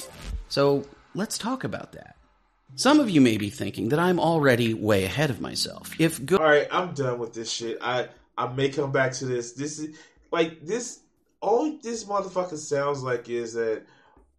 So 0.50 0.86
let's 1.14 1.38
talk 1.38 1.64
about 1.64 1.94
that. 1.94 2.16
Some 2.76 3.00
of 3.00 3.10
you 3.10 3.22
may 3.22 3.38
be 3.38 3.50
thinking 3.50 3.90
that 3.90 4.00
I'm 4.00 4.20
already 4.20 4.74
way 4.74 5.04
ahead 5.04 5.30
of 5.30 5.40
myself. 5.40 5.94
If 6.00 6.26
good 6.26 6.40
All 6.40 6.48
right, 6.48 6.68
I'm 6.72 6.94
done 6.94 7.20
with 7.20 7.34
this 7.34 7.52
shit. 7.52 7.78
I 7.82 8.08
I 8.38 8.52
may 8.52 8.70
come 8.70 8.92
back 8.92 9.14
to 9.14 9.26
this. 9.26 9.52
This 9.54 9.80
is 9.80 9.96
like 10.32 10.66
this. 10.66 11.00
All 11.40 11.78
this 11.84 12.06
motherfucker 12.06 12.58
sounds 12.58 13.04
like 13.04 13.30
is 13.30 13.54
that 13.54 13.84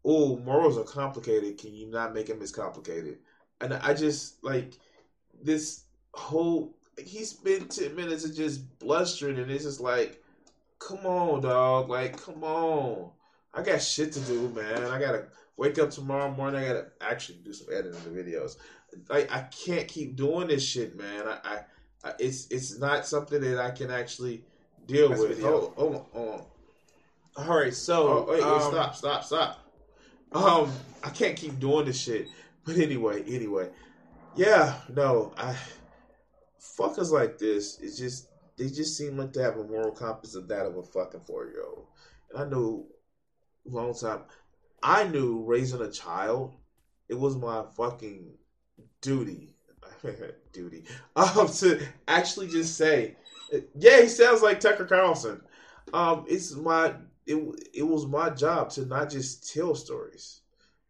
oh 0.04 0.36
morals 0.38 0.78
are 0.78 0.84
complicated. 0.84 1.58
Can 1.58 1.74
you 1.74 1.86
not 1.86 2.14
make 2.14 2.26
them 2.26 2.42
as 2.42 2.52
complicated? 2.52 3.18
And 3.60 3.74
I 3.74 3.94
just 3.94 4.42
like 4.44 4.74
this 5.42 5.84
whole. 6.12 6.74
He 6.98 7.24
spent 7.24 7.70
ten 7.70 7.96
minutes 7.96 8.24
of 8.24 8.34
just 8.34 8.78
blustering, 8.78 9.38
and 9.38 9.50
it's 9.50 9.64
just 9.64 9.80
like, 9.80 10.22
come 10.78 11.04
on, 11.06 11.40
dog. 11.42 11.88
Like, 11.88 12.20
come 12.22 12.44
on. 12.44 13.10
I 13.52 13.62
got 13.62 13.80
shit 13.82 14.12
to 14.12 14.20
do, 14.20 14.48
man. 14.50 14.84
I 14.84 15.00
gotta 15.00 15.26
wake 15.56 15.78
up 15.78 15.90
tomorrow 15.90 16.30
morning. 16.30 16.62
I 16.62 16.66
gotta 16.66 16.86
actually 17.00 17.38
do 17.44 17.52
some 17.52 17.68
editing 17.72 17.94
of 17.94 18.04
the 18.04 18.10
videos. 18.10 18.56
Like, 19.08 19.32
I 19.32 19.40
can't 19.42 19.88
keep 19.88 20.16
doing 20.16 20.48
this 20.48 20.64
shit, 20.64 20.96
man. 20.96 21.26
I, 21.26 21.38
I, 21.44 21.60
I 22.04 22.12
it's 22.18 22.46
it's 22.48 22.78
not 22.78 23.06
something 23.06 23.40
that 23.40 23.58
I 23.58 23.70
can 23.70 23.90
actually 23.90 24.44
deal 24.86 25.08
Next 25.08 25.20
with. 25.22 25.30
video. 25.36 25.50
Hold, 25.50 25.74
hold 25.76 25.94
on, 25.94 26.04
hold 26.12 26.40
on. 27.36 27.48
All 27.48 27.58
right, 27.58 27.74
so 27.74 28.08
Oh, 28.08 28.26
wait, 28.28 28.42
wait, 28.42 28.42
um, 28.44 28.60
stop, 28.60 28.94
stop, 28.94 29.24
stop. 29.24 29.63
Um, 30.34 30.72
I 31.02 31.10
can't 31.10 31.36
keep 31.36 31.58
doing 31.60 31.86
this 31.86 32.00
shit. 32.00 32.28
But 32.64 32.76
anyway, 32.76 33.22
anyway, 33.22 33.70
yeah, 34.36 34.80
no, 34.94 35.32
I 35.36 35.54
fuckers 36.60 37.10
like 37.10 37.38
this. 37.38 37.78
It's 37.80 37.96
just 37.96 38.28
they 38.56 38.68
just 38.68 38.96
seem 38.96 39.16
like 39.16 39.32
to 39.34 39.42
have 39.42 39.58
a 39.58 39.64
moral 39.64 39.92
compass 39.92 40.34
of 40.34 40.48
that 40.48 40.66
of 40.66 40.76
a 40.76 40.82
fucking 40.82 41.20
four 41.20 41.46
year 41.46 41.62
old. 41.64 41.86
And 42.32 42.42
I 42.42 42.48
knew 42.48 42.86
long 43.64 43.94
time. 43.94 44.22
I 44.82 45.04
knew 45.04 45.42
raising 45.44 45.80
a 45.82 45.90
child. 45.90 46.54
It 47.08 47.18
was 47.18 47.36
my 47.36 47.64
fucking 47.76 48.32
duty, 49.02 49.54
duty, 50.52 50.84
um, 51.16 51.48
to 51.48 51.86
actually 52.08 52.48
just 52.48 52.76
say, 52.76 53.16
yeah, 53.78 54.00
he 54.00 54.08
sounds 54.08 54.42
like 54.42 54.60
Tucker 54.60 54.86
Carlson. 54.86 55.42
Um, 55.92 56.24
it's 56.28 56.54
my 56.54 56.94
it 57.26 57.36
it 57.72 57.82
was 57.82 58.06
my 58.06 58.30
job 58.30 58.70
to 58.70 58.84
not 58.84 59.10
just 59.10 59.52
tell 59.52 59.74
stories, 59.74 60.40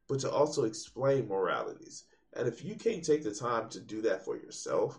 but 0.08 0.20
to 0.20 0.30
also 0.30 0.64
explain 0.64 1.28
moralities. 1.28 2.04
And 2.34 2.48
if 2.48 2.64
you 2.64 2.74
can't 2.74 3.04
take 3.04 3.22
the 3.22 3.34
time 3.34 3.68
to 3.70 3.80
do 3.80 4.02
that 4.02 4.24
for 4.24 4.36
yourself, 4.36 4.98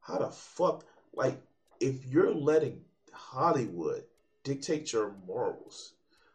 how 0.00 0.18
the 0.18 0.28
fuck 0.28 0.84
like 1.14 1.40
if 1.80 2.06
you're 2.06 2.34
letting 2.34 2.82
Hollywood 3.12 4.04
dictate 4.44 4.92
your 4.92 5.14
morals, 5.26 5.94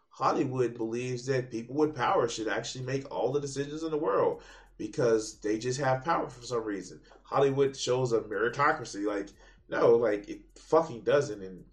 Hollywood 0.09 0.75
believes 0.75 1.25
that 1.27 1.51
people 1.51 1.75
with 1.75 1.95
power 1.95 2.27
should 2.27 2.47
actually 2.47 2.83
make 2.83 3.09
all 3.09 3.31
the 3.31 3.39
decisions 3.39 3.83
in 3.83 3.91
the 3.91 3.97
world 3.97 4.41
because 4.77 5.39
they 5.39 5.57
just 5.57 5.79
have 5.79 6.03
power 6.03 6.29
for 6.29 6.43
some 6.43 6.63
reason. 6.63 6.99
Hollywood 7.23 7.77
shows 7.77 8.11
a 8.11 8.19
meritocracy. 8.19 9.05
Like, 9.05 9.29
no, 9.69 9.95
like 9.95 10.27
it 10.27 10.41
fucking 10.55 11.01
doesn't. 11.01 11.41
And 11.41 11.63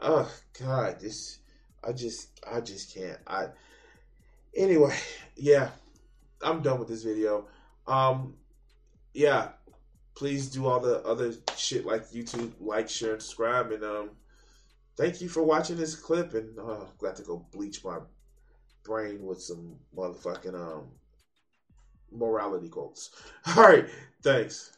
oh 0.00 0.30
god, 0.58 1.00
this 1.00 1.37
I 1.84 1.92
just 1.92 2.40
I 2.50 2.60
just 2.60 2.94
can't. 2.94 3.18
I 3.26 3.48
anyway, 4.56 4.96
yeah, 5.36 5.70
I'm 6.42 6.62
done 6.62 6.78
with 6.78 6.88
this 6.88 7.02
video. 7.02 7.46
Um, 7.86 8.34
yeah, 9.14 9.50
please 10.14 10.48
do 10.48 10.66
all 10.66 10.80
the 10.80 11.02
other 11.04 11.32
shit 11.56 11.86
like 11.86 12.10
YouTube, 12.10 12.52
like, 12.60 12.88
share, 12.88 13.14
and 13.14 13.22
subscribe. 13.22 13.72
And 13.72 13.84
um, 13.84 14.10
thank 14.96 15.20
you 15.20 15.28
for 15.28 15.42
watching 15.42 15.76
this 15.76 15.94
clip. 15.94 16.34
And 16.34 16.58
uh, 16.58 16.84
glad 16.98 17.16
to 17.16 17.22
go 17.22 17.46
bleach 17.52 17.84
my 17.84 17.98
brain 18.84 19.24
with 19.24 19.40
some 19.40 19.76
motherfucking 19.96 20.54
um 20.54 20.88
morality 22.10 22.68
quotes. 22.68 23.10
All 23.56 23.62
right, 23.62 23.88
thanks. 24.22 24.77